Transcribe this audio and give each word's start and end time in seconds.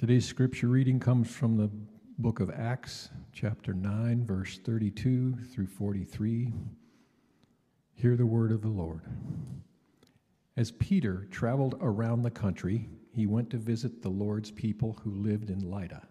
Today's 0.00 0.24
scripture 0.24 0.68
reading 0.68 0.98
comes 0.98 1.30
from 1.30 1.58
the 1.58 1.68
book 2.16 2.40
of 2.40 2.48
Acts, 2.48 3.10
chapter 3.34 3.74
9, 3.74 4.24
verse 4.24 4.58
32 4.64 5.34
through 5.52 5.66
43. 5.66 6.54
Hear 7.92 8.16
the 8.16 8.24
word 8.24 8.50
of 8.50 8.62
the 8.62 8.68
Lord. 8.68 9.02
As 10.56 10.70
Peter 10.70 11.28
traveled 11.30 11.74
around 11.82 12.22
the 12.22 12.30
country, 12.30 12.88
he 13.14 13.26
went 13.26 13.50
to 13.50 13.58
visit 13.58 14.00
the 14.00 14.08
Lord's 14.08 14.50
people 14.50 14.96
who 15.04 15.10
lived 15.10 15.50
in 15.50 15.70
Lydda. 15.70 16.08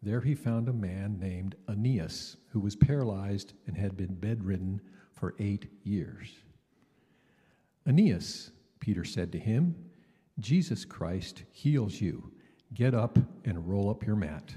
There 0.00 0.22
he 0.22 0.34
found 0.34 0.70
a 0.70 0.72
man 0.72 1.18
named 1.20 1.54
Aeneas 1.68 2.38
who 2.48 2.60
was 2.60 2.76
paralyzed 2.76 3.52
and 3.66 3.76
had 3.76 3.94
been 3.94 4.14
bedridden 4.14 4.80
for 5.12 5.34
eight 5.38 5.66
years. 5.84 6.30
Aeneas, 7.86 8.52
Peter 8.80 9.04
said 9.04 9.32
to 9.32 9.38
him, 9.38 9.76
Jesus 10.38 10.86
Christ 10.86 11.42
heals 11.52 12.00
you. 12.00 12.32
Get 12.74 12.94
up 12.94 13.18
and 13.44 13.68
roll 13.68 13.90
up 13.90 14.06
your 14.06 14.16
mat. 14.16 14.54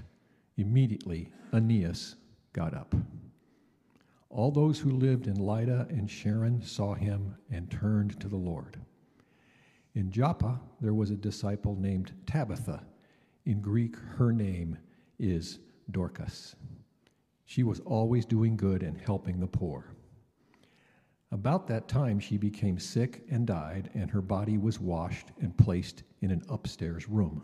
Immediately, 0.56 1.30
Aeneas 1.52 2.16
got 2.54 2.74
up. 2.74 2.96
All 4.30 4.52
those 4.52 4.80
who 4.80 4.92
lived 4.92 5.28
in 5.28 5.36
Lydda 5.36 5.88
and 5.90 6.10
Sharon 6.10 6.62
saw 6.62 6.94
him 6.94 7.36
and 7.52 7.70
turned 7.70 8.18
to 8.22 8.30
the 8.30 8.38
Lord. 8.38 8.80
In 9.96 10.12
Joppa, 10.12 10.62
there 10.80 10.94
was 10.94 11.12
a 11.12 11.18
disciple 11.18 11.76
named 11.76 12.14
Tabitha. 12.26 12.84
In 13.46 13.60
Greek, 13.60 13.98
her 13.98 14.32
name 14.32 14.78
is 15.20 15.60
Dorcas. 15.92 16.56
She 17.44 17.64
was 17.64 17.82
always 17.82 18.26
doing 18.26 18.56
good 18.56 18.82
and 18.82 18.98
helping 18.98 19.40
the 19.40 19.48
poor. 19.48 19.94
About 21.32 21.68
that 21.68 21.90
time, 21.90 22.20
she 22.20 22.38
became 22.38 22.80
sick 22.80 23.24
and 23.30 23.46
died, 23.46 23.90
and 23.94 24.10
her 24.10 24.22
body 24.22 24.58
was 24.58 24.80
washed 24.80 25.28
and 25.42 25.58
placed 25.58 26.04
in 26.22 26.32
an 26.32 26.44
upstairs 26.50 27.10
room. 27.10 27.44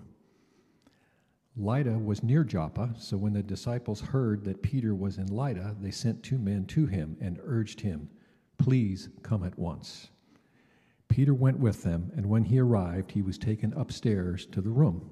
Lydda 1.58 2.00
was 2.00 2.24
near 2.24 2.44
Joppa, 2.46 2.96
so 2.98 3.18
when 3.18 3.34
the 3.34 3.44
disciples 3.44 4.00
heard 4.00 4.46
that 4.46 4.62
Peter 4.62 4.96
was 4.96 5.18
in 5.18 5.28
Lydda, 5.28 5.76
they 5.82 5.92
sent 5.92 6.24
two 6.24 6.38
men 6.38 6.66
to 6.68 6.86
him 6.86 7.18
and 7.20 7.40
urged 7.44 7.82
him, 7.82 8.10
Please 8.58 9.10
come 9.22 9.44
at 9.44 9.60
once. 9.60 10.10
Peter 11.10 11.34
went 11.34 11.60
with 11.60 11.84
them, 11.84 12.10
and 12.16 12.26
when 12.28 12.46
he 12.46 12.58
arrived, 12.58 13.12
he 13.12 13.22
was 13.22 13.38
taken 13.38 13.74
upstairs 13.74 14.46
to 14.46 14.62
the 14.62 14.70
room. 14.70 15.12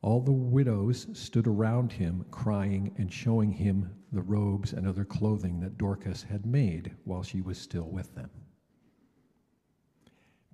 All 0.00 0.22
the 0.22 0.32
widows 0.32 1.06
stood 1.12 1.46
around 1.46 1.92
him, 1.92 2.24
crying 2.30 2.94
and 2.96 3.12
showing 3.12 3.52
him 3.52 3.90
the 4.12 4.22
robes 4.22 4.72
and 4.72 4.86
other 4.86 5.04
clothing 5.04 5.60
that 5.60 5.76
Dorcas 5.76 6.22
had 6.22 6.46
made 6.46 6.92
while 7.04 7.22
she 7.22 7.42
was 7.42 7.58
still 7.58 7.90
with 7.90 8.14
them. 8.14 8.30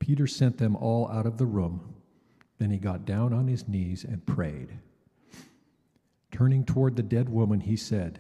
Peter 0.01 0.27
sent 0.27 0.59
them 0.59 0.75
all 0.75 1.09
out 1.09 1.27
of 1.27 1.39
the 1.39 1.47
room 1.47 1.95
then 2.59 2.71
he 2.71 2.79
got 2.79 3.05
down 3.05 3.33
on 3.33 3.49
his 3.49 3.67
knees 3.67 4.05
and 4.05 4.25
prayed. 4.27 4.79
Turning 6.31 6.65
toward 6.65 6.97
the 6.97 7.03
dead 7.03 7.29
woman, 7.29 7.61
he 7.61 7.77
said, 7.77 8.19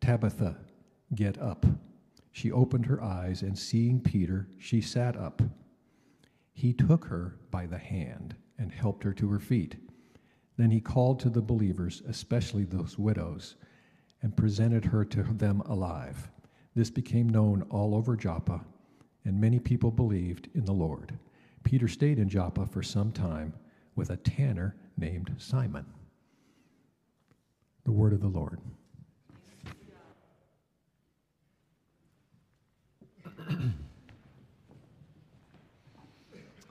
Tabitha, 0.00 0.56
get 1.14 1.38
up. 1.38 1.64
She 2.32 2.50
opened 2.50 2.86
her 2.86 3.02
eyes, 3.02 3.42
and 3.42 3.58
seeing 3.58 4.00
Peter, 4.00 4.48
she 4.58 4.80
sat 4.80 5.16
up. 5.16 5.42
He 6.52 6.72
took 6.72 7.04
her 7.06 7.36
by 7.50 7.66
the 7.66 7.78
hand 7.78 8.34
and 8.58 8.72
helped 8.72 9.04
her 9.04 9.12
to 9.14 9.28
her 9.30 9.38
feet. 9.38 9.76
Then 10.56 10.70
he 10.70 10.80
called 10.80 11.20
to 11.20 11.30
the 11.30 11.42
believers, 11.42 12.02
especially 12.08 12.64
those 12.64 12.98
widows, 12.98 13.56
and 14.22 14.36
presented 14.36 14.86
her 14.86 15.04
to 15.04 15.22
them 15.22 15.60
alive. 15.62 16.30
This 16.74 16.90
became 16.90 17.28
known 17.28 17.62
all 17.70 17.94
over 17.94 18.16
Joppa, 18.16 18.64
and 19.24 19.40
many 19.40 19.58
people 19.58 19.90
believed 19.90 20.48
in 20.54 20.64
the 20.64 20.72
Lord. 20.72 21.18
Peter 21.62 21.88
stayed 21.88 22.18
in 22.18 22.28
Joppa 22.28 22.66
for 22.66 22.82
some 22.82 23.12
time 23.12 23.52
with 23.94 24.10
a 24.10 24.16
tanner 24.16 24.74
named 24.96 25.34
Simon. 25.38 25.86
The 27.84 27.92
word 27.92 28.12
of 28.12 28.20
the 28.20 28.28
Lord. 28.28 28.60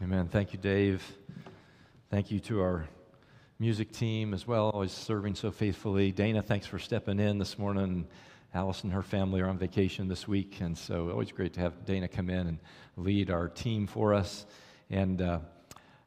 Amen. 0.01 0.27
Thank 0.27 0.53
you, 0.53 0.59
Dave. 0.59 1.03
Thank 2.09 2.31
you 2.31 2.39
to 2.41 2.61
our 2.61 2.87
music 3.59 3.91
team 3.91 4.33
as 4.33 4.47
well, 4.47 4.71
always 4.71 4.91
serving 4.91 5.35
so 5.35 5.51
faithfully. 5.51 6.11
Dana, 6.11 6.41
thanks 6.41 6.65
for 6.65 6.79
stepping 6.79 7.19
in 7.19 7.37
this 7.37 7.59
morning. 7.59 8.07
Alice 8.53 8.83
and 8.83 8.91
her 8.91 9.03
family 9.03 9.39
are 9.39 9.47
on 9.47 9.57
vacation 9.57 10.07
this 10.07 10.27
week, 10.27 10.57
and 10.61 10.77
so 10.77 11.11
always 11.11 11.31
great 11.31 11.53
to 11.53 11.59
have 11.59 11.85
Dana 11.85 12.07
come 12.07 12.29
in 12.29 12.47
and 12.47 12.59
lead 12.97 13.29
our 13.29 13.47
team 13.47 13.85
for 13.85 14.13
us. 14.13 14.45
And 14.89 15.21
uh, 15.21 15.39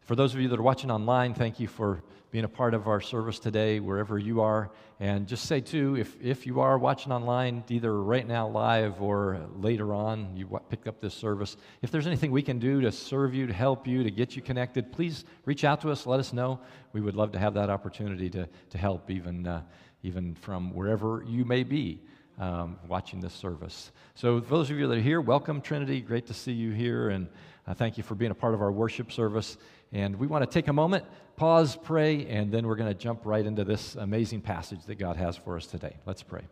for 0.04 0.15
those 0.16 0.34
of 0.34 0.41
you 0.41 0.48
that 0.48 0.59
are 0.59 0.62
watching 0.62 0.91
online, 0.91 1.32
thank 1.32 1.59
you 1.59 1.66
for 1.66 2.03
being 2.31 2.44
a 2.44 2.48
part 2.48 2.75
of 2.75 2.88
our 2.88 3.00
service 3.00 3.38
today, 3.38 3.81
wherever 3.81 4.19
you 4.19 4.42
are. 4.42 4.70
And 5.00 5.26
just 5.26 5.47
say, 5.47 5.60
too, 5.60 5.97
if, 5.97 6.20
if 6.20 6.47
you 6.47 6.60
are 6.60 6.76
watching 6.76 7.10
online, 7.10 7.65
either 7.70 8.03
right 8.03 8.26
now 8.26 8.48
live 8.48 9.00
or 9.00 9.41
later 9.56 9.94
on, 9.94 10.37
you 10.37 10.60
pick 10.69 10.87
up 10.87 11.00
this 11.00 11.15
service, 11.15 11.56
if 11.81 11.91
there's 11.91 12.06
anything 12.06 12.32
we 12.32 12.42
can 12.42 12.59
do 12.59 12.82
to 12.82 12.92
serve 12.92 13.34
you, 13.34 13.47
to 13.47 13.53
help 13.53 13.87
you, 13.87 14.03
to 14.03 14.10
get 14.10 14.37
you 14.37 14.42
connected, 14.42 14.92
please 14.92 15.25
reach 15.47 15.65
out 15.65 15.81
to 15.82 15.91
us, 15.91 16.06
let 16.06 16.21
us 16.21 16.32
know. 16.32 16.60
We 16.92 17.00
would 17.00 17.15
love 17.15 17.32
to 17.32 17.38
have 17.38 17.54
that 17.54 17.71
opportunity 17.71 18.28
to, 18.31 18.47
to 18.71 18.78
help, 18.78 19.10
even, 19.10 19.47
uh, 19.47 19.62
even 20.03 20.34
from 20.34 20.75
wherever 20.75 21.25
you 21.26 21.44
may 21.44 21.62
be. 21.62 22.03
Um, 22.36 22.81
watching 22.88 23.21
this 23.21 23.32
service. 23.32 23.92
So, 24.16 24.41
for 24.41 24.56
those 24.56 24.69
of 24.69 24.76
you 24.76 24.88
that 24.88 24.98
are 24.98 25.00
here, 25.00 25.21
welcome, 25.21 25.60
Trinity. 25.60 26.00
Great 26.00 26.26
to 26.26 26.34
see 26.34 26.50
you 26.50 26.72
here, 26.72 27.10
and 27.10 27.28
uh, 27.65 27.75
thank 27.75 27.97
you 27.97 28.03
for 28.03 28.16
being 28.16 28.32
a 28.32 28.34
part 28.34 28.54
of 28.54 28.60
our 28.60 28.72
worship 28.72 29.12
service. 29.12 29.56
And 29.94 30.16
we 30.16 30.27
want 30.27 30.43
to 30.43 30.53
take 30.53 30.66
a 30.66 30.72
moment, 30.72 31.05
pause, 31.37 31.77
pray, 31.77 32.27
and 32.27 32.50
then 32.50 32.66
we're 32.66 32.75
going 32.75 32.93
to 32.93 32.99
jump 32.99 33.21
right 33.25 33.47
into 33.47 33.62
this 33.62 33.94
amazing 33.94 34.41
passage 34.41 34.84
that 34.87 34.97
God 34.97 35.16
has 35.16 35.37
for 35.37 35.56
us 35.56 35.66
today. 35.66 35.97
Let's 36.05 36.25
pray. 36.25 36.43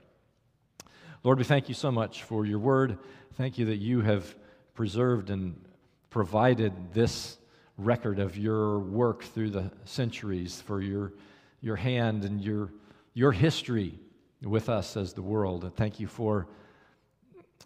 Lord, 1.25 1.39
we 1.39 1.45
thank 1.45 1.69
you 1.69 1.75
so 1.75 1.91
much 1.91 2.23
for 2.23 2.47
your 2.47 2.61
word. 2.61 2.99
Thank 3.35 3.59
you 3.59 3.67
that 3.67 3.79
you 3.79 4.01
have 4.01 4.33
preserved 4.75 5.29
and 5.31 5.61
provided 6.09 6.73
this 6.95 7.37
record 7.77 8.21
of 8.21 8.39
your 8.39 8.79
work 8.79 9.25
through 9.25 9.51
the 9.51 9.73
centuries, 9.87 10.61
for 10.61 10.81
your, 10.81 11.13
your 11.61 11.75
hand 11.75 12.25
and 12.25 12.41
your, 12.41 12.71
your 13.13 13.33
history 13.33 13.99
with 14.41 14.69
us 14.69 14.97
as 14.97 15.15
the 15.15 15.23
world. 15.23 15.65
And 15.65 15.75
thank 15.75 15.99
you 15.99 16.07
for 16.07 16.47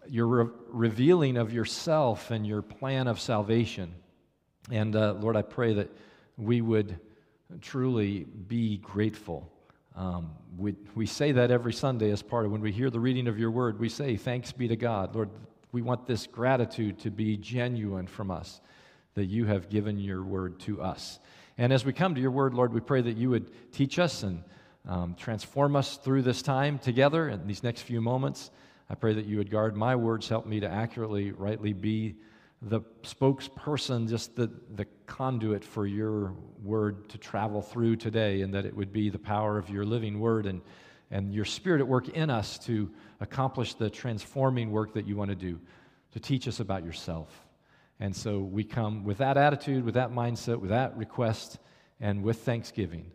your 0.09 0.27
re- 0.27 0.51
revealing 0.69 1.37
of 1.37 1.53
yourself 1.53 2.31
and 2.31 2.47
your 2.47 2.63
plan 2.63 3.07
of 3.07 3.19
salvation. 3.19 3.93
And 4.71 4.95
uh, 4.95 5.13
Lord, 5.13 5.35
I 5.35 5.41
pray 5.41 5.73
that 5.75 5.89
we 6.37 6.61
would 6.61 6.99
truly 7.61 8.25
be 8.25 8.77
grateful. 8.77 9.49
Um, 9.95 10.31
we, 10.57 10.75
we 10.95 11.05
say 11.05 11.31
that 11.31 11.49
every 11.49 11.73
Sunday 11.73 12.11
as 12.11 12.21
part 12.21 12.45
of 12.45 12.51
when 12.51 12.61
we 12.61 12.71
hear 12.71 12.89
the 12.89 12.99
reading 12.99 13.27
of 13.27 13.39
your 13.39 13.51
word, 13.51 13.79
we 13.79 13.89
say, 13.89 14.15
Thanks 14.17 14.51
be 14.51 14.67
to 14.67 14.75
God. 14.75 15.15
Lord, 15.15 15.29
we 15.71 15.81
want 15.81 16.05
this 16.05 16.27
gratitude 16.27 16.99
to 16.99 17.11
be 17.11 17.37
genuine 17.37 18.07
from 18.07 18.29
us, 18.29 18.61
that 19.15 19.25
you 19.25 19.45
have 19.45 19.69
given 19.69 19.99
your 19.99 20.23
word 20.23 20.59
to 20.61 20.81
us. 20.81 21.19
And 21.57 21.73
as 21.73 21.83
we 21.83 21.93
come 21.93 22.13
to 22.15 22.21
your 22.21 22.31
word, 22.31 22.53
Lord, 22.53 22.73
we 22.73 22.79
pray 22.79 23.01
that 23.01 23.17
you 23.17 23.31
would 23.31 23.71
teach 23.71 23.97
us 23.97 24.23
and 24.23 24.43
um, 24.87 25.15
transform 25.15 25.75
us 25.75 25.97
through 25.97 26.21
this 26.21 26.41
time 26.41 26.77
together 26.79 27.29
in 27.29 27.47
these 27.47 27.63
next 27.63 27.81
few 27.81 27.99
moments. 27.99 28.51
I 28.89 28.95
pray 28.95 29.13
that 29.13 29.25
you 29.25 29.37
would 29.37 29.49
guard 29.49 29.75
my 29.75 29.95
words, 29.95 30.29
help 30.29 30.45
me 30.45 30.59
to 30.59 30.69
accurately, 30.69 31.31
rightly 31.31 31.73
be 31.73 32.15
the 32.61 32.81
spokesperson, 33.03 34.09
just 34.09 34.35
the, 34.35 34.49
the 34.75 34.85
conduit 35.05 35.63
for 35.63 35.85
your 35.85 36.33
word 36.63 37.07
to 37.09 37.17
travel 37.17 37.61
through 37.61 37.95
today, 37.97 38.41
and 38.41 38.53
that 38.53 38.65
it 38.65 38.75
would 38.75 38.91
be 38.91 39.09
the 39.09 39.19
power 39.19 39.57
of 39.57 39.69
your 39.69 39.85
living 39.85 40.19
word 40.19 40.45
and, 40.45 40.61
and 41.11 41.33
your 41.33 41.45
spirit 41.45 41.81
at 41.81 41.87
work 41.87 42.09
in 42.09 42.29
us 42.29 42.57
to 42.59 42.89
accomplish 43.19 43.75
the 43.75 43.89
transforming 43.89 44.71
work 44.71 44.93
that 44.93 45.07
you 45.07 45.15
want 45.15 45.29
to 45.29 45.35
do, 45.35 45.59
to 46.11 46.19
teach 46.19 46.47
us 46.47 46.59
about 46.59 46.83
yourself. 46.83 47.45
And 47.99 48.15
so 48.15 48.39
we 48.39 48.63
come 48.63 49.03
with 49.03 49.19
that 49.19 49.37
attitude, 49.37 49.83
with 49.83 49.95
that 49.95 50.11
mindset, 50.11 50.59
with 50.59 50.69
that 50.71 50.95
request, 50.97 51.59
and 51.99 52.23
with 52.23 52.39
thanksgiving. 52.39 53.11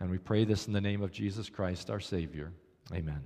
And 0.00 0.10
we 0.10 0.18
pray 0.18 0.44
this 0.44 0.66
in 0.66 0.72
the 0.72 0.80
name 0.80 1.02
of 1.02 1.12
Jesus 1.12 1.48
Christ, 1.48 1.90
our 1.90 2.00
Savior. 2.00 2.52
Amen. 2.92 3.22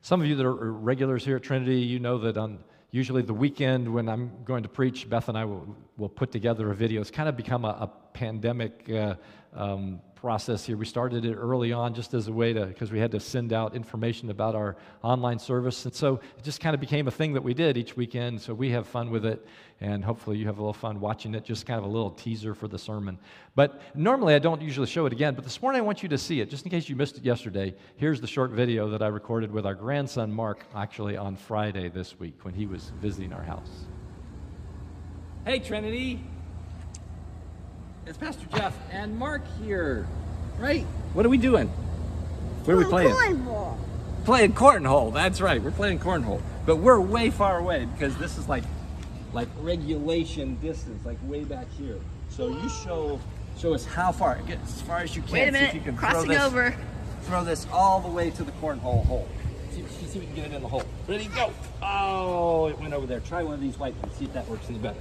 Some 0.00 0.20
of 0.20 0.26
you 0.26 0.36
that 0.36 0.46
are 0.46 0.72
regulars 0.72 1.24
here 1.24 1.36
at 1.36 1.42
Trinity, 1.42 1.80
you 1.80 1.98
know 1.98 2.18
that 2.18 2.36
on 2.38 2.60
usually 2.90 3.22
the 3.22 3.34
weekend 3.34 3.92
when 3.92 4.08
I'm 4.08 4.30
going 4.44 4.62
to 4.62 4.68
preach, 4.68 5.08
Beth 5.08 5.28
and 5.28 5.36
I 5.36 5.44
will, 5.44 5.76
will 5.96 6.08
put 6.08 6.32
together 6.32 6.70
a 6.70 6.74
video. 6.74 7.00
It's 7.00 7.10
kind 7.10 7.28
of 7.28 7.36
become 7.36 7.64
a, 7.64 7.68
a 7.68 7.90
pandemic 8.12 8.88
uh, 8.90 9.14
um, 9.54 10.00
process 10.20 10.64
here. 10.66 10.76
We 10.76 10.84
started 10.84 11.24
it 11.24 11.34
early 11.34 11.72
on 11.72 11.94
just 11.94 12.12
as 12.12 12.26
a 12.26 12.32
way 12.32 12.52
to, 12.52 12.66
because 12.66 12.90
we 12.90 12.98
had 12.98 13.12
to 13.12 13.20
send 13.20 13.52
out 13.52 13.76
information 13.76 14.30
about 14.30 14.56
our 14.56 14.76
online 15.02 15.38
service. 15.38 15.84
And 15.84 15.94
so 15.94 16.20
it 16.36 16.42
just 16.42 16.60
kind 16.60 16.74
of 16.74 16.80
became 16.80 17.06
a 17.06 17.10
thing 17.10 17.34
that 17.34 17.42
we 17.42 17.54
did 17.54 17.76
each 17.76 17.96
weekend. 17.96 18.40
So 18.40 18.52
we 18.52 18.70
have 18.70 18.86
fun 18.86 19.10
with 19.10 19.24
it. 19.24 19.46
And 19.80 20.04
hopefully 20.04 20.36
you 20.36 20.46
have 20.46 20.58
a 20.58 20.60
little 20.60 20.72
fun 20.72 20.98
watching 20.98 21.34
it, 21.34 21.44
just 21.44 21.66
kind 21.66 21.78
of 21.78 21.84
a 21.84 21.88
little 21.88 22.10
teaser 22.10 22.52
for 22.52 22.66
the 22.66 22.78
sermon. 22.78 23.16
But 23.54 23.80
normally 23.94 24.34
I 24.34 24.40
don't 24.40 24.60
usually 24.60 24.88
show 24.88 25.06
it 25.06 25.12
again, 25.12 25.34
but 25.34 25.44
this 25.44 25.62
morning 25.62 25.80
I 25.80 25.84
want 25.84 26.02
you 26.02 26.08
to 26.08 26.18
see 26.18 26.40
it. 26.40 26.50
Just 26.50 26.64
in 26.64 26.70
case 26.70 26.88
you 26.88 26.96
missed 26.96 27.16
it 27.16 27.24
yesterday, 27.24 27.76
here's 27.96 28.20
the 28.20 28.26
short 28.26 28.50
video 28.50 28.90
that 28.90 29.02
I 29.02 29.06
recorded 29.06 29.52
with 29.52 29.66
our 29.66 29.74
grandson 29.74 30.32
Mark 30.32 30.64
actually 30.74 31.16
on 31.16 31.36
Friday 31.36 31.88
this 31.88 32.18
week 32.18 32.44
when 32.44 32.54
he 32.54 32.66
was 32.66 32.90
visiting 33.00 33.32
our 33.32 33.44
house. 33.44 33.86
Hey, 35.44 35.60
Trinity. 35.60 36.24
It's 38.08 38.16
Pastor 38.16 38.46
Jeff 38.56 38.74
and 38.90 39.18
Mark 39.18 39.42
here. 39.60 40.06
Right? 40.58 40.84
What 41.12 41.26
are 41.26 41.28
we 41.28 41.36
doing? 41.36 41.68
What 41.68 42.72
are 42.72 42.76
we 42.78 42.84
playing? 42.84 43.14
Cornball. 43.14 43.76
Playing 44.24 44.54
cornhole. 44.54 45.12
That's 45.12 45.42
right. 45.42 45.60
We're 45.60 45.72
playing 45.72 45.98
cornhole. 45.98 46.40
But 46.64 46.76
we're 46.76 47.00
way 47.00 47.28
far 47.28 47.58
away 47.58 47.84
because 47.84 48.16
this 48.16 48.38
is 48.38 48.48
like 48.48 48.64
like 49.34 49.48
regulation 49.60 50.58
distance, 50.62 51.04
like 51.04 51.18
way 51.24 51.44
back 51.44 51.66
here. 51.76 51.98
So 52.30 52.48
you 52.48 52.70
show 52.82 53.20
show 53.58 53.74
us 53.74 53.84
how 53.84 54.10
far. 54.10 54.38
Get 54.46 54.58
as 54.62 54.80
far 54.80 55.00
as 55.00 55.14
you 55.14 55.20
can. 55.20 55.32
Wait 55.32 55.48
a 55.48 55.52
See 55.52 55.64
if 55.64 55.74
you 55.74 55.80
minute. 55.80 55.98
can 56.00 56.10
throw 56.10 56.24
this, 56.24 56.40
over. 56.40 56.76
Throw 57.24 57.44
this 57.44 57.66
all 57.70 58.00
the 58.00 58.08
way 58.08 58.30
to 58.30 58.42
the 58.42 58.52
cornhole 58.52 59.04
hole. 59.04 59.28
See, 59.70 59.84
see 59.86 60.06
see 60.06 60.18
if 60.18 60.20
we 60.20 60.26
can 60.28 60.34
get 60.34 60.46
it 60.46 60.54
in 60.54 60.62
the 60.62 60.68
hole. 60.68 60.84
Ready, 61.06 61.26
go. 61.26 61.52
Oh, 61.82 62.68
it 62.68 62.78
went 62.80 62.94
over 62.94 63.06
there. 63.06 63.20
Try 63.20 63.42
one 63.42 63.52
of 63.52 63.60
these 63.60 63.78
white 63.78 63.94
ones. 63.96 64.16
See 64.16 64.24
if 64.24 64.32
that 64.32 64.48
works 64.48 64.64
any 64.70 64.78
better. 64.78 64.98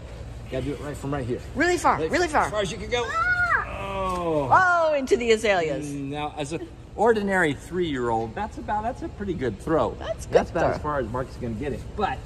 Gotta 0.52 0.66
do 0.66 0.74
it 0.74 0.80
right 0.82 0.96
from 0.96 1.12
right 1.14 1.26
here. 1.26 1.40
Really 1.56 1.78
far. 1.78 1.98
Right- 2.00 2.10
Really 2.12 2.28
far. 2.28 2.46
As 2.46 2.52
far 2.52 2.62
as 2.62 2.72
you 2.72 2.78
can 2.78 2.90
go. 2.90 3.04
Ah! 3.08 3.78
Oh. 3.80 4.50
Oh, 4.52 4.94
into 4.96 5.18
the 5.18 5.32
azaleas. 5.32 5.88
Mm, 5.88 6.10
now, 6.10 6.34
as 6.38 6.54
an 6.54 6.68
ordinary 6.96 7.54
three-year-old, 7.54 8.34
that's 8.36 8.58
about 8.58 8.84
that's 8.84 9.02
a 9.02 9.08
pretty 9.10 9.34
good 9.34 9.60
throw. 9.60 9.96
That's 10.00 10.26
good 10.26 10.34
That's 10.34 10.52
about 10.52 10.62
throw. 10.68 10.76
as 10.76 10.82
far 10.82 11.00
as 11.00 11.08
Mark's 11.10 11.36
to 11.36 11.48
get 11.50 11.74
it. 11.74 11.82
But 11.96 12.18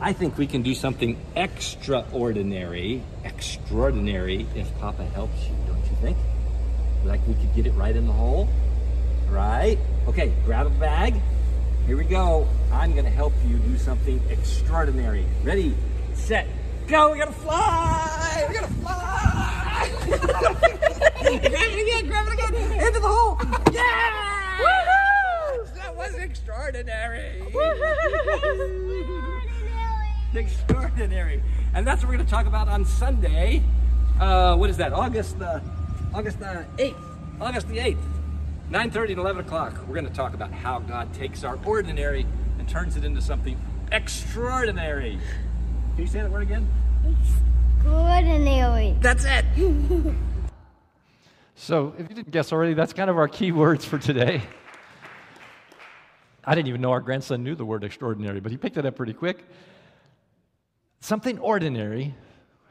I 0.00 0.12
think 0.12 0.38
we 0.38 0.46
can 0.46 0.62
do 0.62 0.74
something 0.74 1.16
extraordinary, 1.36 3.02
extraordinary 3.24 4.46
if 4.54 4.72
Papa 4.78 5.04
helps 5.06 5.42
you, 5.46 5.54
don't 5.66 5.82
you 5.90 5.96
think? 6.00 6.16
Like 7.04 7.20
we 7.26 7.34
could 7.34 7.54
get 7.54 7.66
it 7.66 7.72
right 7.72 7.94
in 7.94 8.06
the 8.06 8.12
hole, 8.12 8.48
right? 9.30 9.78
Okay, 10.06 10.32
grab 10.44 10.66
a 10.66 10.70
bag. 10.70 11.14
Here 11.86 11.96
we 11.96 12.04
go. 12.04 12.46
I'm 12.72 12.92
to 13.04 13.10
help 13.10 13.32
you 13.46 13.56
do 13.56 13.78
something 13.78 14.20
extraordinary. 14.30 15.24
Ready, 15.42 15.74
set, 16.14 16.46
go. 16.88 17.14
Going 17.14 17.26
to 17.26 17.32
fly. 17.32 18.48
Going 18.52 18.64
to 18.64 18.74
fly. 18.80 19.90
grab 20.08 21.42
it 21.42 21.82
again, 21.82 22.06
grab 22.06 22.26
it 22.26 22.32
again. 22.34 22.54
Into 22.86 23.00
the 23.00 23.08
hole. 23.08 23.38
Yeah! 23.72 24.58
Woohoo! 24.58 25.74
That 25.74 25.94
was 25.94 26.14
extraordinary. 26.14 27.42
extraordinary. 30.34 31.42
And 31.74 31.86
that's 31.86 32.02
what 32.02 32.10
we're 32.10 32.18
to 32.18 32.24
talk 32.24 32.46
about 32.46 32.68
on 32.68 32.84
Sunday. 32.84 33.62
Uh, 34.18 34.56
what 34.56 34.70
is 34.70 34.78
that? 34.78 34.92
August 34.92 35.38
the 35.38 35.62
August 36.14 36.40
the 36.40 36.66
8th. 36.78 36.96
August 37.40 37.68
the 37.68 37.76
8th. 37.76 38.02
9:30 38.70 39.10
and 39.10 39.18
11 39.18 39.46
o'clock. 39.46 39.74
We're 39.86 39.94
going 39.94 40.08
to 40.08 40.12
talk 40.12 40.34
about 40.34 40.52
how 40.52 40.80
God 40.80 41.14
takes 41.14 41.44
our 41.44 41.58
ordinary 41.64 42.26
and 42.58 42.68
turns 42.68 42.96
it 42.96 43.04
into 43.04 43.20
something 43.20 43.58
extraordinary. 43.92 45.18
Can 45.98 46.06
you 46.06 46.12
say 46.12 46.20
that 46.20 46.30
word 46.30 46.42
again? 46.42 46.64
Ordinary. 47.84 48.94
That's 49.00 49.24
it. 49.24 49.44
So, 51.60 51.92
if 51.98 52.08
you 52.08 52.14
didn't 52.14 52.30
guess 52.30 52.52
already, 52.52 52.74
that's 52.74 52.92
kind 52.92 53.10
of 53.10 53.18
our 53.18 53.26
key 53.26 53.50
words 53.50 53.84
for 53.84 53.98
today. 53.98 54.42
I 56.44 56.54
didn't 56.54 56.68
even 56.68 56.80
know 56.80 56.92
our 56.92 57.00
grandson 57.00 57.42
knew 57.42 57.56
the 57.56 57.64
word 57.64 57.82
extraordinary, 57.82 58.38
but 58.38 58.52
he 58.52 58.56
picked 58.56 58.76
it 58.76 58.86
up 58.86 58.94
pretty 58.94 59.12
quick. 59.12 59.44
Something 61.00 61.40
ordinary 61.40 62.14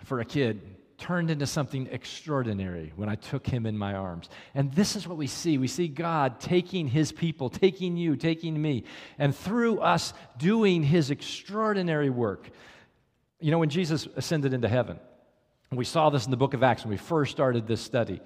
for 0.05 0.21
a 0.21 0.25
kid 0.25 0.61
turned 0.97 1.29
into 1.29 1.45
something 1.45 1.89
extraordinary 1.91 2.93
when 2.95 3.09
I 3.09 3.15
took 3.15 3.45
him 3.45 3.65
in 3.65 3.77
my 3.77 3.93
arms. 3.93 4.29
And 4.55 4.71
this 4.71 4.95
is 4.95 5.05
what 5.05 5.17
we 5.17 5.27
see. 5.27 5.57
We 5.57 5.67
see 5.67 5.89
God 5.89 6.39
taking 6.39 6.87
his 6.87 7.11
people, 7.11 7.49
taking 7.49 7.97
you, 7.97 8.15
taking 8.15 8.59
me, 8.61 8.85
and 9.19 9.35
through 9.35 9.79
us 9.79 10.13
doing 10.37 10.81
his 10.81 11.11
extraordinary 11.11 12.09
work. 12.09 12.51
You 13.39 13.51
know, 13.51 13.59
when 13.59 13.69
Jesus 13.69 14.07
ascended 14.15 14.53
into 14.53 14.67
heaven, 14.67 14.99
we 15.71 15.85
saw 15.85 16.09
this 16.09 16.25
in 16.25 16.31
the 16.31 16.37
book 16.37 16.53
of 16.53 16.63
Acts 16.63 16.83
when 16.83 16.91
we 16.91 16.97
first 16.97 17.31
started 17.31 17.67
this 17.67 17.81
study. 17.81 18.19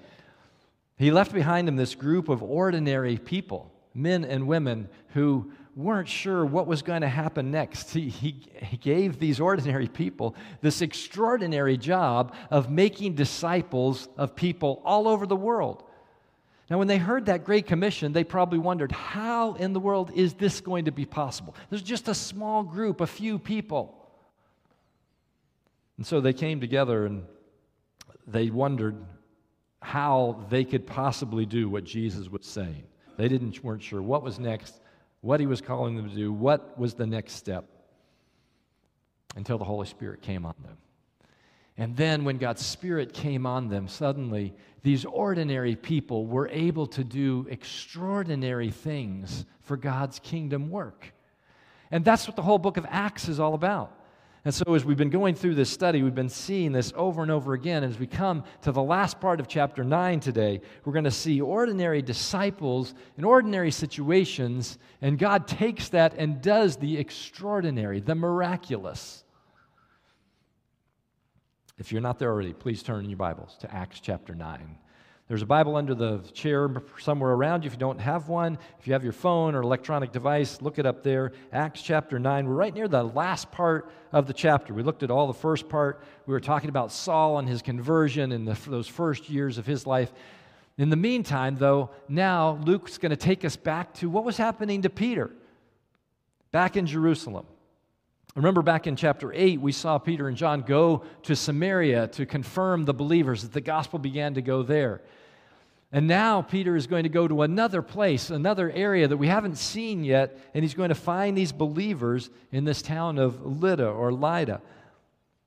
He 0.96 1.10
left 1.10 1.32
behind 1.32 1.68
him 1.68 1.76
this 1.76 1.94
group 1.94 2.28
of 2.28 2.42
ordinary 2.42 3.18
people, 3.18 3.72
men 3.94 4.24
and 4.24 4.46
women 4.46 4.88
who 5.08 5.52
weren't 5.74 6.08
sure 6.08 6.44
what 6.44 6.66
was 6.66 6.82
going 6.82 7.00
to 7.00 7.08
happen 7.08 7.50
next. 7.50 7.90
He, 7.90 8.08
he, 8.08 8.42
he 8.62 8.76
gave 8.76 9.18
these 9.18 9.40
ordinary 9.40 9.88
people 9.88 10.34
this 10.60 10.82
extraordinary 10.82 11.76
job 11.76 12.34
of 12.50 12.70
making 12.70 13.14
disciples 13.14 14.08
of 14.16 14.36
people 14.36 14.80
all 14.84 15.08
over 15.08 15.26
the 15.26 15.36
world. 15.36 15.82
Now, 16.70 16.78
when 16.78 16.88
they 16.88 16.98
heard 16.98 17.26
that 17.26 17.44
Great 17.44 17.66
Commission, 17.66 18.12
they 18.12 18.24
probably 18.24 18.58
wondered, 18.58 18.92
how 18.92 19.54
in 19.54 19.72
the 19.72 19.80
world 19.80 20.10
is 20.14 20.34
this 20.34 20.60
going 20.60 20.86
to 20.86 20.92
be 20.92 21.04
possible? 21.04 21.54
There's 21.68 21.82
just 21.82 22.08
a 22.08 22.14
small 22.14 22.62
group, 22.62 23.02
a 23.02 23.06
few 23.06 23.38
people. 23.38 23.98
And 25.96 26.06
so 26.06 26.20
they 26.20 26.32
came 26.32 26.60
together 26.60 27.06
and 27.06 27.24
they 28.26 28.50
wondered 28.50 28.96
how 29.80 30.46
they 30.48 30.64
could 30.64 30.86
possibly 30.86 31.44
do 31.44 31.68
what 31.68 31.84
Jesus 31.84 32.28
was 32.28 32.46
saying. 32.46 32.84
They 33.16 33.28
didn't 33.28 33.62
weren't 33.62 33.82
sure 33.82 34.00
what 34.00 34.22
was 34.22 34.38
next, 34.38 34.80
what 35.20 35.40
he 35.40 35.46
was 35.46 35.60
calling 35.60 35.96
them 35.96 36.08
to 36.08 36.14
do, 36.14 36.32
what 36.32 36.78
was 36.78 36.94
the 36.94 37.06
next 37.06 37.34
step 37.34 37.64
until 39.36 39.58
the 39.58 39.64
Holy 39.64 39.86
Spirit 39.86 40.22
came 40.22 40.46
on 40.46 40.54
them. 40.62 40.76
And 41.76 41.96
then 41.96 42.24
when 42.24 42.38
God's 42.38 42.64
Spirit 42.64 43.12
came 43.12 43.46
on 43.46 43.68
them, 43.68 43.88
suddenly 43.88 44.54
these 44.82 45.04
ordinary 45.04 45.74
people 45.74 46.26
were 46.26 46.48
able 46.48 46.86
to 46.88 47.02
do 47.02 47.46
extraordinary 47.50 48.70
things 48.70 49.46
for 49.60 49.76
God's 49.76 50.18
kingdom 50.18 50.70
work. 50.70 51.12
And 51.90 52.04
that's 52.04 52.26
what 52.26 52.36
the 52.36 52.42
whole 52.42 52.58
book 52.58 52.76
of 52.76 52.86
Acts 52.88 53.28
is 53.28 53.40
all 53.40 53.54
about. 53.54 53.98
And 54.44 54.52
so, 54.52 54.74
as 54.74 54.84
we've 54.84 54.96
been 54.96 55.10
going 55.10 55.36
through 55.36 55.54
this 55.54 55.70
study, 55.70 56.02
we've 56.02 56.16
been 56.16 56.28
seeing 56.28 56.72
this 56.72 56.92
over 56.96 57.22
and 57.22 57.30
over 57.30 57.52
again. 57.52 57.84
As 57.84 57.96
we 57.96 58.08
come 58.08 58.42
to 58.62 58.72
the 58.72 58.82
last 58.82 59.20
part 59.20 59.38
of 59.38 59.46
chapter 59.46 59.84
9 59.84 60.18
today, 60.18 60.60
we're 60.84 60.92
going 60.92 61.04
to 61.04 61.12
see 61.12 61.40
ordinary 61.40 62.02
disciples 62.02 62.92
in 63.16 63.22
ordinary 63.22 63.70
situations, 63.70 64.78
and 65.00 65.16
God 65.16 65.46
takes 65.46 65.90
that 65.90 66.14
and 66.18 66.42
does 66.42 66.76
the 66.76 66.98
extraordinary, 66.98 68.00
the 68.00 68.16
miraculous. 68.16 69.22
If 71.78 71.92
you're 71.92 72.00
not 72.00 72.18
there 72.18 72.30
already, 72.30 72.52
please 72.52 72.82
turn 72.82 73.04
in 73.04 73.10
your 73.10 73.18
Bibles 73.18 73.56
to 73.60 73.72
Acts 73.72 74.00
chapter 74.00 74.34
9. 74.34 74.76
There's 75.32 75.40
a 75.40 75.46
Bible 75.46 75.76
under 75.76 75.94
the 75.94 76.18
chair 76.34 76.70
somewhere 77.00 77.30
around 77.30 77.64
you 77.64 77.68
if 77.68 77.72
you 77.72 77.78
don't 77.78 77.98
have 77.98 78.28
one. 78.28 78.58
If 78.78 78.86
you 78.86 78.92
have 78.92 79.02
your 79.02 79.14
phone 79.14 79.54
or 79.54 79.62
electronic 79.62 80.12
device, 80.12 80.60
look 80.60 80.78
it 80.78 80.84
up 80.84 81.02
there. 81.02 81.32
Acts 81.54 81.80
chapter 81.80 82.18
9. 82.18 82.46
We're 82.46 82.52
right 82.52 82.74
near 82.74 82.86
the 82.86 83.02
last 83.02 83.50
part 83.50 83.90
of 84.12 84.26
the 84.26 84.34
chapter. 84.34 84.74
We 84.74 84.82
looked 84.82 85.02
at 85.02 85.10
all 85.10 85.26
the 85.26 85.32
first 85.32 85.70
part. 85.70 86.04
We 86.26 86.32
were 86.34 86.40
talking 86.40 86.68
about 86.68 86.92
Saul 86.92 87.38
and 87.38 87.48
his 87.48 87.62
conversion 87.62 88.30
and 88.32 88.46
the, 88.46 88.58
those 88.68 88.86
first 88.86 89.30
years 89.30 89.56
of 89.56 89.64
his 89.64 89.86
life. 89.86 90.12
In 90.76 90.90
the 90.90 90.96
meantime, 90.96 91.56
though, 91.56 91.88
now 92.10 92.58
Luke's 92.66 92.98
going 92.98 93.08
to 93.08 93.16
take 93.16 93.42
us 93.42 93.56
back 93.56 93.94
to 93.94 94.10
what 94.10 94.24
was 94.24 94.36
happening 94.36 94.82
to 94.82 94.90
Peter 94.90 95.30
back 96.50 96.76
in 96.76 96.84
Jerusalem. 96.84 97.46
Remember 98.34 98.60
back 98.60 98.86
in 98.86 98.96
chapter 98.96 99.32
8, 99.32 99.62
we 99.62 99.72
saw 99.72 99.96
Peter 99.96 100.28
and 100.28 100.36
John 100.36 100.60
go 100.60 101.04
to 101.22 101.34
Samaria 101.34 102.08
to 102.08 102.26
confirm 102.26 102.84
the 102.84 102.92
believers 102.92 103.40
that 103.40 103.54
the 103.54 103.62
gospel 103.62 103.98
began 103.98 104.34
to 104.34 104.42
go 104.42 104.62
there. 104.62 105.00
And 105.94 106.06
now 106.06 106.40
Peter 106.40 106.74
is 106.74 106.86
going 106.86 107.02
to 107.02 107.10
go 107.10 107.28
to 107.28 107.42
another 107.42 107.82
place, 107.82 108.30
another 108.30 108.70
area 108.70 109.06
that 109.06 109.16
we 109.18 109.28
haven't 109.28 109.58
seen 109.58 110.04
yet, 110.04 110.38
and 110.54 110.64
he's 110.64 110.72
going 110.72 110.88
to 110.88 110.94
find 110.94 111.36
these 111.36 111.52
believers 111.52 112.30
in 112.50 112.64
this 112.64 112.80
town 112.80 113.18
of 113.18 113.44
Lydda 113.44 113.88
or 113.88 114.10
Lydda. 114.10 114.62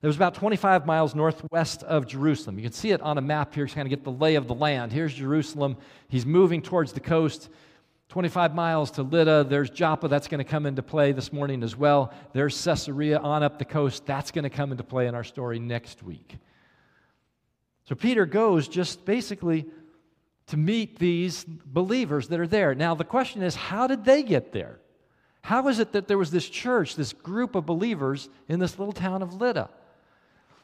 It 0.04 0.08
was 0.08 0.16
about 0.16 0.36
25 0.36 0.86
miles 0.86 1.16
northwest 1.16 1.82
of 1.82 2.06
Jerusalem. 2.06 2.60
You 2.60 2.64
can 2.64 2.74
see 2.74 2.92
it 2.92 3.02
on 3.02 3.18
a 3.18 3.22
map 3.22 3.56
here 3.56 3.66
to 3.66 3.74
kind 3.74 3.88
of 3.88 3.90
get 3.90 4.04
the 4.04 4.12
lay 4.12 4.36
of 4.36 4.48
the 4.48 4.54
land. 4.54 4.94
Here's 4.94 5.16
Jerusalem. 5.16 5.78
He's 6.10 6.28
moving 6.28 6.62
towards 6.62 6.94
the 6.94 7.00
coast. 7.00 7.50
25 8.10 8.54
miles 8.54 8.92
to 8.92 9.02
Lydda. 9.02 9.46
There's 9.46 9.72
Joppa. 9.72 10.08
That's 10.08 10.28
going 10.28 10.38
to 10.38 10.50
come 10.50 10.68
into 10.68 10.84
play 10.84 11.12
this 11.12 11.34
morning 11.34 11.64
as 11.64 11.76
well. 11.76 12.14
There's 12.34 12.64
Caesarea 12.64 13.18
on 13.18 13.42
up 13.42 13.58
the 13.58 13.66
coast. 13.66 14.06
That's 14.06 14.30
going 14.30 14.44
to 14.44 14.50
come 14.52 14.72
into 14.72 14.84
play 14.84 15.08
in 15.08 15.16
our 15.16 15.24
story 15.24 15.58
next 15.58 16.04
week. 16.04 16.36
So 17.86 17.96
Peter 17.96 18.28
goes 18.28 18.68
just 18.68 19.06
basically 19.06 19.66
to 20.48 20.58
meet 20.58 21.00
these 21.00 21.44
believers 21.44 22.28
that 22.28 22.40
are 22.40 22.48
there. 22.48 22.76
Now, 22.76 22.96
the 22.96 23.04
question 23.04 23.42
is, 23.42 23.56
how 23.56 23.88
did 23.88 24.06
they 24.06 24.24
get 24.24 24.52
there? 24.52 24.80
How 25.42 25.68
is 25.68 25.80
it 25.80 25.92
that 25.94 26.08
there 26.08 26.18
was 26.18 26.32
this 26.32 26.48
church, 26.48 26.96
this 26.96 27.14
group 27.14 27.56
of 27.56 27.66
believers 27.66 28.30
in 28.48 28.60
this 28.60 28.80
little 28.80 28.94
town 28.94 29.22
of 29.22 29.40
Lydda? 29.40 29.70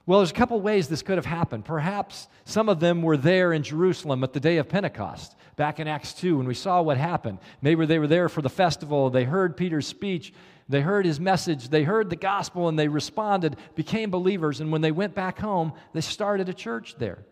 Well, 0.06 0.20
there's 0.20 0.32
a 0.32 0.36
couple 0.36 0.60
ways 0.60 0.88
this 0.88 1.04
could 1.04 1.18
have 1.18 1.26
happened. 1.26 1.66
Perhaps 1.66 2.28
some 2.46 2.70
of 2.70 2.80
them 2.80 3.04
were 3.04 3.18
there 3.18 3.54
in 3.54 3.62
Jerusalem 3.62 4.24
at 4.24 4.34
the 4.34 4.40
day 4.40 4.58
of 4.58 4.68
Pentecost, 4.68 5.36
back 5.56 5.80
in 5.80 5.88
Acts 5.88 6.14
2, 6.14 6.38
when 6.38 6.48
we 6.48 6.56
saw 6.56 6.82
what 6.82 6.98
happened. 6.98 7.38
Maybe 7.62 7.86
they 7.86 8.00
were 8.00 8.08
there 8.08 8.28
for 8.28 8.42
the 8.42 8.50
festival, 8.50 9.10
they 9.10 9.24
heard 9.24 9.56
Peter's 9.56 9.88
speech, 9.88 10.34
they 10.68 10.82
heard 10.82 11.06
his 11.06 11.20
message, 11.20 11.70
they 11.70 11.84
heard 11.84 12.10
the 12.10 12.16
gospel, 12.16 12.68
and 12.68 12.80
they 12.80 12.88
responded, 12.88 13.58
became 13.76 14.10
believers, 14.10 14.62
and 14.62 14.72
when 14.72 14.82
they 14.82 14.92
went 14.92 15.14
back 15.14 15.38
home, 15.38 15.74
they 15.94 16.02
started 16.02 16.50
a 16.50 16.54
church 16.54 16.96
there. 16.98 17.26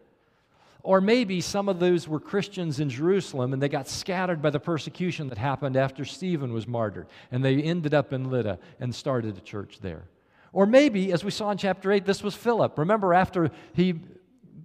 Or 0.81 1.01
maybe 1.01 1.41
some 1.41 1.67
of 1.67 1.79
those 1.79 2.07
were 2.07 2.19
Christians 2.19 2.79
in 2.79 2.89
Jerusalem 2.89 3.53
and 3.53 3.61
they 3.61 3.69
got 3.69 3.87
scattered 3.87 4.41
by 4.41 4.49
the 4.49 4.59
persecution 4.59 5.27
that 5.29 5.37
happened 5.37 5.75
after 5.75 6.05
Stephen 6.05 6.53
was 6.53 6.67
martyred, 6.67 7.07
and 7.31 7.43
they 7.43 7.61
ended 7.61 7.93
up 7.93 8.13
in 8.13 8.29
Lydda 8.29 8.59
and 8.79 8.93
started 8.93 9.37
a 9.37 9.41
church 9.41 9.79
there. 9.81 10.05
Or 10.51 10.65
maybe, 10.65 11.11
as 11.11 11.23
we 11.23 11.31
saw 11.31 11.51
in 11.51 11.57
chapter 11.57 11.91
8, 11.91 12.05
this 12.05 12.23
was 12.23 12.33
Philip. 12.33 12.77
Remember, 12.77 13.13
after 13.13 13.51
he 13.73 13.99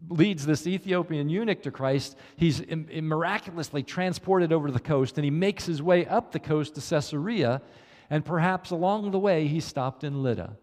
leads 0.08 0.46
this 0.46 0.66
Ethiopian 0.66 1.28
eunuch 1.28 1.62
to 1.62 1.70
Christ. 1.70 2.16
He's 2.36 2.62
miraculously 2.68 3.82
transported 3.82 4.52
over 4.52 4.68
to 4.68 4.72
the 4.72 4.80
coast, 4.80 5.18
and 5.18 5.24
he 5.24 5.30
makes 5.30 5.64
his 5.64 5.82
way 5.82 6.06
up 6.06 6.32
the 6.32 6.38
coast 6.38 6.74
to 6.74 6.80
Caesarea, 6.80 7.62
and 8.10 8.24
perhaps 8.24 8.70
along 8.70 9.10
the 9.10 9.18
way, 9.18 9.46
he 9.46 9.60
stopped 9.60 10.04
in 10.04 10.22
Lydda. 10.22 10.56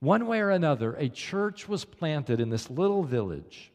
One 0.00 0.26
way 0.26 0.40
or 0.40 0.50
another, 0.50 0.94
a 0.94 1.08
church 1.08 1.68
was 1.68 1.84
planted 1.84 2.40
in 2.40 2.50
this 2.50 2.68
little 2.68 3.02
village. 3.02 3.71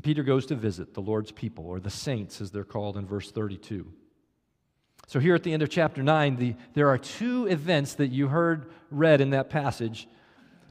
Peter 0.00 0.22
goes 0.22 0.46
to 0.46 0.54
visit 0.54 0.94
the 0.94 1.02
Lord's 1.02 1.32
people, 1.32 1.66
or 1.66 1.80
the 1.80 1.90
saints 1.90 2.40
as 2.40 2.50
they're 2.50 2.64
called 2.64 2.96
in 2.96 3.06
verse 3.06 3.30
32. 3.30 3.92
So, 5.06 5.18
here 5.20 5.34
at 5.34 5.42
the 5.42 5.52
end 5.52 5.62
of 5.62 5.68
chapter 5.68 6.02
9, 6.02 6.36
the, 6.36 6.54
there 6.74 6.88
are 6.88 6.98
two 6.98 7.46
events 7.46 7.94
that 7.94 8.08
you 8.08 8.28
heard 8.28 8.72
read 8.90 9.20
in 9.20 9.30
that 9.30 9.50
passage 9.50 10.08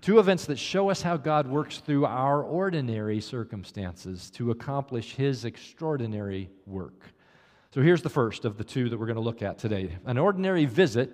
Two 0.02 0.18
events 0.18 0.48
that 0.48 0.58
show 0.58 0.90
us 0.90 1.04
how 1.04 1.16
God 1.16 1.48
works 1.48 1.78
through 1.78 2.08
our 2.08 2.42
ordinary 2.42 3.22
circumstances 3.22 4.32
to 4.32 4.50
accomplish 4.50 5.14
his 5.14 5.46
extraordinary 5.46 6.50
work. 6.66 7.04
So 7.72 7.84
here's 7.84 8.02
the 8.02 8.10
first 8.10 8.44
of 8.44 8.58
the 8.58 8.64
two 8.64 8.90
that 8.90 9.00
we're 9.00 9.06
going 9.06 9.16
to 9.16 9.22
look 9.22 9.44
at 9.44 9.60
today 9.60 10.00
an 10.08 10.18
ordinary 10.18 10.66
visit 10.66 11.12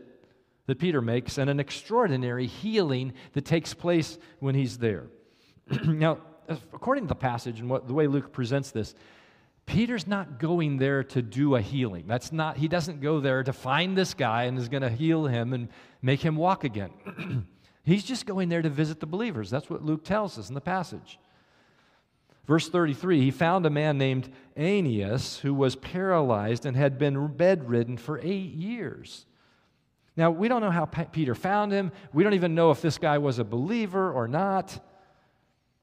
that 0.68 0.80
Peter 0.80 1.02
makes, 1.02 1.38
and 1.38 1.50
an 1.50 1.60
extraordinary 1.60 2.46
healing 2.48 3.14
that 3.34 3.46
takes 3.46 3.74
place 3.74 4.18
when 4.40 4.56
he's 4.56 4.78
there. 4.78 5.08
now, 5.86 6.20
according 6.48 7.06
to 7.06 7.08
the 7.08 7.16
passage 7.16 7.60
and 7.60 7.70
what, 7.70 7.88
the 7.88 7.94
way 7.94 8.08
Luke 8.08 8.32
presents 8.32 8.72
this, 8.72 8.96
Peter's 9.66 10.08
not 10.08 10.40
going 10.40 10.78
there 10.78 11.04
to 11.04 11.22
do 11.22 11.56
a 11.56 11.62
healing. 11.62 12.06
That's 12.08 12.32
not, 12.32 12.58
he 12.58 12.68
doesn't 12.68 13.02
go 13.02 13.20
there 13.20 13.44
to 13.44 13.52
find 13.52 13.98
this 13.98 14.14
guy 14.14 14.44
and 14.44 14.58
is 14.58 14.70
going 14.70 14.84
to 14.84 14.90
heal 14.90 15.26
him 15.26 15.54
and 15.54 15.68
make 16.02 16.22
him 16.22 16.38
walk 16.38 16.64
again. 16.64 16.92
He's 17.84 18.04
just 18.04 18.26
going 18.26 18.50
there 18.50 18.62
to 18.62 18.70
visit 18.70 19.00
the 19.00 19.06
believers. 19.06 19.50
That's 19.50 19.70
what 19.70 19.84
Luke 19.84 20.04
tells 20.04 20.38
us 20.38 20.50
in 20.50 20.56
the 20.56 20.62
passage. 20.62 21.20
Verse 22.46 22.70
33 22.70 23.22
he 23.22 23.32
found 23.32 23.66
a 23.66 23.70
man 23.70 23.98
named 23.98 24.30
Aeneas 24.58 25.40
who 25.40 25.54
was 25.54 25.76
paralyzed 25.76 26.66
and 26.66 26.78
had 26.78 26.98
been 26.98 27.28
bedridden 27.28 27.98
for 27.98 28.20
eight 28.20 28.54
years. 28.54 29.26
Now, 30.16 30.32
we 30.32 30.48
don't 30.48 30.62
know 30.62 30.72
how 30.72 30.86
Peter 30.86 31.36
found 31.36 31.72
him. 31.72 31.92
We 32.12 32.24
don't 32.24 32.34
even 32.34 32.56
know 32.56 32.72
if 32.72 32.82
this 32.82 32.98
guy 32.98 33.20
was 33.20 33.38
a 33.38 33.44
believer 33.44 34.12
or 34.12 34.28
not. 34.28 34.84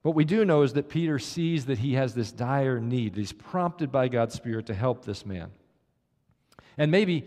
What 0.04 0.14
we 0.14 0.26
do 0.26 0.44
know 0.44 0.60
is 0.60 0.74
that 0.74 0.90
Peter 0.90 1.18
sees 1.18 1.64
that 1.64 1.78
he 1.78 1.94
has 1.94 2.12
this 2.12 2.30
dire 2.30 2.78
need. 2.78 3.16
He's 3.16 3.32
prompted 3.32 3.90
by 3.90 4.08
God's 4.08 4.34
Spirit 4.34 4.66
to 4.66 4.74
help 4.74 5.06
this 5.06 5.24
man. 5.24 5.50
And 6.76 6.90
maybe 6.90 7.26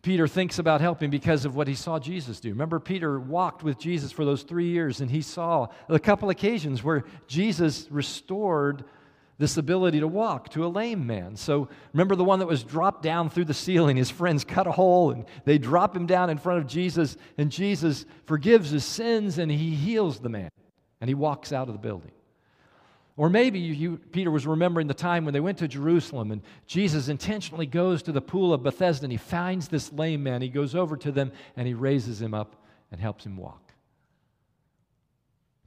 Peter 0.00 0.26
thinks 0.26 0.58
about 0.58 0.80
helping 0.80 1.10
because 1.10 1.44
of 1.44 1.54
what 1.54 1.68
he 1.68 1.74
saw 1.74 1.98
Jesus 1.98 2.40
do. 2.40 2.48
Remember, 2.48 2.80
Peter 2.80 3.20
walked 3.20 3.62
with 3.62 3.78
Jesus 3.78 4.10
for 4.10 4.24
those 4.24 4.44
three 4.44 4.68
years, 4.68 5.02
and 5.02 5.10
he 5.10 5.20
saw 5.20 5.66
a 5.90 5.98
couple 5.98 6.30
occasions 6.30 6.82
where 6.82 7.04
Jesus 7.26 7.86
restored 7.90 8.84
this 9.36 9.58
ability 9.58 10.00
to 10.00 10.08
walk 10.08 10.48
to 10.52 10.64
a 10.64 10.68
lame 10.68 11.06
man. 11.06 11.36
So 11.36 11.68
remember 11.92 12.16
the 12.16 12.24
one 12.24 12.38
that 12.38 12.48
was 12.48 12.64
dropped 12.64 13.02
down 13.02 13.28
through 13.28 13.44
the 13.44 13.52
ceiling? 13.52 13.98
His 13.98 14.10
friends 14.10 14.42
cut 14.42 14.66
a 14.66 14.72
hole 14.72 15.10
and 15.10 15.26
they 15.44 15.58
drop 15.58 15.94
him 15.94 16.06
down 16.06 16.30
in 16.30 16.38
front 16.38 16.60
of 16.60 16.66
Jesus, 16.66 17.18
and 17.36 17.52
Jesus 17.52 18.06
forgives 18.24 18.70
his 18.70 18.86
sins 18.86 19.36
and 19.36 19.50
he 19.50 19.74
heals 19.74 20.20
the 20.20 20.30
man, 20.30 20.48
and 21.00 21.08
he 21.08 21.14
walks 21.14 21.52
out 21.52 21.68
of 21.68 21.74
the 21.74 21.78
building. 21.78 22.12
Or 23.16 23.28
maybe 23.28 23.58
you, 23.58 23.96
Peter 24.12 24.30
was 24.30 24.46
remembering 24.46 24.86
the 24.86 24.94
time 24.94 25.24
when 25.24 25.34
they 25.34 25.40
went 25.40 25.58
to 25.58 25.66
Jerusalem 25.66 26.30
and 26.30 26.40
Jesus 26.68 27.08
intentionally 27.08 27.66
goes 27.66 28.02
to 28.04 28.12
the 28.12 28.20
pool 28.20 28.54
of 28.54 28.62
Bethesda 28.62 29.04
and 29.04 29.12
he 29.12 29.18
finds 29.18 29.66
this 29.66 29.92
lame 29.92 30.22
man. 30.22 30.40
He 30.40 30.48
goes 30.48 30.76
over 30.76 30.96
to 30.98 31.10
them 31.10 31.32
and 31.56 31.66
he 31.66 31.74
raises 31.74 32.22
him 32.22 32.32
up 32.32 32.54
and 32.92 33.00
helps 33.00 33.26
him 33.26 33.36
walk. 33.36 33.72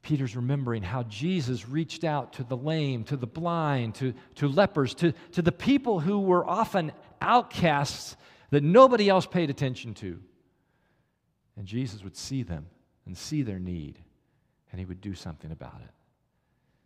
Peter's 0.01 0.35
remembering 0.35 0.81
how 0.81 1.03
Jesus 1.03 1.67
reached 1.67 2.03
out 2.03 2.33
to 2.33 2.43
the 2.43 2.57
lame, 2.57 3.03
to 3.03 3.17
the 3.17 3.27
blind, 3.27 3.95
to, 3.95 4.13
to 4.35 4.47
lepers, 4.47 4.95
to, 4.95 5.13
to 5.33 5.41
the 5.41 5.51
people 5.51 5.99
who 5.99 6.19
were 6.21 6.49
often 6.49 6.91
outcasts 7.21 8.15
that 8.49 8.63
nobody 8.63 9.09
else 9.09 9.25
paid 9.25 9.49
attention 9.49 9.93
to. 9.95 10.19
And 11.55 11.67
Jesus 11.67 12.03
would 12.03 12.15
see 12.15 12.43
them 12.43 12.67
and 13.05 13.17
see 13.17 13.43
their 13.43 13.59
need, 13.59 13.99
and 14.71 14.79
he 14.79 14.85
would 14.85 15.01
do 15.01 15.13
something 15.13 15.51
about 15.51 15.81
it. 15.81 15.91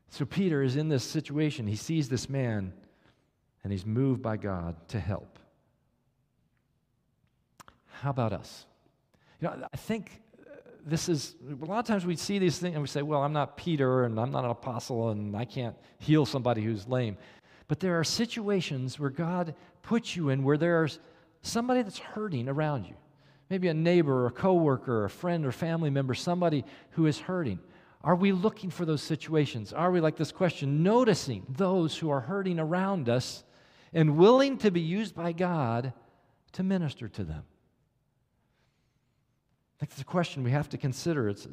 So 0.09 0.25
Peter 0.25 0.61
is 0.63 0.75
in 0.75 0.89
this 0.89 1.03
situation. 1.03 1.67
He 1.67 1.75
sees 1.75 2.09
this 2.09 2.29
man 2.29 2.73
and 3.63 3.71
he's 3.71 3.85
moved 3.85 4.21
by 4.21 4.37
God 4.37 4.75
to 4.89 4.99
help. 4.99 5.39
How 8.01 8.09
about 8.11 8.33
us? 8.33 8.65
You 9.41 9.47
know, 9.47 9.67
I 9.73 9.77
think 9.77 10.21
uh, 10.39 10.53
this 10.85 11.09
is 11.09 11.35
a 11.49 11.65
lot 11.65 11.79
of 11.79 11.85
times 11.85 12.05
we 12.05 12.15
see 12.15 12.39
these 12.39 12.57
things 12.57 12.73
and 12.73 12.81
we 12.81 12.87
say, 12.87 13.01
well, 13.01 13.23
I'm 13.23 13.33
not 13.33 13.57
Peter 13.57 14.03
and 14.03 14.19
I'm 14.19 14.31
not 14.31 14.45
an 14.45 14.51
apostle 14.51 15.09
and 15.09 15.35
I 15.35 15.45
can't 15.45 15.75
heal 15.99 16.25
somebody 16.25 16.61
who's 16.61 16.87
lame. 16.87 17.17
But 17.67 17.79
there 17.79 17.99
are 17.99 18.03
situations 18.03 18.99
where 18.99 19.09
God 19.09 19.55
puts 19.81 20.15
you 20.15 20.29
in 20.29 20.43
where 20.43 20.57
there's 20.57 20.99
somebody 21.41 21.81
that's 21.81 21.99
hurting 21.99 22.47
around 22.47 22.85
you. 22.85 22.95
Maybe 23.49 23.67
a 23.67 23.73
neighbor 23.73 24.23
or 24.23 24.27
a 24.27 24.31
coworker 24.31 25.01
or 25.01 25.05
a 25.05 25.09
friend 25.09 25.45
or 25.45 25.51
family 25.51 25.89
member, 25.89 26.13
somebody 26.13 26.65
who 26.91 27.05
is 27.05 27.19
hurting. 27.19 27.59
Are 28.05 28.15
we 28.15 28.31
looking 28.31 28.69
for 28.69 28.85
those 28.85 29.01
situations? 29.01 29.73
Are 29.73 29.89
we, 29.89 29.99
like 29.99 30.15
this 30.15 30.31
question, 30.31 30.83
noticing 30.83 31.43
those 31.49 31.97
who 31.97 32.11
are 32.11 32.21
hurting 32.21 32.59
around 32.59 33.09
us 33.09 33.43
and 33.93 34.15
willing 34.15 34.59
to 34.59 34.69
be 34.69 34.79
used 34.79 35.15
by 35.15 35.31
God 35.31 35.91
to 36.51 36.61
minister 36.61 37.09
to 37.09 37.23
them? 37.23 37.43
That's 39.79 39.99
a 39.99 40.05
question 40.05 40.43
we 40.43 40.51
have 40.51 40.69
to 40.69 40.77
consider. 40.77 41.29
It 41.29 41.47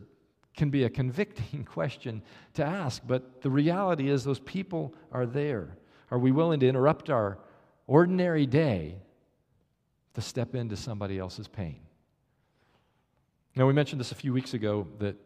can 0.54 0.68
be 0.68 0.84
a 0.84 0.90
convicting 0.90 1.64
question 1.70 2.22
to 2.52 2.62
ask, 2.62 3.00
but 3.06 3.40
the 3.40 3.50
reality 3.50 4.10
is 4.10 4.22
those 4.22 4.40
people 4.40 4.94
are 5.10 5.24
there. 5.24 5.78
Are 6.10 6.18
we 6.18 6.32
willing 6.32 6.60
to 6.60 6.68
interrupt 6.68 7.08
our 7.08 7.38
ordinary 7.86 8.44
day 8.44 8.98
to 10.12 10.20
step 10.20 10.54
into 10.54 10.76
somebody 10.76 11.18
else's 11.18 11.48
pain? 11.48 11.80
Now, 13.56 13.66
we 13.66 13.72
mentioned 13.72 14.00
this 14.00 14.12
a 14.12 14.16
few 14.16 14.34
weeks 14.34 14.52
ago 14.52 14.86
that 14.98 15.16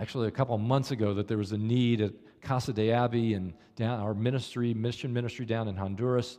actually 0.00 0.28
a 0.28 0.32
couple 0.32 0.56
months 0.58 0.90
ago 0.90 1.14
that 1.14 1.28
there 1.28 1.38
was 1.38 1.52
a 1.52 1.58
need 1.58 2.00
at 2.00 2.12
Casa 2.40 2.72
de 2.72 2.90
Abbey 2.90 3.34
and 3.34 3.52
down 3.76 4.00
our 4.00 4.14
ministry, 4.14 4.74
mission 4.74 5.12
ministry 5.12 5.44
down 5.44 5.68
in 5.68 5.76
Honduras. 5.76 6.38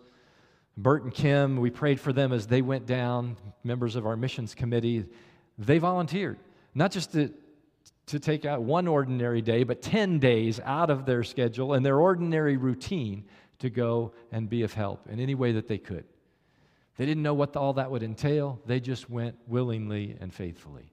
Bert 0.75 1.03
and 1.03 1.13
Kim, 1.13 1.57
we 1.57 1.69
prayed 1.69 2.00
for 2.00 2.12
them 2.12 2.33
as 2.33 2.48
they 2.48 2.62
went 2.62 2.86
down, 2.86 3.38
members 3.63 3.95
of 3.95 4.05
our 4.05 4.17
missions 4.17 4.55
committee. 4.55 5.05
They 5.57 5.77
volunteered, 5.77 6.39
not 6.74 6.91
just 6.91 7.12
to, 7.13 7.31
to 8.07 8.19
take 8.19 8.45
out 8.45 8.63
one 8.63 8.88
ordinary 8.88 9.41
day, 9.41 9.63
but 9.63 9.81
10 9.81 10.19
days 10.19 10.60
out 10.63 10.89
of 10.89 11.05
their 11.05 11.24
schedule 11.24 11.74
and 11.74 11.86
their 11.86 12.00
ordinary 12.00 12.57
routine 12.57 13.25
to 13.60 13.69
go 13.69 14.13
and 14.31 14.50
be 14.50 14.63
of 14.63 14.74
help 14.74 15.07
in 15.07 15.19
any 15.19 15.36
way 15.36 15.51
that 15.53 15.67
they 15.67 15.77
could. 15.77 16.05
They 16.98 17.05
didn't 17.05 17.24
know 17.24 17.33
what 17.33 17.55
all 17.55 17.74
that 17.74 17.89
would 17.89 18.03
entail, 18.03 18.60
they 18.65 18.79
just 18.79 19.10
went 19.10 19.36
willingly 19.48 20.17
and 20.19 20.33
faithfully. 20.33 20.93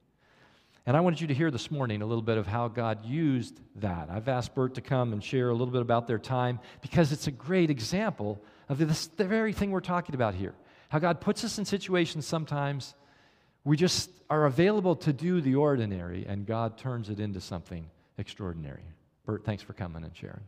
And 0.87 0.96
I 0.96 1.00
wanted 1.00 1.20
you 1.20 1.26
to 1.26 1.34
hear 1.34 1.50
this 1.50 1.70
morning 1.70 2.02
a 2.02 2.06
little 2.06 2.22
bit 2.22 2.38
of 2.38 2.46
how 2.46 2.68
God 2.68 3.04
used 3.04 3.60
that. 3.76 4.08
I've 4.10 4.28
asked 4.28 4.54
Bert 4.54 4.75
to 4.75 4.80
come 4.80 5.12
and 5.12 5.22
share 5.22 5.50
a 5.50 5.52
little 5.52 5.72
bit 5.72 5.82
about 5.82 6.06
their 6.06 6.18
time 6.18 6.58
because 6.80 7.12
it's 7.12 7.26
a 7.26 7.30
great 7.30 7.70
example 7.70 8.42
of 8.68 8.78
this, 8.78 9.06
the 9.08 9.25
very 9.25 9.52
thing 9.52 9.70
we're 9.70 9.80
talking 9.80 10.14
about 10.14 10.34
here. 10.34 10.54
How 10.88 10.99
God 10.99 11.20
puts 11.20 11.44
us 11.44 11.58
in 11.58 11.64
situations 11.64 12.26
sometimes 12.26 12.94
we 13.64 13.76
just 13.76 14.10
are 14.30 14.46
available 14.46 14.96
to 14.96 15.12
do 15.12 15.40
the 15.40 15.54
ordinary 15.54 16.25
and 16.26 16.46
God 16.46 16.78
turns 16.78 17.10
it 17.10 17.20
into 17.20 17.40
something 17.40 17.90
extraordinary. 18.18 18.84
Bert, 19.26 19.44
thanks 19.44 19.62
for 19.62 19.75
coming 19.75 20.02
and 20.02 20.16
sharing. 20.16 20.40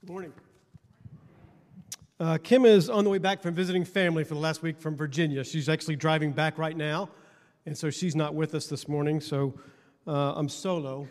Good 0.00 0.10
morning. 0.10 0.32
Uh, 2.18 2.38
Kim 2.42 2.64
is 2.64 2.88
on 2.88 3.04
the 3.04 3.10
way 3.10 3.18
back 3.18 3.42
from 3.42 3.54
visiting 3.54 3.84
family 3.84 4.24
for 4.24 4.32
the 4.32 4.40
last 4.40 4.62
week 4.62 4.80
from 4.80 4.96
Virginia. 4.96 5.44
She's 5.44 5.68
actually 5.68 5.96
driving 5.96 6.32
back 6.32 6.56
right 6.56 6.74
now, 6.74 7.10
and 7.66 7.76
so 7.76 7.90
she's 7.90 8.16
not 8.16 8.34
with 8.34 8.54
us 8.54 8.68
this 8.68 8.88
morning, 8.88 9.20
so 9.20 9.52
uh, 10.06 10.32
I'm 10.34 10.48
solo. 10.48 11.08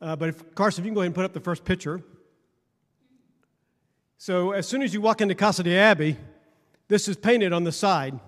Uh, 0.00 0.16
but 0.16 0.30
if, 0.30 0.54
Carson, 0.54 0.82
if 0.82 0.86
you 0.86 0.90
can 0.90 0.94
go 0.94 1.00
ahead 1.02 1.08
and 1.08 1.14
put 1.14 1.26
up 1.26 1.34
the 1.34 1.40
first 1.40 1.66
picture. 1.66 2.00
So 4.16 4.52
as 4.52 4.66
soon 4.66 4.80
as 4.80 4.94
you 4.94 5.02
walk 5.02 5.20
into 5.20 5.34
Casa 5.34 5.62
de 5.62 5.76
Abbey, 5.76 6.16
this 6.88 7.08
is 7.08 7.16
painted 7.18 7.52
on 7.52 7.64
the 7.64 7.72
side. 7.72 8.18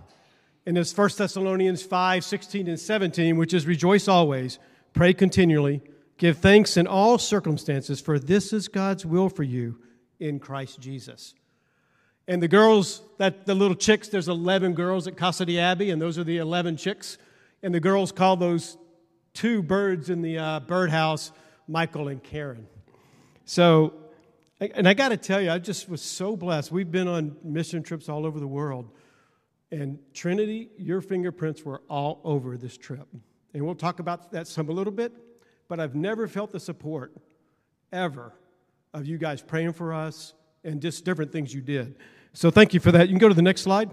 And 0.67 0.77
it's 0.77 0.95
1 0.95 1.11
Thessalonians 1.17 1.83
5, 1.83 2.23
16, 2.23 2.69
and 2.69 2.79
17, 2.79 3.39
which 3.39 3.55
is 3.55 3.67
rejoice 3.67 4.09
always, 4.09 4.59
pray 4.93 5.15
continually, 5.15 5.81
give 6.19 6.37
thanks 6.37 6.77
in 6.77 6.87
all 6.87 7.17
circumstances, 7.17 7.99
for 7.99 8.19
this 8.19 8.53
is 8.53 8.69
God's 8.69 9.07
will 9.07 9.31
for 9.31 9.43
you 9.43 9.79
in 10.19 10.39
Christ 10.39 10.81
Jesus. 10.81 11.35
And 12.31 12.41
the 12.41 12.47
girls, 12.47 13.03
that 13.19 13.45
the 13.45 13.57
little 13.57 13.75
chicks, 13.75 14.07
there's 14.07 14.29
11 14.29 14.75
girls 14.75 15.09
at 15.09 15.17
Casa 15.17 15.45
de 15.45 15.59
Abbey, 15.59 15.91
and 15.91 16.01
those 16.01 16.17
are 16.17 16.23
the 16.23 16.37
11 16.37 16.77
chicks. 16.77 17.19
And 17.61 17.75
the 17.75 17.81
girls 17.81 18.13
call 18.13 18.37
those 18.37 18.79
two 19.35 19.65
birds 19.65 20.11
in 20.11 20.23
the 20.23 20.39
uh, 20.39 20.61
birdhouse 20.61 21.33
Michael 21.67 22.07
and 22.07 22.23
Karen. 22.23 22.69
So, 23.47 23.95
and 24.61 24.87
I 24.87 24.95
got 24.95 25.09
to 25.09 25.17
tell 25.17 25.41
you, 25.41 25.51
I 25.51 25.59
just 25.59 25.89
was 25.89 26.03
so 26.03 26.37
blessed. 26.37 26.71
We've 26.71 26.89
been 26.89 27.09
on 27.09 27.37
mission 27.43 27.83
trips 27.83 28.09
all 28.09 28.25
over 28.25 28.39
the 28.39 28.47
world. 28.47 28.89
And 29.73 29.99
Trinity, 30.15 30.69
your 30.79 31.01
fingerprints 31.01 31.65
were 31.65 31.83
all 31.91 32.21
over 32.23 32.57
this 32.57 32.77
trip. 32.77 33.09
And 33.55 33.67
we'll 33.67 33.75
talk 33.75 33.99
about 33.99 34.31
that 34.31 34.47
some 34.47 34.69
a 34.69 34.73
little 34.73 34.93
bit, 34.93 35.13
but 35.67 35.81
I've 35.81 35.97
never 35.97 36.29
felt 36.29 36.53
the 36.53 36.61
support 36.61 37.13
ever 37.93 38.33
of 38.95 39.05
you 39.05 39.19
guys 39.19 39.43
praying 39.43 39.73
for 39.73 39.93
us 39.93 40.33
and 40.63 40.81
just 40.81 41.05
different 41.05 41.33
things 41.33 41.53
you 41.53 41.61
did. 41.61 41.97
So 42.33 42.51
thank 42.51 42.75
you 42.75 42.81
for 42.81 42.93
that. 42.93 43.09
You 43.09 43.15
can 43.15 43.19
go 43.19 43.29
to 43.29 43.35
the 43.35 43.43
next 43.43 43.63
slide. 43.63 43.91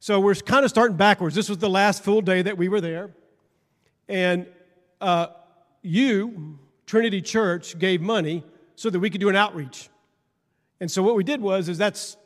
So 0.00 0.20
we're 0.20 0.34
kind 0.34 0.64
of 0.64 0.70
starting 0.70 0.96
backwards. 0.96 1.34
This 1.34 1.48
was 1.48 1.58
the 1.58 1.70
last 1.70 2.04
full 2.04 2.20
day 2.20 2.42
that 2.42 2.56
we 2.56 2.68
were 2.68 2.80
there. 2.80 3.10
And 4.08 4.46
uh, 5.00 5.28
you, 5.82 6.58
Trinity 6.86 7.20
Church, 7.20 7.78
gave 7.78 8.00
money 8.00 8.44
so 8.76 8.90
that 8.90 9.00
we 9.00 9.10
could 9.10 9.20
do 9.20 9.28
an 9.28 9.36
outreach. 9.36 9.88
And 10.80 10.90
so 10.90 11.02
what 11.02 11.16
we 11.16 11.24
did 11.24 11.40
was, 11.40 11.68
is 11.68 11.78
that's 11.78 12.16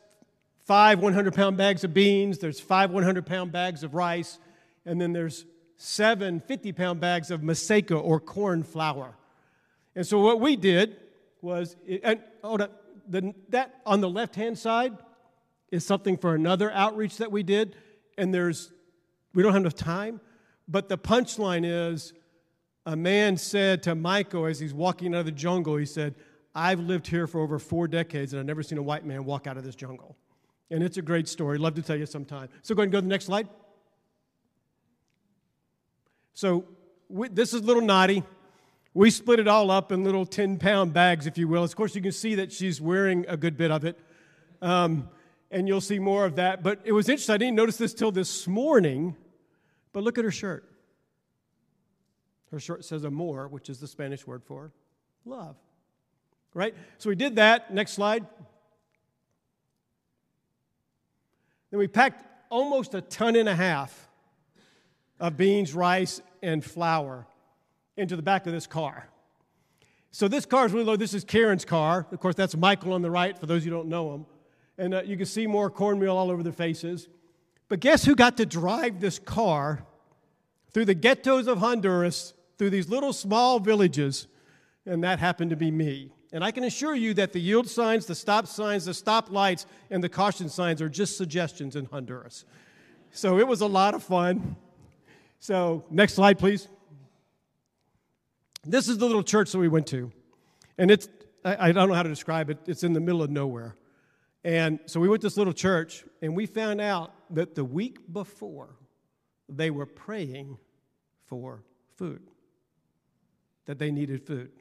five 0.65 0.99
100 0.99 1.33
pound 1.33 1.57
bags 1.57 1.83
of 1.83 1.93
beans, 1.93 2.37
there's 2.37 2.59
five 2.59 2.91
100 2.91 3.25
pound 3.25 3.51
bags 3.51 3.83
of 3.83 3.95
rice, 3.95 4.39
and 4.85 5.01
then 5.01 5.13
there's 5.13 5.45
seven 5.77 6.39
50 6.39 6.71
pound 6.73 6.99
bags 6.99 7.31
of 7.31 7.41
maseca 7.41 8.01
or 8.01 8.19
corn 8.19 8.63
flour. 8.63 9.15
And 9.95 10.05
so 10.05 10.19
what 10.19 10.39
we 10.39 10.55
did 10.55 10.97
was, 11.41 11.75
and 12.03 12.21
hold 12.43 12.61
on, 12.61 12.69
the, 13.07 13.33
that 13.49 13.81
on 13.85 14.01
the 14.01 14.09
left 14.09 14.35
hand 14.35 14.57
side 14.57 14.93
is 15.71 15.85
something 15.85 16.17
for 16.17 16.35
another 16.35 16.71
outreach 16.71 17.17
that 17.17 17.31
we 17.31 17.43
did, 17.43 17.75
and 18.17 18.33
there's, 18.33 18.71
we 19.33 19.43
don't 19.43 19.53
have 19.53 19.61
enough 19.61 19.75
time, 19.75 20.21
but 20.67 20.89
the 20.89 20.97
punchline 20.97 21.63
is 21.65 22.13
a 22.85 22.95
man 22.95 23.37
said 23.37 23.83
to 23.83 23.95
Michael 23.95 24.45
as 24.45 24.59
he's 24.59 24.73
walking 24.73 25.13
out 25.13 25.19
of 25.19 25.25
the 25.25 25.31
jungle, 25.31 25.77
he 25.77 25.85
said, 25.85 26.15
I've 26.55 26.79
lived 26.79 27.07
here 27.07 27.27
for 27.27 27.41
over 27.41 27.57
four 27.59 27.87
decades 27.87 28.33
and 28.33 28.39
I've 28.39 28.45
never 28.45 28.61
seen 28.61 28.77
a 28.77 28.83
white 28.83 29.05
man 29.05 29.25
walk 29.25 29.47
out 29.47 29.57
of 29.57 29.63
this 29.63 29.75
jungle. 29.75 30.17
And 30.69 30.83
it's 30.83 30.97
a 30.97 31.01
great 31.01 31.27
story. 31.27 31.57
Love 31.57 31.75
to 31.75 31.81
tell 31.81 31.95
you 31.95 32.05
sometime. 32.05 32.49
So 32.61 32.75
go 32.75 32.81
ahead 32.81 32.85
and 32.85 32.91
go 32.91 32.97
to 32.99 33.01
the 33.01 33.09
next 33.09 33.25
slide. 33.25 33.47
So 36.33 36.65
we, 37.09 37.29
this 37.29 37.53
is 37.53 37.61
a 37.61 37.63
little 37.63 37.81
Naughty. 37.81 38.23
We 38.95 39.09
split 39.09 39.39
it 39.39 39.47
all 39.47 39.71
up 39.71 39.91
in 39.91 40.03
little 40.03 40.25
10 40.25 40.59
pound 40.59 40.93
bags, 40.93 41.25
if 41.25 41.37
you 41.37 41.47
will. 41.47 41.63
Of 41.63 41.75
course, 41.75 41.95
you 41.95 42.01
can 42.01 42.11
see 42.11 42.35
that 42.35 42.51
she's 42.51 42.79
wearing 42.79 43.25
a 43.27 43.35
good 43.35 43.57
bit 43.57 43.71
of 43.71 43.85
it. 43.85 43.99
Um, 44.61 45.09
and 45.49 45.67
you'll 45.67 45.81
see 45.81 45.97
more 45.97 46.25
of 46.25 46.35
that. 46.35 46.61
But 46.61 46.81
it 46.83 46.91
was 46.91 47.09
interesting. 47.09 47.33
I 47.33 47.37
didn't 47.37 47.55
notice 47.55 47.77
this 47.77 47.93
till 47.93 48.11
this 48.11 48.47
morning. 48.47 49.15
But 49.93 50.03
look 50.03 50.19
at 50.19 50.23
her 50.23 50.31
shirt. 50.31 50.69
Her 52.51 52.59
shirt 52.59 52.85
says 52.85 53.03
amor, 53.03 53.47
which 53.47 53.67
is 53.67 53.79
the 53.79 53.87
Spanish 53.87 54.27
word 54.27 54.43
for 54.43 54.71
love. 55.25 55.55
Right? 56.53 56.75
So 56.99 57.09
we 57.09 57.15
did 57.15 57.37
that. 57.37 57.73
Next 57.73 57.93
slide. 57.93 58.27
Then 61.71 61.79
we 61.79 61.87
packed 61.87 62.23
almost 62.51 62.93
a 62.93 63.01
ton 63.01 63.35
and 63.35 63.49
a 63.49 63.55
half 63.55 64.07
of 65.19 65.35
beans, 65.35 65.73
rice, 65.73 66.21
and 66.43 66.63
flour 66.63 67.25
into 67.97 68.15
the 68.15 68.21
back 68.21 68.45
of 68.45 68.53
this 68.53 68.67
car. 68.67 69.07
So 70.11 70.27
this 70.27 70.45
car 70.45 70.65
is 70.65 70.73
really 70.73 70.85
low. 70.85 70.95
This 70.95 71.13
is 71.13 71.23
Karen's 71.23 71.65
car. 71.65 72.05
Of 72.11 72.19
course, 72.19 72.35
that's 72.35 72.55
Michael 72.55 72.93
on 72.93 73.01
the 73.01 73.09
right, 73.09 73.37
for 73.37 73.47
those 73.47 73.63
who 73.63 73.71
don't 73.71 73.87
know 73.87 74.13
him. 74.13 74.25
And 74.77 74.93
uh, 74.93 75.01
you 75.03 75.17
can 75.17 75.25
see 75.25 75.47
more 75.47 75.69
cornmeal 75.69 76.15
all 76.15 76.29
over 76.29 76.43
their 76.43 76.53
faces. 76.53 77.07
But 77.67 77.79
guess 77.79 78.05
who 78.05 78.15
got 78.15 78.37
to 78.37 78.45
drive 78.45 78.99
this 78.99 79.17
car 79.17 79.85
through 80.71 80.85
the 80.85 80.93
ghettos 80.93 81.47
of 81.47 81.57
Honduras, 81.59 82.33
through 82.57 82.69
these 82.69 82.89
little 82.89 83.13
small 83.13 83.59
villages? 83.59 84.27
And 84.85 85.03
that 85.03 85.19
happened 85.19 85.49
to 85.49 85.55
be 85.55 85.71
me. 85.71 86.11
And 86.31 86.43
I 86.43 86.51
can 86.51 86.63
assure 86.63 86.95
you 86.95 87.13
that 87.15 87.31
the 87.31 87.39
yield 87.39 87.67
signs, 87.67 88.05
the 88.05 88.15
stop 88.15 88.47
signs, 88.47 88.85
the 88.85 88.93
stop 88.93 89.31
lights, 89.31 89.65
and 89.89 90.03
the 90.03 90.09
caution 90.09 90.49
signs 90.49 90.81
are 90.81 90.89
just 90.89 91.15
suggestions 91.15 91.75
in 91.75 91.85
Honduras. 91.85 92.45
So 93.11 93.39
it 93.39 93.47
was 93.47 93.61
a 93.61 93.67
lot 93.67 93.93
of 93.93 94.03
fun. 94.03 94.55
So, 95.39 95.85
next 95.91 96.13
slide, 96.13 96.39
please. 96.39 96.67
This 98.65 98.87
is 98.87 98.97
the 98.97 99.05
little 99.05 99.23
church 99.23 99.51
that 99.51 99.59
we 99.59 99.67
went 99.67 99.87
to. 99.87 100.11
And 100.77 100.89
it's, 100.89 101.07
I, 101.43 101.69
I 101.69 101.71
don't 101.71 101.89
know 101.89 101.95
how 101.95 102.03
to 102.03 102.09
describe 102.09 102.49
it, 102.49 102.59
it's 102.65 102.83
in 102.83 102.93
the 102.93 102.99
middle 102.99 103.21
of 103.21 103.29
nowhere. 103.29 103.75
And 104.43 104.79
so 104.85 104.99
we 104.99 105.07
went 105.07 105.21
to 105.21 105.27
this 105.27 105.37
little 105.37 105.53
church, 105.53 106.03
and 106.21 106.35
we 106.35 106.45
found 106.45 106.81
out 106.81 107.13
that 107.33 107.55
the 107.55 107.63
week 107.63 108.11
before, 108.11 108.69
they 109.47 109.69
were 109.69 109.85
praying 109.85 110.57
for 111.25 111.63
food, 111.95 112.21
that 113.65 113.79
they 113.79 113.91
needed 113.91 114.25
food. 114.25 114.51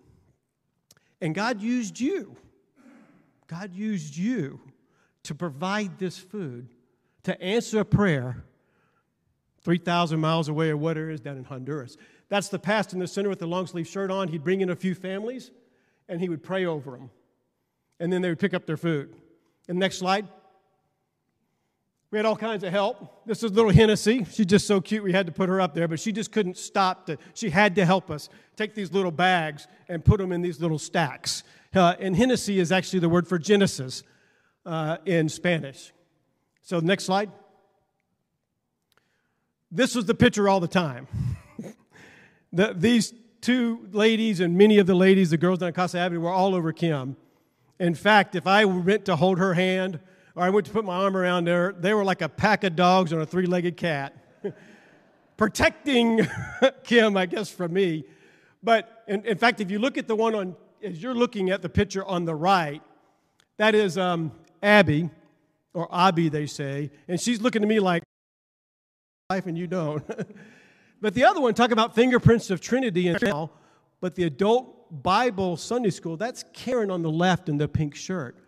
And 1.20 1.34
God 1.34 1.60
used 1.60 1.98
you. 1.98 2.36
God 3.46 3.74
used 3.74 4.16
you 4.16 4.60
to 5.24 5.34
provide 5.34 5.98
this 5.98 6.18
food, 6.18 6.68
to 7.24 7.40
answer 7.40 7.80
a 7.80 7.84
prayer 7.84 8.44
3,000 9.62 10.18
miles 10.18 10.48
away 10.48 10.70
or 10.70 10.76
whatever 10.76 11.10
it 11.10 11.14
is 11.14 11.20
down 11.20 11.36
in 11.36 11.44
Honduras. 11.44 11.96
That's 12.32 12.48
the 12.48 12.58
pastor 12.58 12.96
in 12.96 13.00
the 13.00 13.06
center 13.06 13.28
with 13.28 13.40
the 13.40 13.46
long 13.46 13.66
sleeve 13.66 13.86
shirt 13.86 14.10
on. 14.10 14.28
He'd 14.28 14.42
bring 14.42 14.62
in 14.62 14.70
a 14.70 14.74
few 14.74 14.94
families 14.94 15.50
and 16.08 16.18
he 16.18 16.30
would 16.30 16.42
pray 16.42 16.64
over 16.64 16.92
them. 16.92 17.10
And 18.00 18.10
then 18.10 18.22
they 18.22 18.30
would 18.30 18.38
pick 18.38 18.54
up 18.54 18.64
their 18.64 18.78
food. 18.78 19.14
And 19.68 19.78
next 19.78 19.98
slide. 19.98 20.26
We 22.10 22.16
had 22.18 22.24
all 22.24 22.34
kinds 22.34 22.64
of 22.64 22.72
help. 22.72 23.26
This 23.26 23.42
is 23.42 23.52
little 23.52 23.70
Hennessy. 23.70 24.24
She's 24.32 24.46
just 24.46 24.66
so 24.66 24.80
cute, 24.80 25.04
we 25.04 25.12
had 25.12 25.26
to 25.26 25.32
put 25.32 25.50
her 25.50 25.60
up 25.60 25.74
there, 25.74 25.86
but 25.86 26.00
she 26.00 26.10
just 26.10 26.32
couldn't 26.32 26.56
stop. 26.56 27.04
To, 27.04 27.18
she 27.34 27.50
had 27.50 27.74
to 27.74 27.84
help 27.84 28.10
us 28.10 28.30
take 28.56 28.74
these 28.74 28.92
little 28.92 29.12
bags 29.12 29.66
and 29.90 30.02
put 30.02 30.16
them 30.16 30.32
in 30.32 30.40
these 30.40 30.58
little 30.58 30.78
stacks. 30.78 31.44
Uh, 31.74 31.96
and 32.00 32.16
Hennessy 32.16 32.58
is 32.58 32.72
actually 32.72 33.00
the 33.00 33.10
word 33.10 33.28
for 33.28 33.38
Genesis 33.38 34.04
uh, 34.64 34.96
in 35.04 35.28
Spanish. 35.28 35.92
So, 36.62 36.80
next 36.80 37.04
slide. 37.04 37.30
This 39.70 39.94
was 39.94 40.06
the 40.06 40.14
picture 40.14 40.48
all 40.48 40.60
the 40.60 40.66
time. 40.66 41.08
The, 42.52 42.74
these 42.76 43.14
two 43.40 43.88
ladies 43.92 44.40
and 44.40 44.56
many 44.56 44.78
of 44.78 44.86
the 44.86 44.94
ladies, 44.94 45.30
the 45.30 45.36
girls 45.36 45.58
down 45.58 45.68
at 45.68 45.74
Casa 45.74 45.98
Avenue, 45.98 46.20
were 46.20 46.30
all 46.30 46.54
over 46.54 46.72
Kim. 46.72 47.16
In 47.78 47.94
fact, 47.94 48.34
if 48.34 48.46
I 48.46 48.64
went 48.64 49.04
to 49.06 49.16
hold 49.16 49.38
her 49.38 49.54
hand 49.54 49.98
or 50.34 50.44
I 50.44 50.50
went 50.50 50.66
to 50.66 50.72
put 50.72 50.84
my 50.84 50.96
arm 50.96 51.16
around 51.16 51.48
her, 51.48 51.72
they 51.72 51.92
were 51.94 52.04
like 52.04 52.22
a 52.22 52.28
pack 52.28 52.64
of 52.64 52.76
dogs 52.76 53.12
on 53.12 53.20
a 53.20 53.26
three 53.26 53.46
legged 53.46 53.76
cat, 53.76 54.14
protecting 55.36 56.26
Kim, 56.84 57.16
I 57.16 57.26
guess, 57.26 57.50
from 57.50 57.72
me. 57.72 58.04
But 58.62 59.02
in, 59.08 59.24
in, 59.26 59.38
fact, 59.38 59.60
if 59.60 59.70
you 59.70 59.78
look 59.78 59.98
at 59.98 60.06
the 60.06 60.14
one 60.14 60.34
on, 60.34 60.56
as 60.82 61.02
you're 61.02 61.14
looking 61.14 61.50
at 61.50 61.62
the 61.62 61.68
picture 61.68 62.04
on 62.04 62.24
the 62.24 62.34
right, 62.34 62.82
that 63.56 63.74
is 63.74 63.98
um, 63.98 64.32
Abby, 64.62 65.10
or 65.74 65.88
Abby, 65.92 66.28
they 66.28 66.46
say, 66.46 66.90
and 67.08 67.20
she's 67.20 67.40
looking 67.40 67.62
at 67.62 67.68
me 67.68 67.80
like, 67.80 68.02
life 69.30 69.46
and 69.46 69.56
you 69.58 69.66
don't. 69.66 70.04
but 71.02 71.12
the 71.14 71.24
other 71.24 71.40
one, 71.40 71.52
talk 71.52 71.72
about 71.72 71.94
fingerprints 71.94 72.48
of 72.50 72.60
Trinity 72.60 73.08
and 73.08 73.20
now, 73.20 73.50
but 74.00 74.14
the 74.14 74.22
adult 74.22 75.02
Bible 75.02 75.56
Sunday 75.56 75.90
school, 75.90 76.16
that's 76.16 76.44
Karen 76.52 76.90
on 76.90 77.02
the 77.02 77.10
left 77.10 77.48
in 77.48 77.58
the 77.58 77.66
pink 77.66 77.94
shirt. 77.94 78.38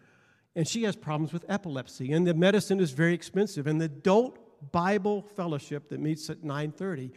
And 0.55 0.67
she 0.67 0.85
has 0.85 0.95
problems 0.95 1.33
with 1.33 1.45
epilepsy, 1.49 2.13
and 2.13 2.25
the 2.27 2.33
medicine 2.33 2.79
is 2.79 2.93
very 2.93 3.13
expensive. 3.13 3.67
And 3.67 3.81
the 3.81 3.87
adult 3.87 4.39
Bible 4.71 5.23
fellowship 5.35 5.89
that 5.89 5.99
meets 5.99 6.31
at 6.31 6.45
9:30, 6.45 7.11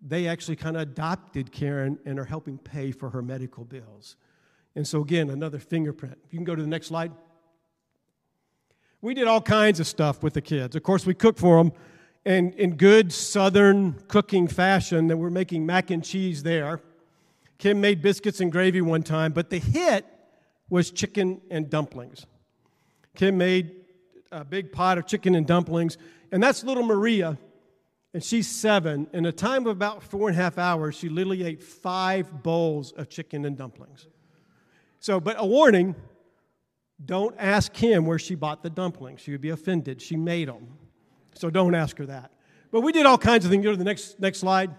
they 0.00 0.26
actually 0.26 0.56
kind 0.56 0.76
of 0.76 0.82
adopted 0.82 1.52
Karen 1.52 1.98
and 2.04 2.18
are 2.18 2.24
helping 2.24 2.58
pay 2.58 2.90
for 2.90 3.10
her 3.10 3.22
medical 3.22 3.64
bills. 3.64 4.16
And 4.74 4.86
so 4.86 5.00
again, 5.00 5.30
another 5.30 5.60
fingerprint. 5.60 6.18
You 6.30 6.38
can 6.38 6.44
go 6.44 6.56
to 6.56 6.62
the 6.62 6.68
next 6.68 6.88
slide. 6.88 7.12
We 9.00 9.14
did 9.14 9.28
all 9.28 9.40
kinds 9.40 9.78
of 9.78 9.86
stuff 9.86 10.22
with 10.24 10.34
the 10.34 10.40
kids. 10.40 10.74
Of 10.74 10.82
course, 10.82 11.06
we 11.06 11.14
cooked 11.14 11.38
for 11.38 11.62
them 11.62 11.72
and 12.24 12.54
in 12.54 12.76
good 12.76 13.12
southern 13.12 13.94
cooking 14.08 14.46
fashion 14.46 15.08
that 15.08 15.16
we're 15.16 15.30
making 15.30 15.66
mac 15.66 15.90
and 15.90 16.04
cheese 16.04 16.42
there. 16.42 16.80
Kim 17.58 17.80
made 17.80 18.02
biscuits 18.02 18.40
and 18.40 18.50
gravy 18.50 18.80
one 18.80 19.02
time, 19.02 19.32
but 19.32 19.50
the 19.50 19.58
hit 19.58 20.06
was 20.68 20.90
chicken 20.90 21.40
and 21.50 21.68
dumplings. 21.68 22.26
Kim 23.14 23.36
made 23.36 23.72
a 24.30 24.44
big 24.44 24.72
pot 24.72 24.98
of 24.98 25.06
chicken 25.06 25.34
and 25.34 25.46
dumplings, 25.46 25.98
and 26.30 26.42
that's 26.42 26.64
little 26.64 26.82
Maria, 26.82 27.38
and 28.14 28.24
she's 28.24 28.48
seven. 28.48 29.06
In 29.12 29.26
a 29.26 29.32
time 29.32 29.66
of 29.66 29.72
about 29.72 30.02
four 30.02 30.28
and 30.28 30.38
a 30.38 30.42
half 30.42 30.58
hours, 30.58 30.96
she 30.96 31.08
literally 31.08 31.44
ate 31.44 31.62
five 31.62 32.42
bowls 32.42 32.92
of 32.92 33.08
chicken 33.08 33.44
and 33.44 33.56
dumplings. 33.56 34.06
So, 35.00 35.20
but 35.20 35.36
a 35.38 35.46
warning 35.46 35.94
don't 37.04 37.34
ask 37.38 37.72
Kim 37.72 38.06
where 38.06 38.18
she 38.18 38.34
bought 38.34 38.62
the 38.62 38.70
dumplings. 38.70 39.20
She 39.20 39.32
would 39.32 39.40
be 39.40 39.50
offended. 39.50 40.00
She 40.00 40.16
made 40.16 40.48
them. 40.48 40.68
So 41.34 41.50
don't 41.50 41.74
ask 41.74 41.96
her 41.98 42.06
that. 42.06 42.30
But 42.70 42.80
we 42.80 42.92
did 42.92 43.06
all 43.06 43.18
kinds 43.18 43.44
of 43.44 43.50
things. 43.50 43.64
Go 43.64 43.70
to 43.70 43.76
the 43.76 43.84
next, 43.84 44.18
next 44.18 44.38
slide. 44.38 44.70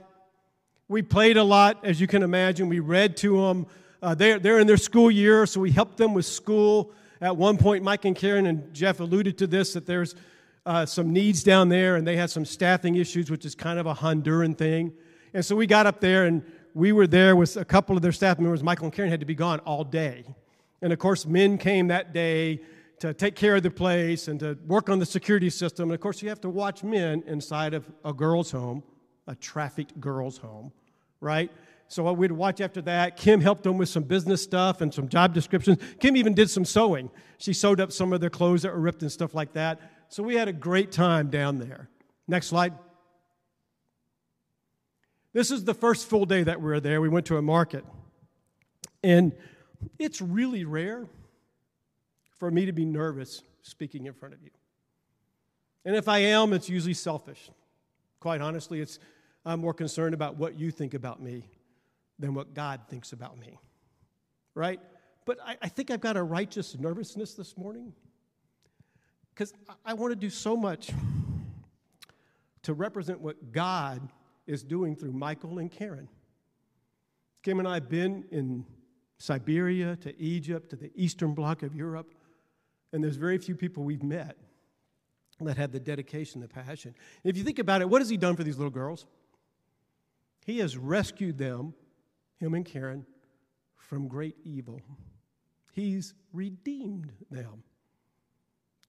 We 0.87 1.01
played 1.01 1.37
a 1.37 1.43
lot, 1.43 1.85
as 1.85 2.01
you 2.01 2.07
can 2.07 2.23
imagine. 2.23 2.69
We 2.69 2.79
read 2.79 3.17
to 3.17 3.41
them. 3.41 3.67
Uh, 4.01 4.15
they're, 4.15 4.39
they're 4.39 4.59
in 4.59 4.67
their 4.67 4.77
school 4.77 5.09
year, 5.09 5.45
so 5.45 5.61
we 5.61 5.71
helped 5.71 5.97
them 5.97 6.13
with 6.13 6.25
school. 6.25 6.91
At 7.21 7.37
one 7.37 7.57
point, 7.57 7.83
Mike 7.83 8.03
and 8.05 8.15
Karen 8.15 8.45
and 8.45 8.73
Jeff 8.73 8.99
alluded 8.99 9.37
to 9.37 9.47
this 9.47 9.73
that 9.73 9.85
there's 9.85 10.15
uh, 10.65 10.85
some 10.85 11.13
needs 11.13 11.43
down 11.43 11.69
there, 11.69 11.95
and 11.95 12.05
they 12.05 12.15
had 12.15 12.29
some 12.29 12.45
staffing 12.45 12.95
issues, 12.95 13.31
which 13.31 13.45
is 13.45 13.55
kind 13.55 13.79
of 13.79 13.85
a 13.85 13.93
Honduran 13.93 14.57
thing. 14.57 14.93
And 15.33 15.45
so 15.45 15.55
we 15.55 15.67
got 15.67 15.85
up 15.85 15.99
there, 15.99 16.25
and 16.25 16.43
we 16.73 16.91
were 16.91 17.07
there 17.07 17.35
with 17.35 17.55
a 17.57 17.65
couple 17.65 17.95
of 17.95 18.01
their 18.01 18.11
staff 18.11 18.39
members. 18.39 18.63
Michael 18.63 18.85
and 18.85 18.93
Karen 18.93 19.09
had 19.09 19.19
to 19.19 19.25
be 19.25 19.35
gone 19.35 19.59
all 19.59 19.83
day. 19.83 20.25
And 20.81 20.91
of 20.91 20.99
course, 20.99 21.25
men 21.25 21.57
came 21.57 21.87
that 21.87 22.13
day 22.13 22.61
to 23.03 23.13
take 23.13 23.35
care 23.35 23.57
of 23.57 23.63
the 23.63 23.69
place 23.69 24.29
and 24.29 24.39
to 24.39 24.57
work 24.65 24.89
on 24.89 24.97
the 24.97 25.05
security 25.05 25.49
system. 25.49 25.89
And 25.89 25.93
of 25.93 25.99
course, 25.99 26.21
you 26.21 26.29
have 26.29 26.39
to 26.39 26.49
watch 26.49 26.85
men 26.85 27.21
inside 27.27 27.73
of 27.73 27.85
a 28.05 28.13
girl's 28.13 28.49
home, 28.49 28.81
a 29.27 29.35
trafficked 29.35 29.99
girl's 29.99 30.37
home, 30.37 30.71
right? 31.19 31.51
So 31.89 32.09
we'd 32.13 32.31
watch 32.31 32.61
after 32.61 32.81
that. 32.83 33.17
Kim 33.17 33.41
helped 33.41 33.63
them 33.63 33.77
with 33.77 33.89
some 33.89 34.03
business 34.03 34.41
stuff 34.41 34.79
and 34.79 34.93
some 34.93 35.09
job 35.09 35.33
descriptions. 35.33 35.79
Kim 35.99 36.15
even 36.15 36.33
did 36.33 36.49
some 36.49 36.63
sewing. 36.63 37.11
She 37.39 37.51
sewed 37.51 37.81
up 37.81 37.91
some 37.91 38.13
of 38.13 38.21
their 38.21 38.29
clothes 38.29 38.61
that 38.61 38.71
were 38.71 38.79
ripped 38.79 39.01
and 39.01 39.11
stuff 39.11 39.35
like 39.35 39.51
that. 39.51 39.81
So 40.07 40.23
we 40.23 40.35
had 40.35 40.47
a 40.47 40.53
great 40.53 40.93
time 40.93 41.29
down 41.29 41.59
there. 41.59 41.89
Next 42.25 42.47
slide. 42.47 42.73
This 45.33 45.51
is 45.51 45.65
the 45.65 45.73
first 45.73 46.07
full 46.07 46.25
day 46.25 46.43
that 46.43 46.61
we 46.61 46.67
were 46.67 46.79
there. 46.79 47.01
We 47.01 47.09
went 47.09 47.25
to 47.25 47.35
a 47.35 47.41
market. 47.41 47.83
And 49.03 49.33
it's 49.99 50.21
really 50.21 50.63
rare 50.63 51.05
for 52.43 52.51
me 52.51 52.65
to 52.65 52.73
be 52.73 52.83
nervous 52.83 53.41
speaking 53.61 54.05
in 54.05 54.11
front 54.11 54.33
of 54.33 54.43
you. 54.43 54.49
And 55.85 55.95
if 55.95 56.09
I 56.09 56.17
am, 56.17 56.51
it's 56.51 56.67
usually 56.67 56.93
selfish. 56.93 57.49
Quite 58.19 58.41
honestly, 58.41 58.81
it's, 58.81 58.99
I'm 59.45 59.61
more 59.61 59.73
concerned 59.73 60.13
about 60.13 60.35
what 60.35 60.59
you 60.59 60.69
think 60.69 60.93
about 60.93 61.21
me 61.21 61.47
than 62.19 62.33
what 62.33 62.53
God 62.53 62.81
thinks 62.89 63.13
about 63.13 63.39
me. 63.39 63.57
Right? 64.55 64.81
But 65.23 65.37
I, 65.41 65.55
I 65.61 65.69
think 65.69 65.89
I've 65.89 66.01
got 66.01 66.17
a 66.17 66.21
righteous 66.21 66.77
nervousness 66.77 67.33
this 67.35 67.57
morning 67.57 67.93
because 69.29 69.53
I, 69.69 69.91
I 69.91 69.93
want 69.93 70.11
to 70.11 70.17
do 70.17 70.29
so 70.29 70.57
much 70.57 70.91
to 72.63 72.73
represent 72.73 73.21
what 73.21 73.53
God 73.53 74.01
is 74.47 74.63
doing 74.63 74.97
through 74.97 75.13
Michael 75.13 75.59
and 75.59 75.71
Karen. 75.71 76.09
Kim 77.41 77.59
and 77.59 77.69
I 77.69 77.75
have 77.75 77.87
been 77.87 78.25
in 78.31 78.65
Siberia 79.17 79.95
to 80.01 80.21
Egypt 80.21 80.71
to 80.71 80.75
the 80.75 80.91
eastern 80.93 81.33
bloc 81.33 81.63
of 81.63 81.73
Europe, 81.73 82.13
and 82.93 83.03
there's 83.03 83.17
very 83.17 83.39
few 83.39 83.55
people 83.55 83.83
we've 83.83 84.03
met 84.03 84.37
that 85.41 85.57
have 85.57 85.71
the 85.71 85.79
dedication, 85.79 86.39
the 86.39 86.47
passion. 86.47 86.93
If 87.23 87.35
you 87.35 87.43
think 87.43 87.59
about 87.59 87.81
it, 87.81 87.89
what 87.89 88.01
has 88.01 88.09
he 88.09 88.17
done 88.17 88.35
for 88.35 88.43
these 88.43 88.57
little 88.57 88.71
girls? 88.71 89.05
He 90.45 90.59
has 90.59 90.77
rescued 90.77 91.37
them, 91.37 91.73
him 92.37 92.53
and 92.53 92.63
Karen, 92.63 93.05
from 93.75 94.07
great 94.07 94.35
evil. 94.43 94.79
He's 95.73 96.13
redeemed 96.31 97.11
them. 97.31 97.63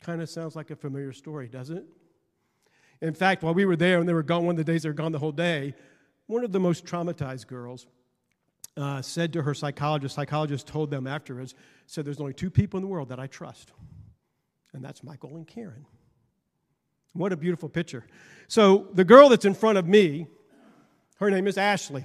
Kind 0.03 0.21
of 0.21 0.29
sounds 0.29 0.55
like 0.55 0.71
a 0.71 0.77
familiar 0.77 1.13
story, 1.13 1.49
doesn't 1.49 1.79
it? 1.79 1.87
In 3.01 3.15
fact, 3.15 3.43
while 3.43 3.55
we 3.55 3.65
were 3.65 3.77
there 3.77 3.99
and 3.99 4.09
they 4.09 4.13
were 4.13 4.23
gone, 4.23 4.45
one 4.45 4.53
of 4.53 4.65
the 4.65 4.71
days 4.71 4.83
they 4.83 4.89
were 4.89 4.95
gone 4.95 5.13
the 5.13 5.19
whole 5.19 5.33
day, 5.33 5.75
one 6.27 6.45
of 6.45 6.53
the 6.53 6.61
most 6.61 6.85
traumatized 6.85 7.47
girls 7.47 7.87
uh, 8.77 9.01
said 9.03 9.33
to 9.33 9.43
her 9.43 9.55
psychologist, 9.55 10.15
psychologist 10.15 10.67
told 10.67 10.91
them 10.91 11.07
afterwards, 11.07 11.55
said, 11.87 12.05
There's 12.05 12.21
only 12.21 12.33
two 12.33 12.51
people 12.51 12.79
in 12.79 12.83
the 12.83 12.89
world 12.89 13.09
that 13.09 13.21
I 13.21 13.27
trust, 13.27 13.73
and 14.75 14.85
that's 14.85 15.03
Michael 15.03 15.37
and 15.37 15.47
Karen. 15.47 15.87
What 17.13 17.33
a 17.33 17.37
beautiful 17.37 17.69
picture. 17.69 18.05
So, 18.49 18.89
the 18.93 19.05
girl 19.05 19.29
that's 19.29 19.45
in 19.45 19.55
front 19.55 19.79
of 19.79 19.87
me, 19.87 20.27
her 21.19 21.31
name 21.31 21.47
is 21.47 21.57
Ashley. 21.57 22.05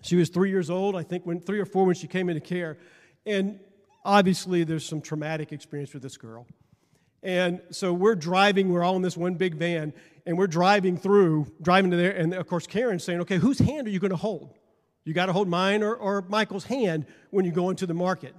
She 0.00 0.16
was 0.16 0.30
three 0.30 0.50
years 0.50 0.70
old, 0.70 0.96
I 0.96 1.02
think, 1.02 1.26
when 1.26 1.40
three 1.40 1.60
or 1.60 1.66
four 1.66 1.84
when 1.84 1.94
she 1.94 2.06
came 2.06 2.28
into 2.28 2.40
care. 2.40 2.78
And 3.26 3.60
obviously, 4.04 4.64
there's 4.64 4.86
some 4.86 5.00
traumatic 5.00 5.52
experience 5.52 5.92
with 5.92 6.02
this 6.02 6.16
girl. 6.16 6.46
And 7.22 7.60
so 7.70 7.92
we're 7.92 8.14
driving, 8.14 8.72
we're 8.72 8.84
all 8.84 8.96
in 8.96 9.02
this 9.02 9.16
one 9.16 9.34
big 9.34 9.56
van, 9.56 9.92
and 10.24 10.38
we're 10.38 10.46
driving 10.46 10.96
through, 10.96 11.52
driving 11.60 11.90
to 11.90 11.96
there. 11.96 12.12
And 12.12 12.32
of 12.34 12.46
course, 12.46 12.66
Karen's 12.66 13.04
saying, 13.04 13.20
okay, 13.22 13.36
whose 13.36 13.58
hand 13.58 13.86
are 13.86 13.90
you 13.90 13.98
going 13.98 14.12
to 14.12 14.16
hold? 14.16 14.54
You 15.04 15.12
got 15.12 15.26
to 15.26 15.32
hold 15.32 15.48
mine 15.48 15.82
or, 15.82 15.94
or 15.94 16.22
Michael's 16.28 16.64
hand 16.64 17.06
when 17.30 17.44
you 17.44 17.52
go 17.52 17.70
into 17.70 17.86
the 17.86 17.94
market. 17.94 18.34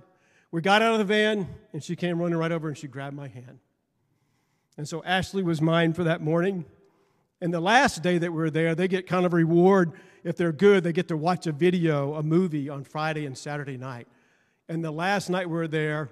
We 0.51 0.61
got 0.61 0.81
out 0.81 0.93
of 0.93 0.99
the 0.99 1.05
van, 1.05 1.47
and 1.73 1.83
she 1.83 1.95
came 1.95 2.19
running 2.19 2.37
right 2.37 2.51
over 2.51 2.69
and 2.69 2.77
she 2.77 2.87
grabbed 2.87 3.15
my 3.15 3.27
hand. 3.27 3.59
And 4.77 4.87
so 4.87 5.03
Ashley 5.03 5.43
was 5.43 5.61
mine 5.61 5.93
for 5.93 6.03
that 6.05 6.21
morning. 6.21 6.65
And 7.41 7.53
the 7.53 7.59
last 7.59 8.01
day 8.01 8.17
that 8.17 8.31
we 8.31 8.37
were 8.37 8.49
there, 8.49 8.73
they 8.73 8.87
get 8.87 9.07
kind 9.07 9.25
of 9.25 9.33
a 9.33 9.35
reward. 9.35 9.93
If 10.23 10.37
they're 10.37 10.51
good, 10.51 10.83
they 10.83 10.93
get 10.93 11.07
to 11.09 11.17
watch 11.17 11.47
a 11.47 11.51
video, 11.51 12.15
a 12.15 12.23
movie 12.23 12.69
on 12.69 12.83
Friday 12.83 13.25
and 13.25 13.37
Saturday 13.37 13.77
night. 13.77 14.07
And 14.69 14.83
the 14.83 14.91
last 14.91 15.29
night 15.29 15.49
we 15.49 15.55
were 15.55 15.67
there, 15.67 16.09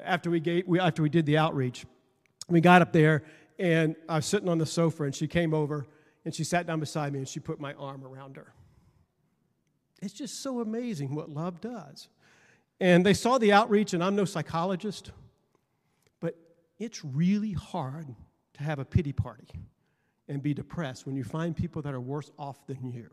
after 0.00 0.30
we, 0.30 0.40
gave, 0.40 0.64
after 0.80 1.02
we 1.02 1.08
did 1.08 1.26
the 1.26 1.38
outreach, 1.38 1.84
we 2.48 2.60
got 2.60 2.82
up 2.82 2.92
there, 2.92 3.22
and 3.58 3.96
I 4.08 4.16
was 4.16 4.26
sitting 4.26 4.48
on 4.48 4.58
the 4.58 4.66
sofa, 4.66 5.04
and 5.04 5.14
she 5.14 5.26
came 5.26 5.54
over 5.54 5.86
and 6.24 6.34
she 6.34 6.44
sat 6.44 6.66
down 6.66 6.80
beside 6.80 7.12
me 7.12 7.18
and 7.18 7.28
she 7.28 7.40
put 7.40 7.60
my 7.60 7.74
arm 7.74 8.04
around 8.04 8.36
her. 8.36 8.52
It's 10.02 10.14
just 10.14 10.42
so 10.42 10.60
amazing 10.60 11.14
what 11.14 11.30
love 11.30 11.60
does. 11.60 12.08
And 12.80 13.04
they 13.06 13.14
saw 13.14 13.38
the 13.38 13.52
outreach, 13.52 13.94
and 13.94 14.02
I'm 14.02 14.16
no 14.16 14.24
psychologist, 14.24 15.12
but 16.20 16.36
it's 16.78 17.04
really 17.04 17.52
hard 17.52 18.14
to 18.54 18.62
have 18.62 18.78
a 18.78 18.84
pity 18.84 19.12
party 19.12 19.46
and 20.28 20.42
be 20.42 20.54
depressed 20.54 21.06
when 21.06 21.16
you 21.16 21.24
find 21.24 21.56
people 21.56 21.82
that 21.82 21.94
are 21.94 22.00
worse 22.00 22.30
off 22.38 22.66
than 22.66 22.90
you. 22.90 23.08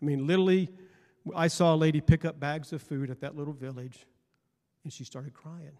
I 0.00 0.04
mean, 0.04 0.26
literally, 0.26 0.70
I 1.34 1.48
saw 1.48 1.74
a 1.74 1.76
lady 1.76 2.00
pick 2.00 2.24
up 2.24 2.40
bags 2.40 2.72
of 2.72 2.82
food 2.82 3.10
at 3.10 3.20
that 3.20 3.36
little 3.36 3.52
village, 3.52 4.06
and 4.82 4.92
she 4.92 5.04
started 5.04 5.34
crying 5.34 5.76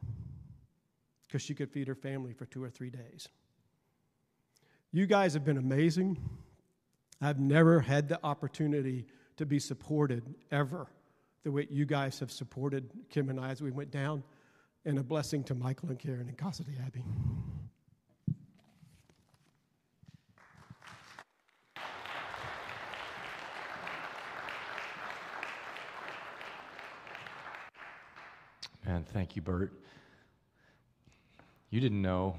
because 1.26 1.42
she 1.42 1.54
could 1.54 1.70
feed 1.70 1.88
her 1.88 1.94
family 1.94 2.32
for 2.32 2.46
two 2.46 2.62
or 2.62 2.70
three 2.70 2.90
days. 2.90 3.28
You 4.92 5.06
guys 5.06 5.34
have 5.34 5.44
been 5.44 5.58
amazing. 5.58 6.18
I've 7.20 7.40
never 7.40 7.80
had 7.80 8.08
the 8.08 8.20
opportunity 8.24 9.06
to 9.36 9.44
be 9.44 9.58
supported 9.58 10.22
ever 10.52 10.86
the 11.44 11.52
way 11.52 11.66
you 11.70 11.84
guys 11.84 12.18
have 12.18 12.32
supported 12.32 12.90
Kim 13.10 13.28
and 13.28 13.38
I 13.38 13.50
as 13.50 13.62
we 13.62 13.70
went 13.70 13.90
down, 13.90 14.24
and 14.86 14.98
a 14.98 15.02
blessing 15.02 15.44
to 15.44 15.54
Michael 15.54 15.90
and 15.90 15.98
Karen 15.98 16.26
and 16.26 16.36
Casa 16.36 16.64
de 16.64 16.72
Abbey. 16.84 17.04
Man, 28.86 29.04
thank 29.12 29.36
you, 29.36 29.42
Bert. 29.42 29.72
You 31.70 31.80
didn't 31.80 32.02
know. 32.02 32.36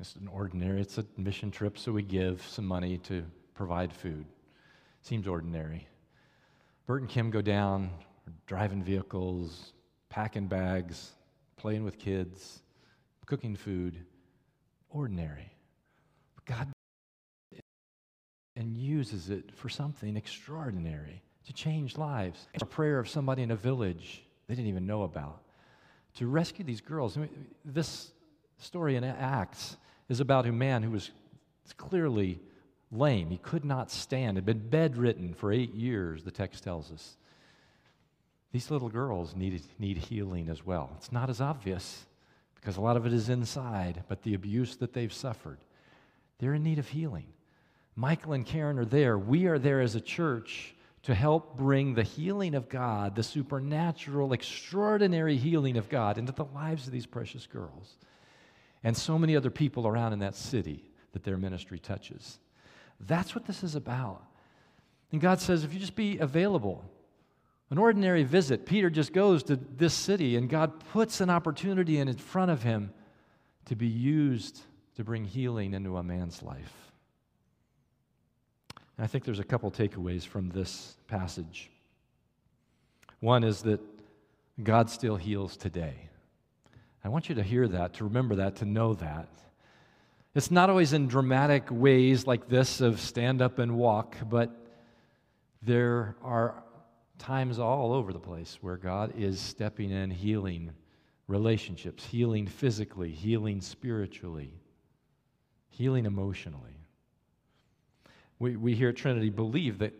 It's 0.00 0.14
an 0.14 0.28
ordinary, 0.28 0.80
it's 0.80 0.98
a 0.98 1.04
mission 1.16 1.50
trip, 1.50 1.76
so 1.76 1.90
we 1.90 2.02
give 2.02 2.46
some 2.46 2.64
money 2.64 2.98
to 2.98 3.24
provide 3.54 3.92
food. 3.92 4.26
Seems 5.02 5.26
ordinary. 5.26 5.88
Bert 6.86 7.00
and 7.00 7.10
Kim 7.10 7.30
go 7.30 7.42
down, 7.42 7.90
driving 8.46 8.82
vehicles, 8.82 9.72
packing 10.08 10.46
bags, 10.46 11.12
playing 11.56 11.84
with 11.84 11.98
kids, 11.98 12.62
cooking 13.26 13.56
food. 13.56 13.98
Ordinary. 14.90 15.52
God 16.46 16.68
and 18.56 18.76
uses 18.76 19.28
it 19.28 19.52
for 19.54 19.68
something 19.68 20.16
extraordinary 20.16 21.22
to 21.46 21.52
change 21.52 21.98
lives. 21.98 22.48
A 22.60 22.64
prayer 22.64 22.98
of 22.98 23.08
somebody 23.08 23.42
in 23.42 23.50
a 23.50 23.56
village 23.56 24.24
they 24.48 24.54
didn't 24.54 24.68
even 24.68 24.86
know 24.86 25.02
about 25.02 25.42
to 26.16 26.26
rescue 26.26 26.64
these 26.64 26.80
girls. 26.80 27.16
This 27.64 28.10
story 28.56 28.96
in 28.96 29.04
Acts 29.04 29.76
is 30.08 30.20
about 30.20 30.46
a 30.46 30.52
man 30.52 30.82
who 30.82 30.90
was 30.90 31.10
clearly 31.76 32.40
lame. 32.90 33.30
He 33.30 33.38
could 33.38 33.64
not 33.64 33.90
stand, 33.90 34.36
had 34.36 34.46
been 34.46 34.68
bedridden 34.68 35.34
for 35.34 35.52
eight 35.52 35.74
years, 35.74 36.24
the 36.24 36.30
text 36.30 36.64
tells 36.64 36.90
us. 36.90 37.16
These 38.52 38.70
little 38.70 38.88
girls 38.88 39.36
need, 39.36 39.62
need 39.78 39.98
healing 39.98 40.48
as 40.48 40.64
well. 40.64 40.90
It's 40.96 41.12
not 41.12 41.28
as 41.28 41.40
obvious 41.40 42.06
because 42.54 42.76
a 42.76 42.80
lot 42.80 42.96
of 42.96 43.06
it 43.06 43.12
is 43.12 43.28
inside, 43.28 44.04
but 44.08 44.22
the 44.22 44.34
abuse 44.34 44.76
that 44.76 44.92
they've 44.92 45.12
suffered, 45.12 45.58
they're 46.38 46.54
in 46.54 46.62
need 46.62 46.78
of 46.78 46.88
healing. 46.88 47.26
Michael 47.94 48.32
and 48.32 48.46
Karen 48.46 48.78
are 48.78 48.84
there. 48.84 49.18
We 49.18 49.46
are 49.46 49.58
there 49.58 49.80
as 49.80 49.94
a 49.94 50.00
church 50.00 50.74
to 51.02 51.14
help 51.14 51.56
bring 51.56 51.94
the 51.94 52.02
healing 52.02 52.54
of 52.54 52.68
God, 52.68 53.14
the 53.14 53.22
supernatural, 53.22 54.32
extraordinary 54.32 55.36
healing 55.36 55.76
of 55.76 55.88
God, 55.88 56.18
into 56.18 56.32
the 56.32 56.44
lives 56.44 56.86
of 56.86 56.92
these 56.92 57.06
precious 57.06 57.46
girls 57.46 57.96
and 58.84 58.96
so 58.96 59.18
many 59.18 59.36
other 59.36 59.50
people 59.50 59.86
around 59.86 60.12
in 60.12 60.18
that 60.20 60.34
city 60.34 60.84
that 61.12 61.24
their 61.24 61.36
ministry 61.36 61.78
touches. 61.78 62.38
That's 63.00 63.34
what 63.34 63.46
this 63.46 63.62
is 63.62 63.74
about. 63.74 64.22
And 65.12 65.20
God 65.20 65.40
says, 65.40 65.64
if 65.64 65.72
you 65.72 65.80
just 65.80 65.96
be 65.96 66.18
available, 66.18 66.84
an 67.70 67.78
ordinary 67.78 68.24
visit, 68.24 68.64
Peter 68.64 68.88
just 68.88 69.12
goes 69.12 69.42
to 69.44 69.56
this 69.56 69.92
city, 69.92 70.36
and 70.36 70.48
God 70.48 70.80
puts 70.92 71.20
an 71.20 71.28
opportunity 71.28 71.98
in 71.98 72.12
front 72.16 72.50
of 72.50 72.62
him 72.62 72.92
to 73.66 73.76
be 73.76 73.86
used 73.86 74.62
to 74.96 75.04
bring 75.04 75.24
healing 75.24 75.74
into 75.74 75.96
a 75.96 76.02
man's 76.02 76.42
life. 76.42 76.74
And 78.96 79.04
I 79.04 79.06
think 79.06 79.24
there's 79.24 79.38
a 79.38 79.44
couple 79.44 79.70
takeaways 79.70 80.26
from 80.26 80.48
this 80.48 80.96
passage. 81.06 81.70
One 83.20 83.44
is 83.44 83.62
that 83.62 83.80
God 84.62 84.90
still 84.90 85.16
heals 85.16 85.56
today. 85.56 85.94
I 87.04 87.10
want 87.10 87.28
you 87.28 87.34
to 87.36 87.42
hear 87.42 87.68
that, 87.68 87.94
to 87.94 88.04
remember 88.04 88.36
that, 88.36 88.56
to 88.56 88.64
know 88.64 88.94
that. 88.94 89.28
It's 90.34 90.50
not 90.50 90.68
always 90.68 90.92
in 90.92 91.06
dramatic 91.06 91.68
ways 91.70 92.26
like 92.26 92.48
this 92.48 92.80
of 92.80 93.00
stand 93.00 93.40
up 93.40 93.58
and 93.58 93.76
walk, 93.76 94.16
but 94.28 94.50
there 95.62 96.16
are 96.22 96.62
times 97.18 97.58
all 97.58 97.92
over 97.92 98.12
the 98.12 98.18
place 98.18 98.58
where 98.60 98.76
God 98.76 99.12
is 99.16 99.40
stepping 99.40 99.90
in, 99.90 100.10
healing 100.10 100.72
relationships, 101.26 102.04
healing 102.04 102.46
physically, 102.46 103.10
healing 103.10 103.60
spiritually, 103.60 104.52
healing 105.68 106.06
emotionally. 106.06 106.78
We, 108.38 108.56
we 108.56 108.74
here 108.74 108.90
at 108.90 108.96
Trinity 108.96 109.30
believe 109.30 109.78
that 109.78 109.92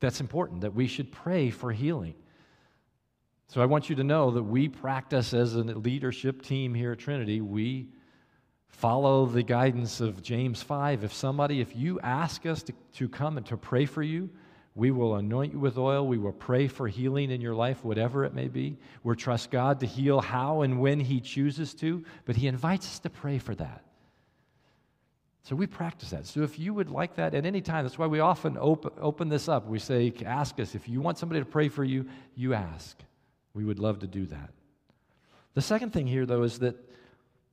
that's 0.00 0.20
important, 0.20 0.62
that 0.62 0.74
we 0.74 0.86
should 0.86 1.12
pray 1.12 1.50
for 1.50 1.72
healing. 1.72 2.14
So 3.48 3.62
I 3.62 3.66
want 3.66 3.88
you 3.88 3.96
to 3.96 4.04
know 4.04 4.32
that 4.32 4.42
we 4.42 4.68
practice 4.68 5.32
as 5.32 5.54
a 5.54 5.62
leadership 5.62 6.42
team 6.42 6.74
here 6.74 6.92
at 6.92 6.98
Trinity, 6.98 7.40
we 7.40 7.88
follow 8.68 9.24
the 9.24 9.42
guidance 9.42 10.00
of 10.00 10.22
James 10.22 10.62
5. 10.62 11.04
If 11.04 11.14
somebody, 11.14 11.60
if 11.60 11.74
you 11.76 12.00
ask 12.00 12.44
us 12.44 12.62
to, 12.64 12.72
to 12.94 13.08
come 13.08 13.36
and 13.36 13.46
to 13.46 13.56
pray 13.56 13.86
for 13.86 14.02
you, 14.02 14.28
we 14.76 14.90
will 14.90 15.16
anoint 15.16 15.54
you 15.54 15.58
with 15.58 15.78
oil. 15.78 16.06
We 16.06 16.18
will 16.18 16.32
pray 16.32 16.68
for 16.68 16.86
healing 16.86 17.30
in 17.30 17.40
your 17.40 17.54
life, 17.54 17.82
whatever 17.82 18.26
it 18.26 18.34
may 18.34 18.46
be. 18.46 18.76
we 19.02 19.16
trust 19.16 19.50
God 19.50 19.80
to 19.80 19.86
heal 19.86 20.20
how 20.20 20.60
and 20.60 20.78
when 20.78 21.00
He 21.00 21.18
chooses 21.18 21.72
to, 21.74 22.04
but 22.26 22.36
He 22.36 22.46
invites 22.46 22.86
us 22.86 22.98
to 23.00 23.10
pray 23.10 23.38
for 23.38 23.54
that. 23.54 23.82
So 25.44 25.56
we 25.56 25.66
practice 25.66 26.10
that. 26.10 26.26
So 26.26 26.42
if 26.42 26.58
you 26.58 26.74
would 26.74 26.90
like 26.90 27.16
that 27.16 27.34
at 27.34 27.46
any 27.46 27.62
time, 27.62 27.84
that's 27.84 27.98
why 27.98 28.06
we 28.06 28.20
often 28.20 28.58
open, 28.60 28.90
open 29.00 29.30
this 29.30 29.48
up. 29.48 29.66
We 29.66 29.78
say, 29.78 30.12
ask 30.26 30.60
us. 30.60 30.74
If 30.74 30.88
you 30.88 31.00
want 31.00 31.16
somebody 31.16 31.40
to 31.40 31.46
pray 31.46 31.68
for 31.68 31.84
you, 31.84 32.04
you 32.34 32.52
ask. 32.52 32.98
We 33.54 33.64
would 33.64 33.78
love 33.78 34.00
to 34.00 34.06
do 34.06 34.26
that. 34.26 34.50
The 35.54 35.62
second 35.62 35.94
thing 35.94 36.06
here, 36.06 36.26
though, 36.26 36.42
is 36.42 36.58
that 36.58 36.76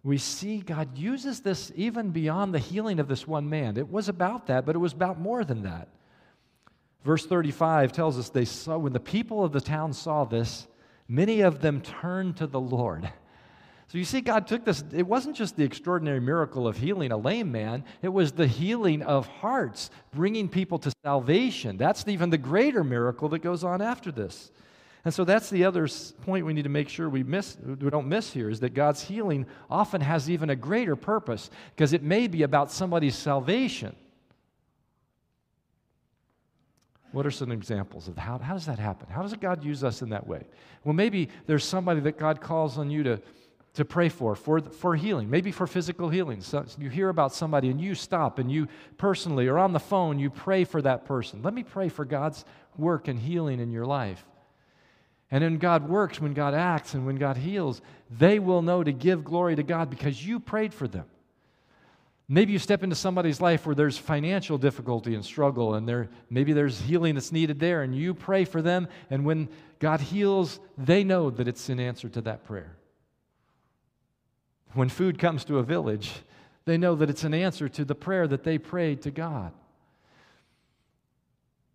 we 0.04 0.18
see 0.18 0.58
God 0.58 0.98
uses 0.98 1.40
this 1.40 1.72
even 1.76 2.10
beyond 2.10 2.54
the 2.54 2.60
healing 2.60 3.00
of 3.00 3.08
this 3.08 3.26
one 3.26 3.50
man. 3.50 3.78
It 3.78 3.90
was 3.90 4.10
about 4.10 4.48
that, 4.48 4.66
but 4.66 4.76
it 4.76 4.80
was 4.80 4.92
about 4.92 5.22
more 5.22 5.46
than 5.46 5.62
that. 5.64 5.88
Verse 7.04 7.26
35 7.26 7.92
tells 7.92 8.18
us 8.18 8.30
they 8.30 8.46
saw, 8.46 8.78
when 8.78 8.94
the 8.94 9.00
people 9.00 9.44
of 9.44 9.52
the 9.52 9.62
town 9.62 9.94
saw 9.94 10.24
this, 10.24 10.68
many 11.08 11.42
of 11.42 11.62
them 11.62 11.82
turned 11.82 12.38
to 12.38 12.48
the 12.48 12.60
Lord. 12.60 13.12
So 13.90 13.98
you 13.98 14.06
see, 14.06 14.22
God 14.22 14.48
took 14.48 14.66
this, 14.66 14.84
it 14.92 15.06
wasn't 15.06 15.36
just 15.36 15.56
the 15.56 15.64
extraordinary 15.64 16.20
miracle 16.20 16.68
of 16.68 16.78
healing 16.78 17.12
a 17.12 17.18
lame 17.18 17.52
man, 17.52 17.84
it 18.02 18.10
was 18.10 18.32
the 18.32 18.48
healing 18.48 19.04
of 19.04 19.28
hearts, 19.28 19.92
bringing 20.12 20.50
people 20.50 20.80
to 20.80 20.92
salvation. 21.04 21.78
That's 21.78 22.08
even 22.08 22.30
the 22.30 22.38
greater 22.38 22.84
miracle 22.84 23.30
that 23.30 23.40
goes 23.40 23.64
on 23.64 23.82
after 23.82 24.12
this. 24.12 24.52
And 25.06 25.14
so 25.14 25.26
that's 25.26 25.50
the 25.50 25.66
other 25.66 25.88
point 26.22 26.46
we 26.46 26.54
need 26.54 26.64
to 26.64 26.70
make 26.70 26.88
sure 26.88 27.10
we, 27.10 27.24
miss, 27.24 27.58
we 27.64 27.90
don't 27.90 28.08
miss 28.08 28.32
here 28.32 28.50
is 28.50 28.62
that 28.62 28.74
God's 28.74 29.04
healing 29.04 29.46
often 29.70 30.00
has 30.00 30.30
even 30.30 30.50
a 30.50 30.56
greater 30.56 30.96
purpose 30.96 31.50
because 31.76 31.92
it 31.92 32.02
may 32.02 32.28
be 32.28 32.44
about 32.44 32.72
somebody's 32.72 33.16
salvation. 33.16 33.96
What 37.14 37.26
are 37.26 37.32
some 37.32 37.52
examples 37.52 38.08
of 38.08 38.18
how, 38.18 38.40
how 38.40 38.54
does 38.54 38.66
that 38.66 38.80
happen? 38.80 39.08
How 39.10 39.22
does 39.22 39.34
God 39.36 39.64
use 39.64 39.84
us 39.84 40.02
in 40.02 40.10
that 40.10 40.28
way? 40.28 40.44
Well, 40.84 40.94
maybe 40.94 41.30
there's 41.46 41.64
somebody 41.64 42.02
that 42.02 42.18
God 42.18 42.42
calls 42.42 42.78
on 42.78 42.92
you 42.92 43.04
to 43.04 43.22
to 43.74 43.84
pray 43.84 44.08
for, 44.08 44.36
for, 44.36 44.62
for 44.62 44.96
healing, 44.96 45.30
maybe 45.30 45.52
for 45.52 45.66
physical 45.66 46.10
healing. 46.10 46.42
So 46.42 46.64
you 46.78 46.90
hear 46.90 47.10
about 47.10 47.34
somebody 47.34 47.70
and 47.70 47.82
you 47.82 47.96
stop 47.96 48.38
and 48.38 48.52
you 48.52 48.68
personally 48.98 49.48
or 49.48 49.58
on 49.58 49.74
the 49.74 49.80
phone, 49.80 50.20
you 50.20 50.30
pray 50.30 50.64
for 50.64 50.82
that 50.84 51.06
person. 51.06 51.42
Let 51.42 51.56
me 51.56 51.64
pray 51.64 51.90
for 51.90 52.06
God's 52.06 52.46
work 52.78 53.08
and 53.08 53.18
healing 53.18 53.60
in 53.60 53.72
your 53.72 53.86
life. 53.86 54.24
And 55.32 55.44
when 55.44 55.58
God 55.58 55.90
works, 55.90 56.22
when 56.22 56.36
God 56.36 56.54
acts, 56.54 56.94
and 56.94 57.08
when 57.08 57.16
God 57.16 57.38
heals, 57.38 57.82
they 58.12 58.38
will 58.38 58.62
know 58.62 58.84
to 58.84 58.92
give 58.92 59.24
glory 59.24 59.56
to 59.56 59.64
God 59.64 59.90
because 59.90 60.24
you 60.24 60.40
prayed 60.40 60.76
for 60.76 60.88
them. 60.88 61.06
Maybe 62.34 62.52
you 62.52 62.58
step 62.58 62.82
into 62.82 62.96
somebody's 62.96 63.40
life 63.40 63.68
where 63.68 63.76
there's 63.76 63.96
financial 63.96 64.58
difficulty 64.58 65.14
and 65.14 65.24
struggle, 65.24 65.76
and 65.76 65.88
there, 65.88 66.10
maybe 66.32 66.52
there's 66.52 66.82
healing 66.82 67.14
that's 67.14 67.32
needed 67.32 67.60
there, 67.60 67.84
and 67.84 67.96
you 67.96 68.16
pray 68.16 68.44
for 68.44 68.60
them, 68.60 68.88
and 69.12 69.24
when 69.24 69.50
God 69.78 70.02
heals, 70.02 70.60
they 70.76 71.04
know 71.04 71.30
that 71.30 71.48
it's 71.48 71.70
in 71.70 71.80
answer 71.80 72.10
to 72.10 72.22
that 72.22 72.44
prayer. 72.44 72.76
When 74.74 74.90
food 74.90 75.20
comes 75.20 75.46
to 75.46 75.60
a 75.60 75.64
village, 75.64 76.12
they 76.66 76.76
know 76.76 76.96
that 76.96 77.12
it's 77.12 77.24
an 77.24 77.36
answer 77.36 77.70
to 77.70 77.86
the 77.86 77.94
prayer 77.94 78.28
that 78.28 78.44
they 78.44 78.58
prayed 78.58 79.04
to 79.04 79.12
God. 79.12 79.54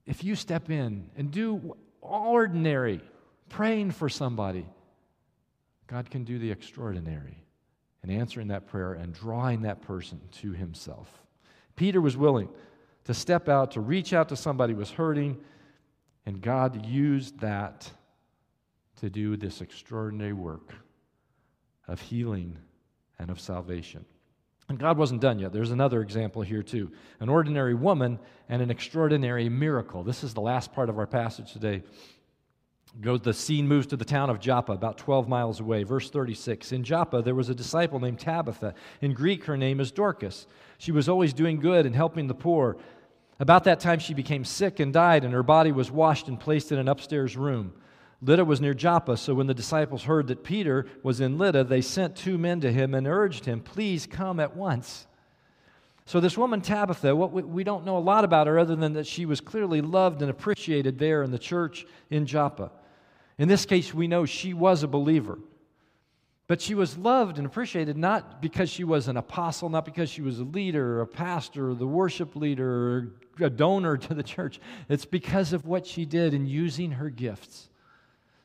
If 0.06 0.24
you 0.24 0.34
step 0.34 0.70
in 0.70 1.08
and 1.16 1.30
do 1.30 1.76
ordinary 2.00 3.00
praying 3.48 3.92
for 3.92 4.08
somebody, 4.08 4.66
God 5.86 6.10
can 6.10 6.24
do 6.24 6.40
the 6.40 6.50
extraordinary 6.50 7.44
in 8.02 8.10
answering 8.10 8.48
that 8.48 8.66
prayer 8.66 8.92
and 8.92 9.12
drawing 9.12 9.62
that 9.62 9.82
person 9.82 10.20
to 10.40 10.52
Himself. 10.52 11.22
Peter 11.76 12.00
was 12.00 12.16
willing 12.16 12.48
to 13.04 13.14
step 13.14 13.48
out, 13.48 13.72
to 13.72 13.80
reach 13.80 14.12
out 14.12 14.28
to 14.28 14.36
somebody 14.36 14.72
who 14.72 14.78
was 14.78 14.90
hurting, 14.90 15.38
and 16.26 16.40
God 16.40 16.84
used 16.84 17.40
that 17.40 17.90
to 19.00 19.08
do 19.08 19.36
this 19.36 19.60
extraordinary 19.60 20.32
work 20.32 20.74
of 21.86 22.00
healing 22.00 22.58
and 23.18 23.30
of 23.30 23.40
salvation. 23.40 24.04
And 24.68 24.78
God 24.78 24.98
wasn't 24.98 25.22
done 25.22 25.38
yet. 25.38 25.52
There's 25.52 25.70
another 25.70 26.02
example 26.02 26.42
here, 26.42 26.62
too 26.62 26.92
an 27.20 27.28
ordinary 27.28 27.74
woman 27.74 28.18
and 28.48 28.60
an 28.60 28.70
extraordinary 28.70 29.48
miracle. 29.48 30.04
This 30.04 30.22
is 30.22 30.34
the 30.34 30.40
last 30.40 30.72
part 30.72 30.90
of 30.90 30.98
our 30.98 31.06
passage 31.06 31.52
today. 31.52 31.82
Goes, 33.00 33.20
the 33.20 33.34
scene 33.34 33.68
moves 33.68 33.86
to 33.88 33.96
the 33.96 34.04
town 34.04 34.30
of 34.30 34.40
Joppa, 34.40 34.72
about 34.72 34.98
12 34.98 35.28
miles 35.28 35.60
away. 35.60 35.82
Verse 35.84 36.10
36 36.10 36.72
In 36.72 36.82
Joppa, 36.82 37.22
there 37.22 37.34
was 37.34 37.48
a 37.48 37.54
disciple 37.54 38.00
named 38.00 38.18
Tabitha. 38.18 38.74
In 39.00 39.12
Greek, 39.12 39.44
her 39.44 39.56
name 39.56 39.78
is 39.78 39.92
Dorcas. 39.92 40.46
She 40.78 40.90
was 40.90 41.08
always 41.08 41.32
doing 41.32 41.60
good 41.60 41.86
and 41.86 41.94
helping 41.94 42.26
the 42.26 42.34
poor. 42.34 42.76
About 43.40 43.64
that 43.64 43.78
time, 43.80 43.98
she 43.98 44.14
became 44.14 44.44
sick 44.44 44.80
and 44.80 44.92
died, 44.92 45.24
and 45.24 45.32
her 45.32 45.42
body 45.42 45.70
was 45.70 45.90
washed 45.90 46.28
and 46.28 46.40
placed 46.40 46.72
in 46.72 46.78
an 46.78 46.88
upstairs 46.88 47.36
room. 47.36 47.72
Lydda 48.20 48.44
was 48.44 48.60
near 48.60 48.74
Joppa, 48.74 49.16
so 49.16 49.34
when 49.34 49.46
the 49.46 49.54
disciples 49.54 50.04
heard 50.04 50.26
that 50.26 50.42
Peter 50.42 50.86
was 51.04 51.20
in 51.20 51.38
Lydda, 51.38 51.64
they 51.64 51.80
sent 51.80 52.16
two 52.16 52.36
men 52.36 52.60
to 52.60 52.72
him 52.72 52.94
and 52.94 53.06
urged 53.06 53.44
him, 53.44 53.60
Please 53.60 54.06
come 54.06 54.40
at 54.40 54.56
once. 54.56 55.07
So, 56.08 56.20
this 56.20 56.38
woman, 56.38 56.62
Tabitha, 56.62 57.14
what 57.14 57.32
we, 57.32 57.42
we 57.42 57.64
don't 57.64 57.84
know 57.84 57.98
a 57.98 58.00
lot 58.00 58.24
about 58.24 58.46
her 58.46 58.58
other 58.58 58.74
than 58.74 58.94
that 58.94 59.06
she 59.06 59.26
was 59.26 59.42
clearly 59.42 59.82
loved 59.82 60.22
and 60.22 60.30
appreciated 60.30 60.98
there 60.98 61.22
in 61.22 61.30
the 61.30 61.38
church 61.38 61.84
in 62.08 62.24
Joppa. 62.24 62.70
In 63.36 63.46
this 63.46 63.66
case, 63.66 63.92
we 63.92 64.08
know 64.08 64.24
she 64.24 64.54
was 64.54 64.82
a 64.82 64.88
believer. 64.88 65.38
But 66.46 66.62
she 66.62 66.74
was 66.74 66.96
loved 66.96 67.36
and 67.36 67.46
appreciated 67.46 67.98
not 67.98 68.40
because 68.40 68.70
she 68.70 68.84
was 68.84 69.08
an 69.08 69.18
apostle, 69.18 69.68
not 69.68 69.84
because 69.84 70.08
she 70.08 70.22
was 70.22 70.38
a 70.38 70.44
leader, 70.44 70.96
or 70.96 71.02
a 71.02 71.06
pastor, 71.06 71.72
or 71.72 71.74
the 71.74 71.86
worship 71.86 72.34
leader, 72.36 72.66
or 72.66 73.12
a 73.44 73.50
donor 73.50 73.98
to 73.98 74.14
the 74.14 74.22
church. 74.22 74.60
It's 74.88 75.04
because 75.04 75.52
of 75.52 75.66
what 75.66 75.86
she 75.86 76.06
did 76.06 76.32
in 76.32 76.46
using 76.46 76.92
her 76.92 77.10
gifts 77.10 77.68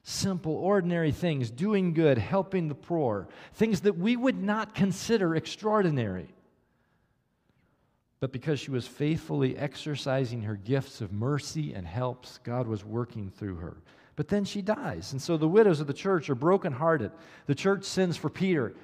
simple, 0.05 0.55
ordinary 0.55 1.13
things, 1.13 1.49
doing 1.49 1.93
good, 1.93 2.17
helping 2.17 2.67
the 2.67 2.75
poor, 2.75 3.29
things 3.53 3.79
that 3.79 3.97
we 3.97 4.17
would 4.17 4.43
not 4.43 4.75
consider 4.75 5.33
extraordinary. 5.33 6.27
But 8.23 8.31
because 8.31 8.61
she 8.61 8.71
was 8.71 8.87
faithfully 8.87 9.57
exercising 9.57 10.43
her 10.43 10.55
gifts 10.55 11.01
of 11.01 11.11
mercy 11.11 11.73
and 11.73 11.85
helps, 11.85 12.37
God 12.37 12.67
was 12.67 12.85
working 12.85 13.29
through 13.29 13.55
her. 13.57 13.75
But 14.15 14.29
then 14.29 14.45
she 14.45 14.61
dies. 14.61 15.11
And 15.11 15.21
so 15.21 15.35
the 15.35 15.45
widows 15.45 15.81
of 15.81 15.87
the 15.87 15.93
church 15.93 16.29
are 16.29 16.35
brokenhearted. 16.35 17.11
The 17.47 17.55
church 17.55 17.83
sends 17.83 18.15
for 18.15 18.29
Peter. 18.29 18.75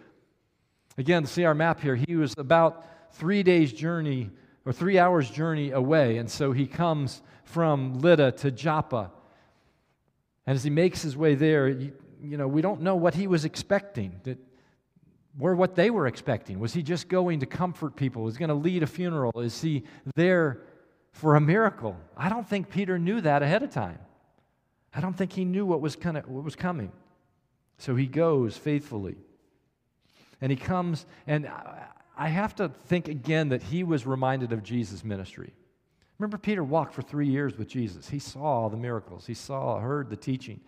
Again, 0.97 1.25
see 1.25 1.45
our 1.45 1.54
map 1.54 1.80
here. 1.80 1.95
He 1.95 2.17
was 2.17 2.34
about 2.38 2.86
three 3.13 3.41
days' 3.41 3.71
journey 3.71 4.30
or 4.65 4.73
three 4.73 4.99
hours' 4.99 5.32
journey 5.32 5.71
away. 5.71 6.17
And 6.17 6.30
so 6.30 6.52
he 6.52 6.67
comes 6.67 7.21
from 7.45 8.02
Lydda 8.02 8.34
to 8.34 8.52
Joppa. 8.52 9.10
And 10.45 10.58
as 10.58 10.65
he 10.65 10.69
makes 10.69 11.02
his 11.02 11.15
way 11.15 11.36
there, 11.36 11.69
you, 11.69 11.93
you 12.21 12.36
know, 12.36 12.49
we 12.49 12.62
don't 12.62 12.82
know 12.82 12.97
what 12.97 13.15
he 13.15 13.25
was 13.25 13.45
expecting, 13.45 14.19
that, 14.25 14.38
or 15.39 15.56
what 15.56 15.75
they 15.75 15.89
were 15.89 16.08
expecting. 16.08 16.60
Was 16.60 16.73
he 16.73 16.84
just 16.84 17.08
going 17.08 17.39
to 17.39 17.45
comfort 17.45 17.95
people? 17.95 18.23
Was 18.23 18.36
he 18.36 18.39
going 18.39 18.49
to 18.49 18.56
lead 18.56 18.84
a 18.84 18.88
funeral? 18.88 19.39
Is 19.39 19.62
he 19.62 19.84
there 20.15 20.62
for 21.13 21.36
a 21.36 21.41
miracle? 21.41 21.95
I 22.17 22.30
don't 22.30 22.47
think 22.47 22.69
Peter 22.69 22.99
knew 22.99 23.21
that 23.21 23.41
ahead 23.41 23.63
of 23.63 23.71
time. 23.71 23.99
I 24.93 25.02
don't 25.02 25.13
think 25.13 25.34
he 25.34 25.45
knew 25.45 25.65
what 25.65 25.82
was, 25.82 25.95
kind 25.95 26.17
of, 26.17 26.28
what 26.28 26.43
was 26.43 26.56
coming. 26.56 26.91
So 27.78 27.95
he 27.95 28.08
goes 28.08 28.58
faithfully. 28.58 29.15
And 30.41 30.52
he 30.52 30.56
comes, 30.56 31.06
and 31.28 31.49
I 32.17 32.28
have 32.28 32.56
to 32.56 32.69
think 32.69 33.08
again 33.08 33.49
that 33.49 33.63
he 33.63 33.84
was 33.84 34.06
reminded 34.06 34.52
of 34.52 34.63
Jesus' 34.63 35.04
ministry. 35.04 35.54
Remember, 36.17 36.38
Peter 36.38 36.63
walked 36.63 36.93
for 36.93 37.02
three 37.02 37.28
years 37.28 37.58
with 37.58 37.69
Jesus. 37.69 38.10
He 38.10 38.19
saw 38.19 38.67
the 38.67 38.78
miracles, 38.78 39.25
he 39.25 39.34
saw, 39.34 39.80
heard 39.80 40.10
the 40.10 40.17
teaching. 40.17 40.60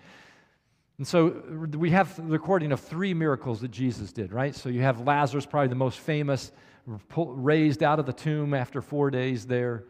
And 1.01 1.07
so 1.07 1.29
uh, 1.29 1.79
we 1.79 1.89
have 1.89 2.15
the 2.15 2.21
recording 2.21 2.71
of 2.71 2.79
three 2.79 3.15
miracles 3.15 3.61
that 3.61 3.71
Jesus 3.71 4.11
did, 4.11 4.31
right? 4.31 4.53
So 4.53 4.69
you 4.69 4.81
have 4.81 4.99
Lazarus, 4.99 5.47
probably 5.47 5.69
the 5.69 5.73
most 5.73 5.97
famous, 5.97 6.51
raised 7.15 7.81
out 7.81 7.97
of 7.97 8.05
the 8.05 8.13
tomb 8.13 8.53
after 8.53 8.83
four 8.83 9.09
days 9.09 9.47
there. 9.47 9.85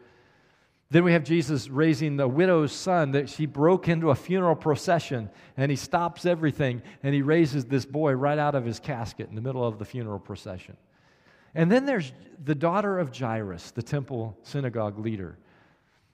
Then 0.88 1.04
we 1.04 1.12
have 1.12 1.22
Jesus 1.22 1.68
raising 1.68 2.16
the 2.16 2.26
widow's 2.26 2.72
son 2.72 3.10
that 3.10 3.28
she 3.28 3.44
broke 3.44 3.88
into 3.88 4.08
a 4.08 4.14
funeral 4.14 4.56
procession 4.56 5.28
and 5.58 5.70
he 5.70 5.76
stops 5.76 6.24
everything 6.24 6.80
and 7.02 7.14
he 7.14 7.20
raises 7.20 7.66
this 7.66 7.84
boy 7.84 8.12
right 8.12 8.38
out 8.38 8.54
of 8.54 8.64
his 8.64 8.80
casket 8.80 9.28
in 9.28 9.34
the 9.34 9.42
middle 9.42 9.66
of 9.66 9.78
the 9.78 9.84
funeral 9.84 10.18
procession. 10.18 10.78
And 11.54 11.70
then 11.70 11.84
there's 11.84 12.10
the 12.42 12.54
daughter 12.54 12.98
of 12.98 13.14
Jairus, 13.14 13.70
the 13.72 13.82
temple 13.82 14.34
synagogue 14.44 14.98
leader. 14.98 15.36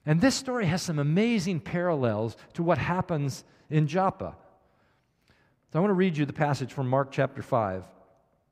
And 0.05 0.19
this 0.19 0.35
story 0.35 0.65
has 0.65 0.81
some 0.81 0.99
amazing 0.99 1.61
parallels 1.61 2.35
to 2.55 2.63
what 2.63 2.77
happens 2.77 3.45
in 3.69 3.87
Joppa. 3.87 4.35
So 5.71 5.77
I 5.77 5.81
want 5.81 5.91
to 5.91 5.95
read 5.95 6.17
you 6.17 6.25
the 6.25 6.33
passage 6.33 6.73
from 6.73 6.89
Mark 6.89 7.11
chapter 7.11 7.43
5. 7.43 7.83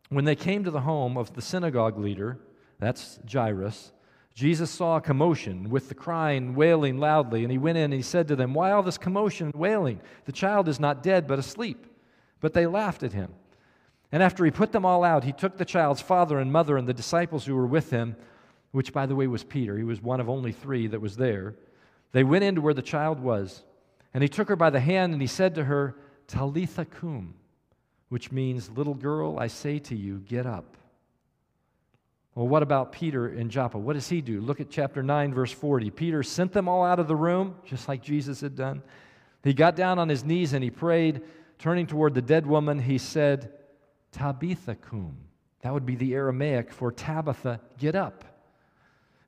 When 0.09 0.25
they 0.25 0.35
came 0.35 0.63
to 0.63 0.69
the 0.69 0.81
home 0.81 1.17
of 1.17 1.33
the 1.33 1.41
synagogue 1.41 1.97
leader, 1.97 2.37
that's 2.77 3.17
Jairus, 3.27 3.91
Jesus 4.35 4.69
saw 4.69 4.97
a 4.97 5.01
commotion 5.01 5.71
with 5.71 5.89
the 5.89 5.95
crying, 5.95 6.53
wailing 6.53 6.99
loudly, 6.99 7.41
and 7.41 7.51
he 7.51 7.57
went 7.57 7.79
in 7.79 7.85
and 7.85 7.93
he 7.95 8.03
said 8.03 8.27
to 8.27 8.35
them, 8.35 8.53
Why 8.53 8.71
all 8.71 8.83
this 8.83 8.99
commotion 8.99 9.47
and 9.47 9.55
wailing? 9.55 9.99
The 10.25 10.31
child 10.31 10.67
is 10.67 10.79
not 10.79 11.01
dead, 11.01 11.25
but 11.25 11.39
asleep. 11.39 11.87
But 12.39 12.53
they 12.53 12.67
laughed 12.67 13.01
at 13.01 13.13
him. 13.13 13.33
And 14.11 14.21
after 14.21 14.45
he 14.45 14.51
put 14.51 14.71
them 14.71 14.85
all 14.85 15.03
out, 15.03 15.23
he 15.23 15.33
took 15.33 15.57
the 15.57 15.65
child's 15.65 16.01
father 16.01 16.37
and 16.37 16.51
mother 16.51 16.77
and 16.77 16.87
the 16.87 16.93
disciples 16.93 17.45
who 17.45 17.55
were 17.55 17.65
with 17.65 17.89
him, 17.89 18.15
which, 18.73 18.93
by 18.93 19.07
the 19.07 19.15
way, 19.15 19.25
was 19.25 19.43
Peter. 19.43 19.75
He 19.75 19.83
was 19.83 20.03
one 20.03 20.19
of 20.19 20.29
only 20.29 20.51
three 20.51 20.85
that 20.85 21.01
was 21.01 21.17
there. 21.17 21.55
They 22.11 22.23
went 22.23 22.43
into 22.43 22.61
where 22.61 22.75
the 22.75 22.83
child 22.83 23.19
was, 23.19 23.63
and 24.13 24.21
he 24.21 24.29
took 24.29 24.49
her 24.49 24.55
by 24.55 24.69
the 24.69 24.79
hand 24.79 25.13
and 25.13 25.21
he 25.21 25.27
said 25.27 25.55
to 25.55 25.63
her, 25.63 25.95
Talitha 26.27 26.85
cum, 26.85 27.33
which 28.09 28.31
means, 28.31 28.69
Little 28.69 28.93
girl, 28.93 29.39
I 29.39 29.47
say 29.47 29.79
to 29.79 29.95
you, 29.95 30.19
get 30.19 30.45
up. 30.45 30.77
Well, 32.35 32.47
what 32.47 32.61
about 32.61 32.91
Peter 32.91 33.29
in 33.29 33.49
Joppa? 33.49 33.79
What 33.79 33.93
does 33.93 34.09
he 34.09 34.21
do? 34.21 34.41
Look 34.41 34.59
at 34.59 34.69
chapter 34.69 35.01
9, 35.01 35.33
verse 35.33 35.51
40. 35.51 35.89
Peter 35.89 36.21
sent 36.21 36.53
them 36.53 36.69
all 36.69 36.85
out 36.85 36.99
of 36.99 37.07
the 37.07 37.15
room, 37.15 37.55
just 37.65 37.87
like 37.87 38.03
Jesus 38.03 38.41
had 38.41 38.55
done. 38.55 38.83
He 39.43 39.53
got 39.53 39.75
down 39.75 39.97
on 39.97 40.07
his 40.07 40.23
knees 40.23 40.53
and 40.53 40.63
he 40.63 40.69
prayed. 40.69 41.21
Turning 41.57 41.87
toward 41.87 42.13
the 42.13 42.21
dead 42.21 42.45
woman, 42.45 42.77
he 42.77 42.99
said, 42.99 43.53
Tabitha 44.11 44.75
cum. 44.75 45.17
That 45.61 45.73
would 45.73 45.85
be 45.85 45.95
the 45.95 46.13
Aramaic 46.13 46.71
for 46.71 46.91
Tabitha, 46.91 47.59
get 47.79 47.95
up. 47.95 48.23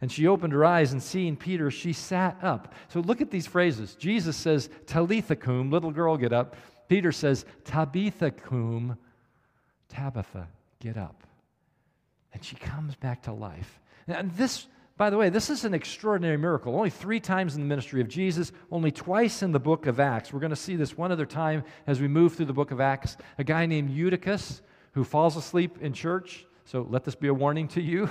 And 0.02 0.12
she 0.12 0.28
opened 0.28 0.54
her 0.54 0.64
eyes, 0.64 0.94
and 0.94 1.04
seeing 1.04 1.36
Peter, 1.36 1.70
she 1.70 1.92
sat 1.92 2.38
up. 2.42 2.74
So 2.88 3.00
look 3.02 3.20
at 3.20 3.32
these 3.32 3.48
phrases. 3.48 3.96
Jesus 3.96 4.38
says, 4.38 4.70
Talitha 4.86 5.36
cum, 5.36 5.72
little 5.72 5.92
girl, 5.92 6.16
get 6.16 6.32
up. 6.32 6.56
Peter 6.90 7.12
says, 7.12 7.46
Tabitha 7.64 8.32
cum, 8.32 8.98
Tabitha, 9.88 10.48
get 10.80 10.98
up. 10.98 11.24
And 12.34 12.44
she 12.44 12.56
comes 12.56 12.96
back 12.96 13.24
to 13.24 13.32
life. 13.32 13.80
And 14.08 14.36
this, 14.36 14.66
by 14.98 15.12
the 15.12 15.18
way, 15.18 15.30
this 15.30 15.52
is 15.52 15.66
an 15.66 15.76
extraordinary 15.76 16.38
miracle. 16.38 16.76
Only 16.76 16.90
three 16.90 17.20
times 17.20 17.56
in 17.56 17.62
the 17.62 17.68
ministry 17.68 18.02
of 18.02 18.10
Jesus, 18.10 18.52
only 18.72 18.92
twice 18.92 19.44
in 19.44 19.52
the 19.52 19.60
book 19.60 19.86
of 19.86 20.00
Acts. 20.00 20.34
We're 20.34 20.40
going 20.40 20.50
to 20.50 20.56
see 20.56 20.76
this 20.76 20.98
one 20.98 21.12
other 21.12 21.28
time 21.28 21.64
as 21.86 22.02
we 22.02 22.08
move 22.08 22.36
through 22.36 22.48
the 22.48 22.54
book 22.54 22.72
of 22.72 22.82
Acts. 22.82 23.18
A 23.38 23.44
guy 23.44 23.68
named 23.68 23.92
Eutychus 23.92 24.62
who 24.94 25.04
falls 25.04 25.38
asleep 25.38 25.78
in 25.82 25.94
church. 25.94 26.46
So 26.66 26.88
let 26.90 27.04
this 27.04 27.16
be 27.16 27.28
a 27.28 27.34
warning 27.34 27.68
to 27.70 27.82
you. 27.82 28.10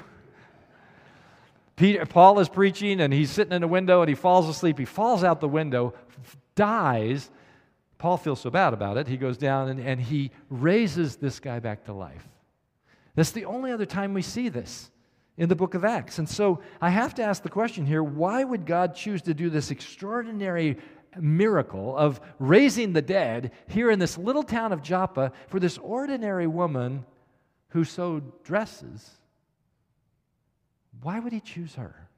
Peter, 1.77 2.07
Paul 2.07 2.38
is 2.38 2.49
preaching 2.49 3.01
and 3.01 3.12
he's 3.12 3.31
sitting 3.31 3.53
in 3.53 3.64
a 3.64 3.69
window 3.69 4.03
and 4.03 4.09
he 4.09 4.14
falls 4.14 4.49
asleep. 4.49 4.79
He 4.79 4.85
falls 4.85 5.25
out 5.25 5.41
the 5.41 5.49
window, 5.49 5.95
dies. 6.55 7.29
Paul 7.99 8.17
feels 8.17 8.41
so 8.41 8.51
bad 8.51 8.73
about 8.73 8.97
it. 8.97 9.09
He 9.09 9.17
goes 9.17 9.37
down 9.37 9.69
and, 9.69 9.81
and 9.81 10.01
he 10.01 10.31
raises 10.49 11.17
this 11.17 11.41
guy 11.41 11.59
back 11.59 11.85
to 11.85 11.93
life. 11.93 12.27
That's 13.17 13.33
the 13.33 13.45
only 13.45 13.73
other 13.73 13.87
time 13.87 14.15
we 14.15 14.23
see 14.23 14.49
this 14.49 14.91
in 15.37 15.49
the 15.49 15.57
book 15.57 15.75
of 15.75 15.85
Acts. 15.85 16.19
And 16.19 16.29
so 16.29 16.61
I 16.81 16.91
have 16.91 17.15
to 17.17 17.23
ask 17.23 17.43
the 17.43 17.49
question 17.49 17.85
here 17.85 18.03
why 18.03 18.45
would 18.45 18.65
God 18.65 18.95
choose 18.95 19.23
to 19.23 19.35
do 19.35 19.51
this 19.51 19.73
extraordinary 19.73 20.79
miracle 21.19 21.97
of 21.97 22.21
raising 22.39 22.93
the 22.93 23.03
dead 23.03 23.51
here 23.67 23.91
in 23.91 23.99
this 23.99 24.17
little 24.17 24.45
town 24.45 24.73
of 24.73 24.83
Joppa 24.83 25.33
for 25.49 25.59
this 25.59 25.79
ordinary 25.79 26.47
woman 26.47 27.05
who 27.71 27.83
sewed 27.83 28.45
dresses? 28.45 29.11
Why 31.03 31.19
would 31.19 31.33
he 31.33 31.41
choose 31.41 31.75
her? 31.75 32.09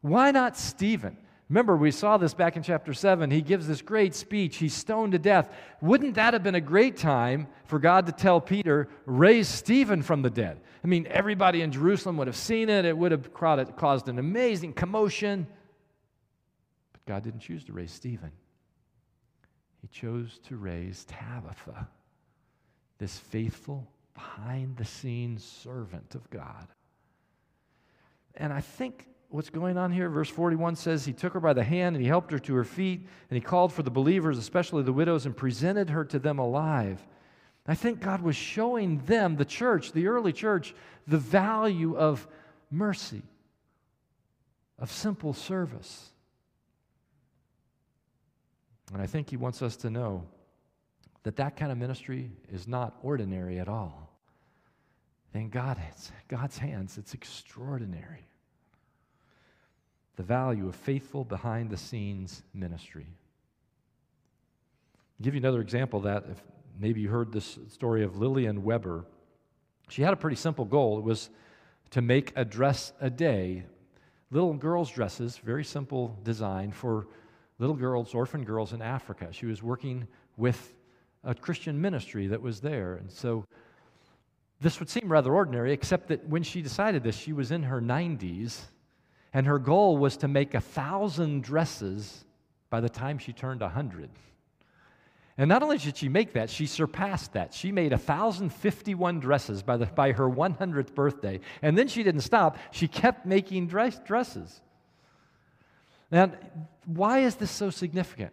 Why 0.00 0.30
not 0.30 0.56
Stephen? 0.56 1.16
Remember, 1.48 1.76
we 1.76 1.90
saw 1.90 2.18
this 2.18 2.34
back 2.34 2.56
in 2.56 2.62
chapter 2.62 2.92
7. 2.92 3.30
He 3.30 3.40
gives 3.40 3.66
this 3.66 3.80
great 3.80 4.14
speech. 4.14 4.56
He's 4.56 4.74
stoned 4.74 5.12
to 5.12 5.18
death. 5.18 5.50
Wouldn't 5.80 6.16
that 6.16 6.34
have 6.34 6.42
been 6.42 6.54
a 6.54 6.60
great 6.60 6.98
time 6.98 7.48
for 7.64 7.78
God 7.78 8.04
to 8.06 8.12
tell 8.12 8.38
Peter, 8.38 8.88
raise 9.06 9.48
Stephen 9.48 10.02
from 10.02 10.20
the 10.20 10.28
dead? 10.28 10.60
I 10.84 10.86
mean, 10.86 11.06
everybody 11.08 11.62
in 11.62 11.72
Jerusalem 11.72 12.18
would 12.18 12.26
have 12.26 12.36
seen 12.36 12.68
it. 12.68 12.84
It 12.84 12.96
would 12.96 13.12
have 13.12 13.32
caused 13.32 14.08
an 14.08 14.18
amazing 14.18 14.74
commotion. 14.74 15.46
But 16.92 17.06
God 17.06 17.22
didn't 17.22 17.40
choose 17.40 17.64
to 17.64 17.72
raise 17.72 17.92
Stephen, 17.92 18.32
He 19.80 19.88
chose 19.88 20.38
to 20.48 20.56
raise 20.56 21.06
Tabitha, 21.06 21.88
this 22.98 23.16
faithful, 23.16 23.90
behind 24.12 24.76
the 24.76 24.84
scenes 24.84 25.44
servant 25.44 26.14
of 26.14 26.28
God. 26.28 26.68
And 28.34 28.52
I 28.52 28.60
think 28.60 29.06
what's 29.28 29.50
going 29.50 29.76
on 29.76 29.92
here. 29.92 30.08
Verse 30.08 30.28
41 30.28 30.76
says, 30.76 31.04
He 31.04 31.12
took 31.12 31.34
her 31.34 31.40
by 31.40 31.52
the 31.52 31.64
hand 31.64 31.96
and 31.96 32.02
he 32.02 32.08
helped 32.08 32.30
her 32.30 32.38
to 32.38 32.54
her 32.54 32.64
feet, 32.64 33.06
and 33.30 33.36
he 33.36 33.40
called 33.40 33.72
for 33.72 33.82
the 33.82 33.90
believers, 33.90 34.38
especially 34.38 34.82
the 34.82 34.92
widows, 34.92 35.26
and 35.26 35.36
presented 35.36 35.90
her 35.90 36.04
to 36.06 36.18
them 36.18 36.38
alive. 36.38 37.06
I 37.66 37.74
think 37.74 38.00
God 38.00 38.22
was 38.22 38.34
showing 38.34 38.98
them, 39.04 39.36
the 39.36 39.44
church, 39.44 39.92
the 39.92 40.06
early 40.06 40.32
church, 40.32 40.74
the 41.06 41.18
value 41.18 41.96
of 41.96 42.26
mercy, 42.70 43.22
of 44.78 44.90
simple 44.90 45.34
service. 45.34 46.10
And 48.92 49.02
I 49.02 49.06
think 49.06 49.28
He 49.28 49.36
wants 49.36 49.60
us 49.60 49.76
to 49.78 49.90
know 49.90 50.24
that 51.24 51.36
that 51.36 51.56
kind 51.56 51.70
of 51.70 51.76
ministry 51.76 52.30
is 52.50 52.66
not 52.66 52.96
ordinary 53.02 53.58
at 53.58 53.68
all. 53.68 54.08
In 55.34 55.50
God, 55.50 55.76
it's 55.90 56.10
God's 56.26 56.56
hands, 56.56 56.96
it's 56.96 57.12
extraordinary 57.12 58.28
the 60.18 60.24
value 60.24 60.66
of 60.66 60.74
faithful 60.74 61.24
behind 61.24 61.70
the 61.70 61.76
scenes 61.76 62.42
ministry. 62.52 63.06
I'll 65.20 65.22
give 65.24 65.34
you 65.34 65.40
another 65.40 65.60
example 65.60 66.00
that. 66.00 66.24
If 66.28 66.42
maybe 66.76 67.00
you 67.00 67.08
heard 67.08 67.32
this 67.32 67.56
story 67.68 68.02
of 68.02 68.18
Lillian 68.18 68.64
Weber. 68.64 69.04
She 69.88 70.02
had 70.02 70.12
a 70.12 70.16
pretty 70.16 70.34
simple 70.34 70.64
goal. 70.64 70.98
It 70.98 71.04
was 71.04 71.30
to 71.90 72.02
make 72.02 72.32
a 72.34 72.44
dress 72.44 72.92
a 73.00 73.08
day, 73.08 73.64
little 74.32 74.54
girls' 74.54 74.90
dresses, 74.90 75.38
very 75.38 75.64
simple 75.64 76.18
design 76.24 76.72
for 76.72 77.06
little 77.60 77.76
girls, 77.76 78.12
orphan 78.12 78.42
girls 78.42 78.72
in 78.72 78.82
Africa. 78.82 79.28
She 79.30 79.46
was 79.46 79.62
working 79.62 80.08
with 80.36 80.74
a 81.22 81.32
Christian 81.32 81.80
ministry 81.80 82.26
that 82.26 82.42
was 82.42 82.60
there. 82.60 82.96
And 82.96 83.08
so 83.08 83.44
this 84.60 84.80
would 84.80 84.90
seem 84.90 85.12
rather 85.12 85.32
ordinary, 85.32 85.72
except 85.72 86.08
that 86.08 86.28
when 86.28 86.42
she 86.42 86.60
decided 86.60 87.04
this, 87.04 87.16
she 87.16 87.32
was 87.32 87.52
in 87.52 87.62
her 87.62 87.80
90s 87.80 88.62
and 89.32 89.46
her 89.46 89.58
goal 89.58 89.96
was 89.96 90.16
to 90.18 90.28
make 90.28 90.54
a 90.54 90.60
thousand 90.60 91.42
dresses 91.42 92.24
by 92.70 92.80
the 92.80 92.88
time 92.88 93.18
she 93.18 93.32
turned 93.32 93.60
100. 93.60 94.10
And 95.36 95.48
not 95.48 95.62
only 95.62 95.78
did 95.78 95.96
she 95.96 96.08
make 96.08 96.32
that, 96.32 96.50
she 96.50 96.66
surpassed 96.66 97.34
that. 97.34 97.54
She 97.54 97.70
made 97.70 97.92
1,051 97.92 99.20
dresses 99.20 99.62
by, 99.62 99.76
the, 99.76 99.86
by 99.86 100.10
her 100.12 100.28
100th 100.28 100.94
birthday. 100.94 101.38
And 101.62 101.78
then 101.78 101.86
she 101.86 102.02
didn't 102.02 102.22
stop, 102.22 102.58
she 102.72 102.88
kept 102.88 103.24
making 103.24 103.68
dress, 103.68 104.00
dresses. 104.00 104.60
Now, 106.10 106.32
why 106.86 107.20
is 107.20 107.36
this 107.36 107.52
so 107.52 107.70
significant? 107.70 108.32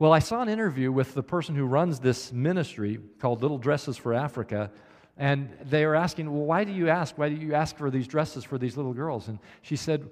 Well, 0.00 0.12
I 0.12 0.18
saw 0.18 0.42
an 0.42 0.48
interview 0.48 0.90
with 0.90 1.14
the 1.14 1.22
person 1.22 1.54
who 1.54 1.64
runs 1.64 2.00
this 2.00 2.32
ministry 2.32 2.98
called 3.20 3.42
Little 3.42 3.58
Dresses 3.58 3.96
for 3.96 4.12
Africa, 4.12 4.72
and 5.16 5.48
they 5.64 5.86
were 5.86 5.94
asking, 5.94 6.32
Well, 6.32 6.44
why 6.44 6.64
do 6.64 6.72
you 6.72 6.88
ask? 6.88 7.16
Why 7.16 7.28
do 7.28 7.36
you 7.36 7.54
ask 7.54 7.76
for 7.76 7.90
these 7.90 8.08
dresses 8.08 8.44
for 8.44 8.58
these 8.58 8.76
little 8.76 8.94
girls? 8.94 9.28
And 9.28 9.38
she 9.62 9.76
said, 9.76 10.10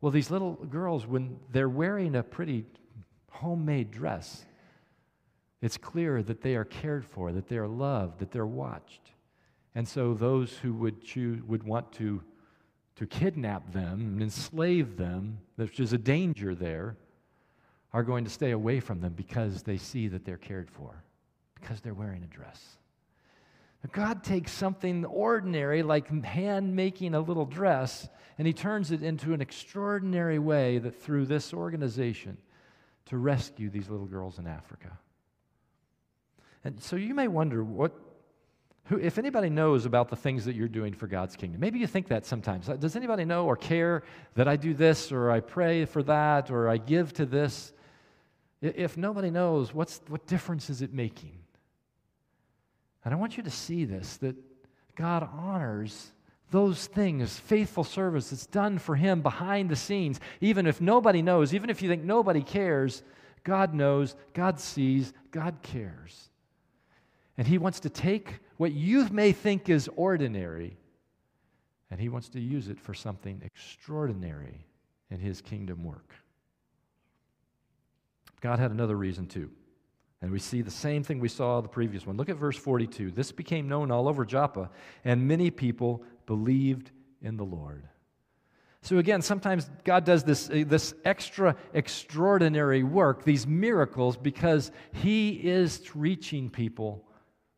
Well, 0.00 0.12
these 0.12 0.30
little 0.30 0.54
girls, 0.54 1.06
when 1.06 1.38
they're 1.50 1.68
wearing 1.68 2.16
a 2.16 2.22
pretty 2.22 2.66
homemade 3.30 3.90
dress, 3.90 4.44
it's 5.62 5.78
clear 5.78 6.22
that 6.22 6.42
they 6.42 6.56
are 6.56 6.64
cared 6.64 7.06
for, 7.06 7.32
that 7.32 7.48
they 7.48 7.56
are 7.56 7.68
loved, 7.68 8.18
that 8.18 8.30
they're 8.30 8.46
watched. 8.46 9.00
And 9.74 9.88
so 9.88 10.14
those 10.14 10.52
who 10.52 10.74
would 10.74 11.02
choose 11.02 11.42
would 11.44 11.62
want 11.62 11.90
to, 11.92 12.22
to 12.96 13.06
kidnap 13.06 13.72
them 13.72 14.00
and 14.00 14.22
enslave 14.22 14.96
them, 14.96 15.38
which 15.56 15.80
is 15.80 15.92
a 15.92 15.98
danger 15.98 16.54
there, 16.54 16.96
are 17.94 18.02
going 18.02 18.24
to 18.24 18.30
stay 18.30 18.50
away 18.50 18.78
from 18.78 19.00
them 19.00 19.14
because 19.14 19.62
they 19.62 19.78
see 19.78 20.06
that 20.08 20.24
they're 20.24 20.36
cared 20.36 20.70
for, 20.70 21.02
because 21.60 21.80
they're 21.80 21.94
wearing 21.94 22.22
a 22.22 22.26
dress. 22.26 22.76
God 23.92 24.24
takes 24.24 24.50
something 24.50 25.04
ordinary, 25.04 25.82
like 25.82 26.08
hand 26.24 26.74
making 26.74 27.14
a 27.14 27.20
little 27.20 27.44
dress, 27.44 28.08
and 28.38 28.46
He 28.46 28.52
turns 28.52 28.90
it 28.90 29.02
into 29.02 29.34
an 29.34 29.40
extraordinary 29.40 30.38
way 30.38 30.78
that 30.78 31.02
through 31.02 31.26
this 31.26 31.52
organization 31.52 32.38
to 33.06 33.18
rescue 33.18 33.68
these 33.68 33.90
little 33.90 34.06
girls 34.06 34.38
in 34.38 34.46
Africa. 34.46 34.98
And 36.64 36.82
so 36.82 36.96
you 36.96 37.14
may 37.14 37.28
wonder 37.28 37.62
what, 37.62 37.92
who, 38.84 38.98
if 38.98 39.18
anybody 39.18 39.50
knows 39.50 39.84
about 39.84 40.08
the 40.08 40.16
things 40.16 40.46
that 40.46 40.54
you're 40.54 40.66
doing 40.66 40.94
for 40.94 41.06
God's 41.06 41.36
kingdom. 41.36 41.60
Maybe 41.60 41.78
you 41.78 41.86
think 41.86 42.08
that 42.08 42.24
sometimes. 42.24 42.66
Does 42.66 42.96
anybody 42.96 43.26
know 43.26 43.44
or 43.44 43.56
care 43.56 44.02
that 44.34 44.48
I 44.48 44.56
do 44.56 44.72
this, 44.72 45.12
or 45.12 45.30
I 45.30 45.40
pray 45.40 45.84
for 45.84 46.02
that, 46.04 46.50
or 46.50 46.70
I 46.70 46.78
give 46.78 47.12
to 47.14 47.26
this? 47.26 47.74
If 48.62 48.96
nobody 48.96 49.30
knows, 49.30 49.74
what's, 49.74 50.00
what 50.08 50.26
difference 50.26 50.70
is 50.70 50.80
it 50.80 50.94
making? 50.94 51.43
And 53.04 53.12
I 53.12 53.16
want 53.16 53.36
you 53.36 53.42
to 53.42 53.50
see 53.50 53.84
this 53.84 54.16
that 54.18 54.36
God 54.96 55.28
honors 55.32 56.12
those 56.50 56.86
things, 56.86 57.36
faithful 57.38 57.84
service 57.84 58.30
that's 58.30 58.46
done 58.46 58.78
for 58.78 58.94
Him 58.94 59.22
behind 59.22 59.68
the 59.68 59.76
scenes. 59.76 60.20
Even 60.40 60.66
if 60.66 60.80
nobody 60.80 61.20
knows, 61.20 61.52
even 61.52 61.70
if 61.70 61.82
you 61.82 61.88
think 61.88 62.04
nobody 62.04 62.42
cares, 62.42 63.02
God 63.42 63.74
knows, 63.74 64.14
God 64.32 64.60
sees, 64.60 65.12
God 65.30 65.56
cares. 65.62 66.30
And 67.36 67.46
He 67.46 67.58
wants 67.58 67.80
to 67.80 67.90
take 67.90 68.40
what 68.56 68.72
you 68.72 69.08
may 69.08 69.32
think 69.32 69.68
is 69.68 69.88
ordinary 69.96 70.76
and 71.90 72.00
He 72.00 72.08
wants 72.08 72.28
to 72.30 72.40
use 72.40 72.68
it 72.68 72.80
for 72.80 72.94
something 72.94 73.42
extraordinary 73.44 74.66
in 75.10 75.20
His 75.20 75.40
kingdom 75.40 75.84
work. 75.84 76.14
God 78.40 78.58
had 78.58 78.70
another 78.70 78.96
reason 78.96 79.26
too. 79.26 79.50
And 80.24 80.32
we 80.32 80.38
see 80.38 80.62
the 80.62 80.70
same 80.70 81.02
thing 81.02 81.20
we 81.20 81.28
saw 81.28 81.60
the 81.60 81.68
previous 81.68 82.06
one. 82.06 82.16
Look 82.16 82.30
at 82.30 82.36
verse 82.36 82.56
42. 82.56 83.10
This 83.10 83.30
became 83.30 83.68
known 83.68 83.90
all 83.90 84.08
over 84.08 84.24
Joppa, 84.24 84.70
and 85.04 85.28
many 85.28 85.50
people 85.50 86.02
believed 86.24 86.92
in 87.20 87.36
the 87.36 87.44
Lord. 87.44 87.86
So, 88.80 88.96
again, 88.96 89.20
sometimes 89.20 89.68
God 89.84 90.06
does 90.06 90.24
this, 90.24 90.48
uh, 90.48 90.64
this 90.66 90.94
extra 91.04 91.56
extraordinary 91.74 92.82
work, 92.82 93.24
these 93.24 93.46
miracles, 93.46 94.16
because 94.16 94.70
He 94.94 95.32
is 95.32 95.94
reaching 95.94 96.48
people 96.48 97.04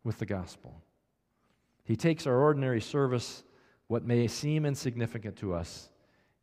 with 0.03 0.19
the 0.19 0.27
gospel. 0.27 0.83
He 1.85 1.95
takes 1.95 2.27
our 2.27 2.37
ordinary 2.37 2.81
service, 2.81 3.45
what 3.87 4.05
may 4.05 4.27
seem 4.27 4.67
insignificant 4.67 5.37
to 5.37 5.55
us, 5.55 5.89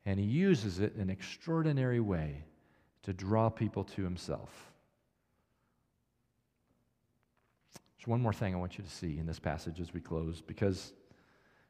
and 0.05 0.17
He 0.17 0.25
uses 0.25 0.79
it 0.79 0.95
in 0.95 1.01
an 1.01 1.09
extraordinary 1.09 1.99
way 1.99 2.45
to 3.01 3.11
draw 3.11 3.49
people 3.49 3.83
to 3.83 4.03
Himself. 4.03 4.72
There's 8.03 8.09
one 8.09 8.21
more 8.21 8.33
thing 8.33 8.53
I 8.53 8.57
want 8.57 8.77
you 8.77 8.83
to 8.83 8.89
see 8.89 9.17
in 9.17 9.25
this 9.25 9.39
passage 9.39 9.79
as 9.79 9.93
we 9.93 10.01
close, 10.01 10.41
because 10.41 10.91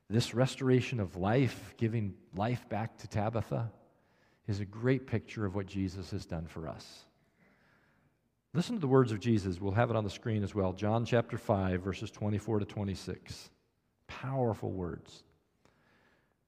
this 0.09 0.34
restoration 0.34 0.99
of 0.99 1.15
life, 1.15 1.75
giving 1.77 2.15
life 2.36 2.67
back 2.69 2.97
to 2.97 3.07
Tabitha, 3.07 3.71
is 4.47 4.59
a 4.59 4.65
great 4.65 5.05
picture 5.05 5.45
of 5.45 5.53
what 5.53 5.67
Jesus 5.67 6.09
has 6.09 6.25
done 6.25 6.47
for 6.47 6.67
us. 6.67 7.05
Listen 8.55 8.73
to 8.73 8.81
the 8.81 8.88
words 8.88 9.11
of 9.11 9.19
Jesus. 9.19 9.61
We'll 9.61 9.73
have 9.73 9.91
it 9.91 9.95
on 9.95 10.03
the 10.03 10.09
screen 10.09 10.41
as 10.41 10.55
well. 10.55 10.73
John 10.73 11.05
chapter 11.05 11.38
5, 11.38 11.84
verses 11.84 12.09
24 12.09 12.59
to 12.59 12.65
26. 12.65 13.51
Powerful 14.07 14.71
words. 14.71 15.23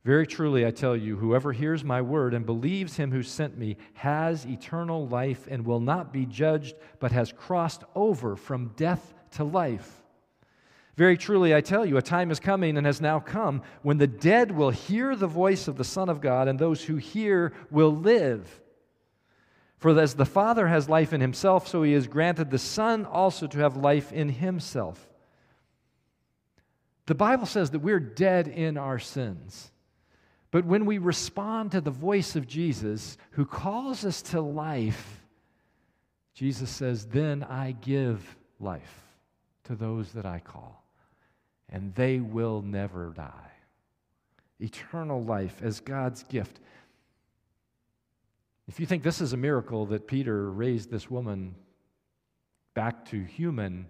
Very 0.04 0.26
truly, 0.26 0.66
I 0.66 0.72
tell 0.72 0.98
you, 0.98 1.16
whoever 1.16 1.54
hears 1.54 1.84
my 1.84 2.02
word 2.02 2.34
and 2.34 2.44
believes 2.44 2.96
him 2.96 3.12
who 3.12 3.22
sent 3.22 3.56
me 3.56 3.78
has 3.94 4.46
eternal 4.46 5.08
life 5.08 5.48
and 5.48 5.64
will 5.64 5.80
not 5.80 6.12
be 6.12 6.26
judged, 6.26 6.76
but 7.00 7.12
has 7.12 7.32
crossed 7.32 7.84
over 7.94 8.36
from 8.36 8.74
death 8.76 9.14
to 9.36 9.44
life. 9.44 10.02
Very 10.96 11.18
truly, 11.18 11.54
I 11.54 11.62
tell 11.62 11.86
you, 11.86 11.98
a 11.98 12.02
time 12.02 12.32
is 12.32 12.40
coming 12.40 12.78
and 12.78 12.86
has 12.86 13.02
now 13.02 13.20
come 13.20 13.62
when 13.82 13.98
the 13.98 14.08
dead 14.08 14.52
will 14.52 14.70
hear 14.70 15.16
the 15.16 15.28
voice 15.28 15.68
of 15.68 15.76
the 15.76 15.84
Son 15.84 16.08
of 16.08 16.22
God, 16.22 16.48
and 16.48 16.58
those 16.58 16.84
who 16.84 16.96
hear 16.96 17.54
will 17.70 17.94
live. 17.94 18.62
For 19.78 20.00
as 20.00 20.14
the 20.14 20.26
Father 20.26 20.68
has 20.68 20.88
life 20.88 21.12
in 21.12 21.20
himself, 21.20 21.68
so 21.68 21.84
he 21.84 21.92
has 21.94 22.08
granted 22.08 22.50
the 22.50 22.58
Son 22.58 23.06
also 23.06 23.46
to 23.48 23.60
have 23.60 23.76
life 23.76 24.14
in 24.14 24.30
himself. 24.30 25.10
The 27.08 27.16
Bible 27.16 27.46
says 27.46 27.72
that 27.72 27.80
we're 27.80 28.00
dead 28.00 28.48
in 28.48 28.78
our 28.78 28.98
sins. 28.98 29.72
But 30.50 30.66
when 30.66 30.86
we 30.86 30.98
respond 30.98 31.74
to 31.74 31.82
the 31.82 31.92
voice 31.92 32.38
of 32.38 32.48
Jesus, 32.48 33.18
who 33.32 33.46
calls 33.46 34.06
us 34.06 34.22
to 34.24 34.40
life, 34.40 35.26
Jesus 36.34 36.70
says, 36.70 37.06
Then 37.06 37.44
I 37.44 37.74
give 37.74 38.38
life 38.62 39.05
to 39.66 39.76
those 39.76 40.12
that 40.14 40.26
I 40.26 40.40
call 40.40 40.86
and 41.70 41.94
they 41.96 42.20
will 42.20 42.62
never 42.62 43.12
die. 43.16 43.52
Eternal 44.60 45.24
life 45.24 45.62
as 45.62 45.80
God's 45.80 46.24
gift. 46.24 46.60
If 48.68 48.80
you 48.80 48.86
think 48.86 49.04
this 49.04 49.22
is 49.22 49.34
a 49.34 49.38
miracle 49.38 49.86
that 49.88 50.08
Peter 50.08 50.50
raised 50.50 50.90
this 50.90 51.10
woman 51.10 51.56
back 52.74 53.06
to 53.06 53.22
human, 53.24 53.88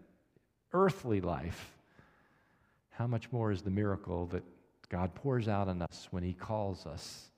earthly 0.73 1.21
life, 1.21 1.73
how 2.89 3.07
much 3.07 3.31
more 3.31 3.51
is 3.51 3.61
the 3.61 3.69
miracle 3.69 4.25
that 4.27 4.43
God 4.89 5.13
pours 5.15 5.47
out 5.47 5.67
on 5.67 5.81
us 5.81 6.07
when 6.11 6.23
He 6.23 6.33
calls 6.33 6.85
us 6.85 7.29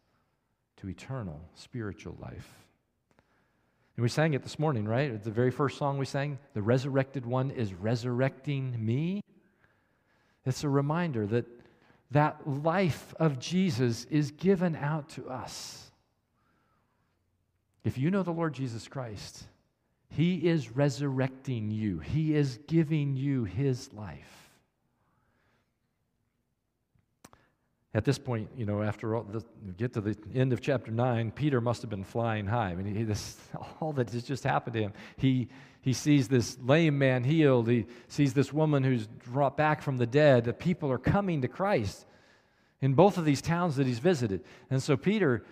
to 0.78 0.90
eternal 0.90 1.42
spiritual 1.56 2.16
life? 2.22 2.66
And 3.98 4.04
we 4.04 4.10
sang 4.10 4.34
it 4.36 4.43
this 4.43 4.60
morning, 4.60 4.86
right? 4.86 5.12
It's 5.12 5.26
the 5.26 5.32
very 5.32 5.52
first 5.52 5.78
song 5.78 5.98
we 5.98 6.06
sang. 6.06 6.39
The 6.54 6.62
resurrected 6.62 7.26
one 7.26 7.52
is 7.52 7.74
resurrecting 7.74 8.74
me. 8.84 9.22
It's 10.45 10.64
a 10.64 10.70
reminder 10.70 11.28
that 11.28 11.45
that 12.12 12.48
life 12.48 13.14
of 13.20 13.39
Jesus 13.39 14.06
is 14.06 14.32
given 14.32 14.76
out 14.76 15.10
to 15.10 15.28
us. 15.30 15.91
If 17.84 17.98
you 17.98 18.12
know 18.12 18.24
the 18.24 18.32
Lord 18.32 18.54
Jesus 18.54 18.88
Christ, 18.88 19.43
He 20.10 20.48
is 20.48 20.72
resurrecting 20.72 21.72
you, 21.72 22.00
He 22.00 22.36
is 22.36 22.60
giving 22.68 23.16
you 23.16 23.43
His 23.43 23.91
life. 23.93 24.47
At 27.98 28.06
this 28.06 28.20
point, 28.20 28.48
you 28.56 28.68
know, 28.68 28.84
after 28.84 29.16
all, 29.16 29.24
the, 29.24 29.43
get 29.76 29.93
to 29.93 30.02
the 30.02 30.16
end 30.36 30.54
of 30.54 30.62
chapter 30.62 30.91
9, 30.91 31.32
Peter 31.32 31.60
must 31.60 31.82
have 31.82 31.89
been 31.89 32.04
flying 32.04 32.45
high. 32.45 32.70
I 32.70 32.76
mean, 32.76 32.93
he, 32.93 33.02
this, 33.02 33.38
all 33.82 33.91
that 33.93 34.12
has 34.12 34.22
just 34.22 34.43
happened 34.43 34.76
to 34.76 34.82
him. 34.82 34.93
He, 35.16 35.48
he 35.82 35.93
sees 35.93 36.28
this 36.28 36.60
lame 36.64 37.00
man 37.00 37.24
healed. 37.24 37.68
He 37.68 37.88
sees 38.08 38.36
this 38.36 38.54
woman 38.54 38.84
who's 38.84 39.08
brought 39.08 39.58
back 39.58 39.82
from 39.82 39.98
the 39.98 40.06
dead. 40.06 40.43
The 40.43 40.54
people 40.54 40.91
are 40.91 41.00
coming 41.00 41.41
to 41.41 41.48
Christ 41.48 42.06
in 42.82 42.93
both 42.93 43.18
of 43.18 43.26
these 43.26 43.41
towns 43.41 43.78
that 43.78 43.88
he's 43.88 43.98
visited. 43.98 44.43
And 44.70 44.84
so 44.84 44.95
Peter 44.95 45.43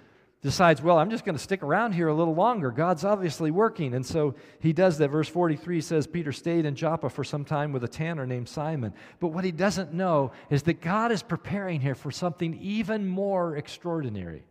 decides, 0.46 0.80
well, 0.80 1.00
I'm 1.00 1.10
just 1.10 1.26
going 1.26 1.36
to 1.36 1.41
stick 1.41 1.64
around 1.64 1.93
here 1.93 2.08
a 2.08 2.14
little 2.14 2.36
longer. 2.36 2.70
God's 2.70 3.04
obviously 3.04 3.50
working. 3.50 3.96
And 3.96 4.06
so 4.06 4.36
he 4.60 4.74
does 4.74 5.00
that. 5.00 5.10
Verse 5.10 5.28
43 5.28 5.82
says 5.82 6.06
Peter 6.06 6.32
stayed 6.32 6.66
in 6.66 6.76
Joppa 6.76 7.10
for 7.10 7.24
some 7.24 7.43
time 7.43 7.74
with 7.74 7.84
a 7.84 7.88
tanner 7.88 8.28
named 8.28 8.48
Simon. 8.48 8.93
But 9.20 9.30
what 9.30 9.43
he 9.43 9.52
doesn't 9.52 9.91
know 9.91 10.34
is 10.52 10.62
that 10.64 10.82
God 10.82 11.12
is 11.12 11.24
preparing 11.24 11.82
here 11.82 11.96
for 11.96 12.12
something 12.12 12.60
even 12.62 13.08
more 13.08 13.58
extraordinary. 13.58 14.46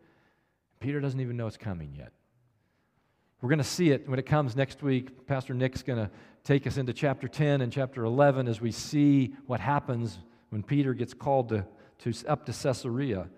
Peter 0.80 1.00
doesn't 1.00 1.20
even 1.20 1.36
know 1.36 1.46
it's 1.46 1.56
coming 1.56 1.94
yet. 1.96 2.10
We're 3.40 3.50
going 3.50 3.58
to 3.58 3.64
see 3.64 3.90
it 3.90 4.08
when 4.08 4.18
it 4.18 4.26
comes 4.26 4.56
next 4.56 4.82
week. 4.82 5.28
Pastor 5.28 5.54
Nick's 5.54 5.84
going 5.84 6.04
to 6.04 6.10
take 6.42 6.66
us 6.66 6.76
into 6.76 6.92
chapter 6.92 7.28
10 7.28 7.60
and 7.60 7.72
chapter 7.72 8.04
11 8.04 8.48
as 8.48 8.60
we 8.60 8.72
see 8.72 9.32
what 9.46 9.60
happens 9.60 10.18
when 10.50 10.64
Peter 10.64 10.92
gets 10.92 11.14
called 11.14 11.50
to, 11.50 11.64
to 12.00 12.28
up 12.28 12.46
to 12.46 12.52
Caesarea. 12.52 13.28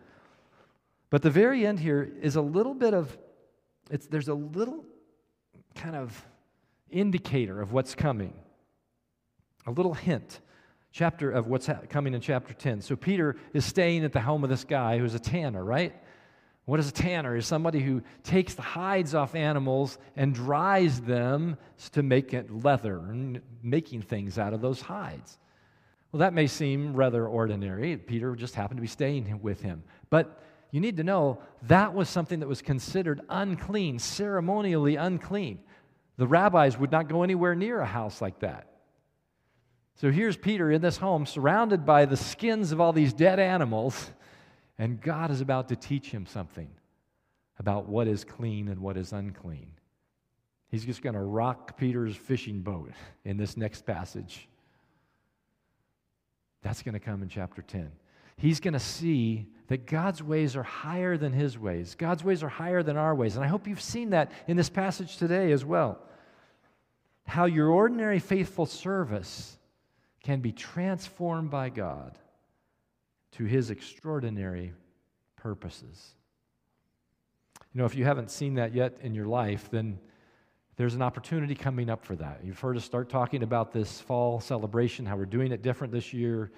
But 1.10 1.22
the 1.22 1.30
very 1.30 1.66
end 1.66 1.80
here 1.80 2.08
is 2.20 2.36
a 2.36 2.40
little 2.40 2.74
bit 2.74 2.94
of, 2.94 3.16
it's, 3.90 4.06
there's 4.06 4.28
a 4.28 4.34
little 4.34 4.84
kind 5.74 5.96
of 5.96 6.26
indicator 6.90 7.60
of 7.60 7.72
what's 7.72 7.94
coming, 7.94 8.34
a 9.66 9.70
little 9.70 9.94
hint 9.94 10.40
chapter 10.92 11.30
of 11.30 11.46
what's 11.46 11.66
ha- 11.66 11.80
coming 11.90 12.14
in 12.14 12.20
chapter 12.20 12.54
10. 12.54 12.80
So 12.80 12.96
Peter 12.96 13.36
is 13.52 13.64
staying 13.64 14.04
at 14.04 14.12
the 14.12 14.20
home 14.20 14.42
of 14.44 14.50
this 14.50 14.64
guy 14.64 14.98
who's 14.98 15.14
a 15.14 15.18
tanner, 15.18 15.62
right? 15.62 15.94
What 16.64 16.80
is 16.80 16.88
a 16.88 16.92
tanner? 16.92 17.36
Is 17.36 17.46
somebody 17.46 17.80
who 17.80 18.02
takes 18.24 18.54
the 18.54 18.62
hides 18.62 19.14
off 19.14 19.34
animals 19.34 19.98
and 20.16 20.34
dries 20.34 21.00
them 21.02 21.58
to 21.92 22.02
make 22.02 22.34
it 22.34 22.50
leather 22.50 23.00
making 23.62 24.02
things 24.02 24.38
out 24.38 24.52
of 24.52 24.60
those 24.60 24.80
hides. 24.80 25.38
Well, 26.10 26.20
that 26.20 26.32
may 26.32 26.46
seem 26.46 26.94
rather 26.94 27.26
ordinary. 27.26 27.96
Peter 27.98 28.34
just 28.34 28.54
happened 28.54 28.78
to 28.78 28.82
be 28.82 28.88
staying 28.88 29.40
with 29.42 29.60
him. 29.60 29.84
But 30.08 30.42
you 30.76 30.82
need 30.82 30.98
to 30.98 31.04
know 31.04 31.38
that 31.68 31.94
was 31.94 32.06
something 32.06 32.40
that 32.40 32.48
was 32.48 32.60
considered 32.60 33.22
unclean, 33.30 33.98
ceremonially 33.98 34.96
unclean. 34.96 35.58
The 36.18 36.26
rabbis 36.26 36.76
would 36.76 36.92
not 36.92 37.08
go 37.08 37.22
anywhere 37.22 37.54
near 37.54 37.80
a 37.80 37.86
house 37.86 38.20
like 38.20 38.40
that. 38.40 38.66
So 39.94 40.10
here's 40.10 40.36
Peter 40.36 40.70
in 40.70 40.82
this 40.82 40.98
home, 40.98 41.24
surrounded 41.24 41.86
by 41.86 42.04
the 42.04 42.18
skins 42.18 42.72
of 42.72 42.80
all 42.82 42.92
these 42.92 43.14
dead 43.14 43.40
animals, 43.40 44.10
and 44.76 45.00
God 45.00 45.30
is 45.30 45.40
about 45.40 45.70
to 45.70 45.76
teach 45.76 46.10
him 46.10 46.26
something 46.26 46.68
about 47.58 47.88
what 47.88 48.06
is 48.06 48.22
clean 48.22 48.68
and 48.68 48.80
what 48.80 48.98
is 48.98 49.14
unclean. 49.14 49.70
He's 50.68 50.84
just 50.84 51.00
going 51.00 51.14
to 51.14 51.22
rock 51.22 51.78
Peter's 51.78 52.16
fishing 52.16 52.60
boat 52.60 52.92
in 53.24 53.38
this 53.38 53.56
next 53.56 53.86
passage. 53.86 54.46
That's 56.60 56.82
going 56.82 56.92
to 56.92 57.00
come 57.00 57.22
in 57.22 57.30
chapter 57.30 57.62
10 57.62 57.90
he's 58.36 58.60
going 58.60 58.74
to 58.74 58.80
see 58.80 59.46
that 59.68 59.86
God's 59.86 60.22
ways 60.22 60.56
are 60.56 60.62
higher 60.62 61.16
than 61.16 61.32
his 61.32 61.58
ways. 61.58 61.94
God's 61.96 62.22
ways 62.22 62.42
are 62.42 62.48
higher 62.48 62.82
than 62.82 62.96
our 62.96 63.14
ways. 63.14 63.36
And 63.36 63.44
I 63.44 63.48
hope 63.48 63.66
you've 63.66 63.80
seen 63.80 64.10
that 64.10 64.30
in 64.46 64.56
this 64.56 64.68
passage 64.68 65.16
today 65.16 65.52
as 65.52 65.64
well. 65.64 65.98
How 67.26 67.46
your 67.46 67.68
ordinary 67.70 68.20
faithful 68.20 68.66
service 68.66 69.56
can 70.22 70.40
be 70.40 70.52
transformed 70.52 71.50
by 71.50 71.68
God 71.68 72.18
to 73.32 73.44
his 73.44 73.70
extraordinary 73.70 74.72
purposes. 75.36 76.14
You 77.72 77.80
know, 77.80 77.84
if 77.84 77.94
you 77.94 78.04
haven't 78.04 78.30
seen 78.30 78.54
that 78.54 78.74
yet 78.74 78.98
in 79.02 79.14
your 79.14 79.26
life, 79.26 79.68
then 79.70 79.98
there's 80.76 80.94
an 80.94 81.02
opportunity 81.02 81.54
coming 81.54 81.90
up 81.90 82.04
for 82.04 82.16
that. 82.16 82.40
You've 82.44 82.58
heard 82.58 82.76
us 82.76 82.84
start 82.84 83.08
talking 83.08 83.42
about 83.42 83.72
this 83.72 84.00
fall 84.00 84.40
celebration, 84.40 85.06
how 85.06 85.16
we're 85.16 85.26
doing 85.26 85.52
it 85.52 85.62
different 85.62 85.92
this 85.92 86.12
year. 86.12 86.52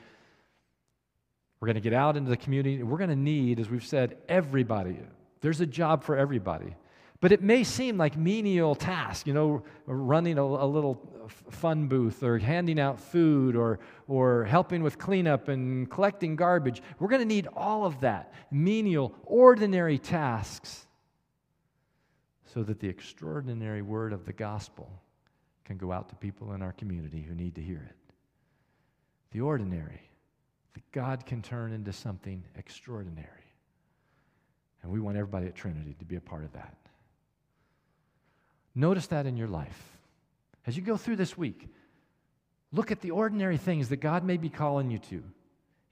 We're 1.61 1.67
going 1.67 1.75
to 1.75 1.81
get 1.81 1.93
out 1.93 2.17
into 2.17 2.31
the 2.31 2.37
community. 2.37 2.83
We're 2.83 2.99
going 2.99 3.11
to 3.11 3.17
need, 3.17 3.59
as 3.59 3.69
we've 3.69 3.85
said, 3.85 4.17
everybody. 4.29 4.99
There's 5.41 5.61
a 5.61 5.67
job 5.67 6.05
for 6.05 6.17
everybody. 6.17 6.75
But 7.21 7.33
it 7.33 7.43
may 7.43 7.65
seem 7.65 7.97
like 7.97 8.17
menial 8.17 8.77
task, 8.77 9.27
you 9.27 9.35
know, 9.35 9.65
running 9.87 10.39
a, 10.39 10.43
a, 10.43 10.67
little 10.67 11.03
fun 11.51 11.89
booth 11.89 12.23
or 12.23 12.39
handing 12.39 12.79
out 12.79 13.01
food 13.01 13.57
or, 13.57 13.81
or 14.07 14.45
helping 14.45 14.85
with 14.85 14.99
cleanup 14.99 15.49
and 15.49 15.91
collecting 15.91 16.37
garbage. 16.37 16.81
We're 17.01 17.09
going 17.09 17.23
to 17.23 17.27
need 17.27 17.49
all 17.57 17.85
of 17.85 18.01
that 18.01 18.33
menial, 18.53 19.15
ordinary 19.25 19.99
tasks 19.99 20.87
so 22.47 22.63
that 22.63 22.79
the 22.79 22.89
extraordinary 22.89 23.83
word 23.83 24.13
of 24.13 24.25
the 24.25 24.33
gospel 24.33 24.89
can 25.65 25.77
go 25.77 25.91
out 25.91 26.09
to 26.11 26.15
people 26.15 26.53
in 26.53 26.63
our 26.63 26.73
community 26.73 27.21
who 27.21 27.35
need 27.35 27.57
to 27.57 27.61
hear 27.61 27.85
it. 27.91 27.97
The 29.33 29.41
ordinary, 29.41 30.08
that 30.75 30.93
God 30.93 31.27
can 31.27 31.43
turn 31.43 31.73
into 31.73 31.93
something 31.93 32.45
extraordinary. 32.57 33.29
And 34.83 34.93
we 34.93 35.01
want 35.01 35.17
everybody 35.17 35.47
at 35.47 35.55
Trinity 35.55 35.95
to 35.99 36.05
be 36.05 36.17
a 36.17 36.21
part 36.21 36.45
of 36.45 36.53
that. 36.53 36.77
Notice 38.75 39.09
that 39.09 39.27
in 39.27 39.37
your 39.37 39.49
life. 39.49 39.99
As 40.67 40.77
you 40.77 40.83
go 40.83 40.97
through 40.97 41.17
this 41.17 41.37
week, 41.37 41.69
look 42.73 42.93
at 42.93 43.01
the 43.01 43.11
ordinary 43.11 43.57
things 43.57 43.89
that 43.89 43.97
God 43.97 44.25
may 44.25 44.37
be 44.37 44.49
calling 44.49 44.91
you 44.91 44.99
to 44.99 45.23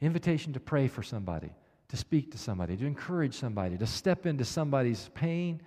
invitation 0.00 0.52
to 0.52 0.60
pray 0.60 0.88
for 0.88 1.02
somebody, 1.02 1.50
to 1.88 1.96
speak 1.96 2.32
to 2.32 2.38
somebody, 2.38 2.76
to 2.76 2.86
encourage 2.86 3.34
somebody, 3.34 3.78
to 3.78 3.86
step 3.86 4.26
into 4.26 4.44
somebody's 4.44 5.08
pain, 5.14 5.60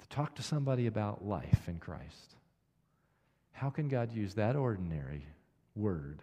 to 0.00 0.08
talk 0.08 0.34
to 0.36 0.42
somebody 0.42 0.86
about 0.86 1.24
life 1.24 1.68
in 1.68 1.78
Christ. 1.78 2.34
How 3.52 3.70
can 3.70 3.88
God 3.88 4.12
use 4.12 4.34
that 4.34 4.56
ordinary 4.56 5.24
word, 5.76 6.22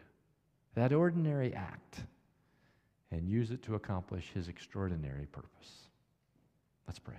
that 0.76 0.94
ordinary 0.94 1.54
act, 1.54 2.04
and 3.12 3.28
use 3.28 3.52
it 3.52 3.62
to 3.64 3.76
accomplish 3.76 4.32
his 4.34 4.48
extraordinary 4.48 5.26
purpose? 5.26 5.88
Let's 6.88 7.00
pray. 7.00 7.18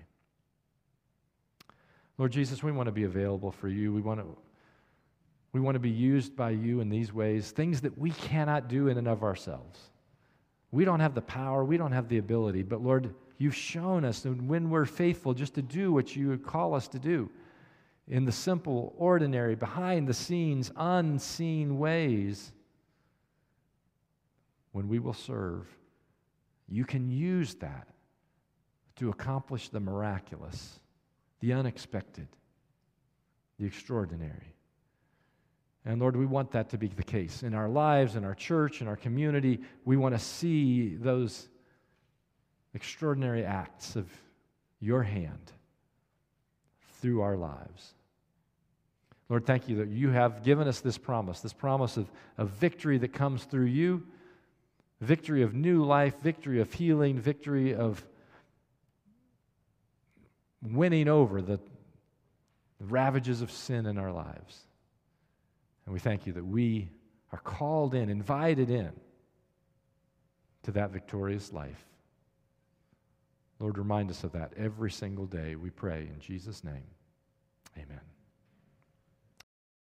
Lord 2.18 2.32
Jesus, 2.32 2.62
we 2.62 2.72
want 2.72 2.86
to 2.86 2.92
be 2.92 3.04
available 3.04 3.50
for 3.50 3.68
you. 3.68 3.92
We 3.92 4.00
want 4.00 4.20
to, 4.20 4.26
we 5.52 5.60
want 5.60 5.74
to 5.74 5.80
be 5.80 5.90
used 5.90 6.36
by 6.36 6.50
you 6.50 6.80
in 6.80 6.88
these 6.88 7.12
ways, 7.12 7.50
things 7.50 7.80
that 7.82 7.96
we 7.98 8.10
cannot 8.10 8.68
do 8.68 8.88
in 8.88 8.98
and 8.98 9.08
of 9.08 9.22
ourselves. 9.22 9.78
We 10.70 10.84
don't 10.84 11.00
have 11.00 11.14
the 11.14 11.22
power, 11.22 11.64
we 11.64 11.76
don't 11.76 11.92
have 11.92 12.08
the 12.08 12.18
ability, 12.18 12.62
but 12.62 12.82
Lord, 12.82 13.14
you've 13.36 13.54
shown 13.54 14.04
us 14.04 14.20
that 14.20 14.42
when 14.42 14.70
we're 14.70 14.86
faithful 14.86 15.34
just 15.34 15.54
to 15.54 15.62
do 15.62 15.92
what 15.92 16.16
you 16.16 16.38
call 16.38 16.74
us 16.74 16.88
to 16.88 16.98
do 16.98 17.28
in 18.08 18.24
the 18.24 18.32
simple, 18.32 18.94
ordinary, 18.96 19.54
behind 19.54 20.08
the 20.08 20.14
scenes, 20.14 20.72
unseen 20.76 21.78
ways, 21.78 22.52
when 24.72 24.88
we 24.88 24.98
will 24.98 25.14
serve, 25.14 25.66
you 26.68 26.84
can 26.84 27.10
use 27.10 27.54
that 27.56 27.88
to 28.96 29.10
accomplish 29.10 29.68
the 29.68 29.80
miraculous 29.80 30.80
the 31.42 31.52
unexpected, 31.52 32.28
the 33.58 33.66
extraordinary. 33.66 34.54
And 35.84 36.00
Lord, 36.00 36.16
we 36.16 36.24
want 36.24 36.52
that 36.52 36.70
to 36.70 36.78
be 36.78 36.86
the 36.86 37.02
case 37.02 37.42
in 37.42 37.52
our 37.52 37.68
lives, 37.68 38.14
in 38.14 38.24
our 38.24 38.34
church, 38.34 38.80
in 38.80 38.86
our 38.86 38.96
community. 38.96 39.60
We 39.84 39.96
want 39.96 40.14
to 40.14 40.20
see 40.20 40.94
those 40.94 41.48
extraordinary 42.74 43.44
acts 43.44 43.96
of 43.96 44.08
your 44.78 45.02
hand 45.02 45.52
through 47.00 47.22
our 47.22 47.36
lives. 47.36 47.94
Lord, 49.28 49.44
thank 49.44 49.68
you 49.68 49.76
that 49.78 49.88
you 49.88 50.10
have 50.10 50.44
given 50.44 50.68
us 50.68 50.78
this 50.80 50.96
promise, 50.96 51.40
this 51.40 51.52
promise 51.52 51.96
of, 51.96 52.08
of 52.38 52.50
victory 52.50 52.98
that 52.98 53.12
comes 53.12 53.44
through 53.44 53.66
you, 53.66 54.04
victory 55.02 55.42
of 55.42 55.54
new 55.54 55.84
life, 55.84 56.18
victory 56.20 56.60
of 56.60 56.72
healing, 56.72 57.18
victory 57.18 57.74
of 57.74 58.04
winning 60.62 61.08
over 61.08 61.42
the, 61.42 61.60
ravages 62.82 63.42
of 63.42 63.50
sin 63.50 63.86
in 63.86 63.98
our 63.98 64.12
lives. 64.12 64.58
And 65.84 65.92
we 65.92 66.00
thank 66.00 66.26
you 66.26 66.32
that 66.34 66.44
we 66.44 66.90
are 67.32 67.38
called 67.38 67.94
in, 67.94 68.08
invited 68.08 68.70
in 68.70 68.92
to 70.64 70.72
that 70.72 70.90
victorious 70.90 71.52
life. 71.52 71.84
Lord, 73.58 73.78
remind 73.78 74.10
us 74.10 74.24
of 74.24 74.32
that 74.32 74.52
every 74.56 74.90
single 74.90 75.26
day, 75.26 75.54
we 75.54 75.70
pray 75.70 76.08
in 76.12 76.20
Jesus' 76.20 76.64
name. 76.64 76.84
Amen. 77.76 78.11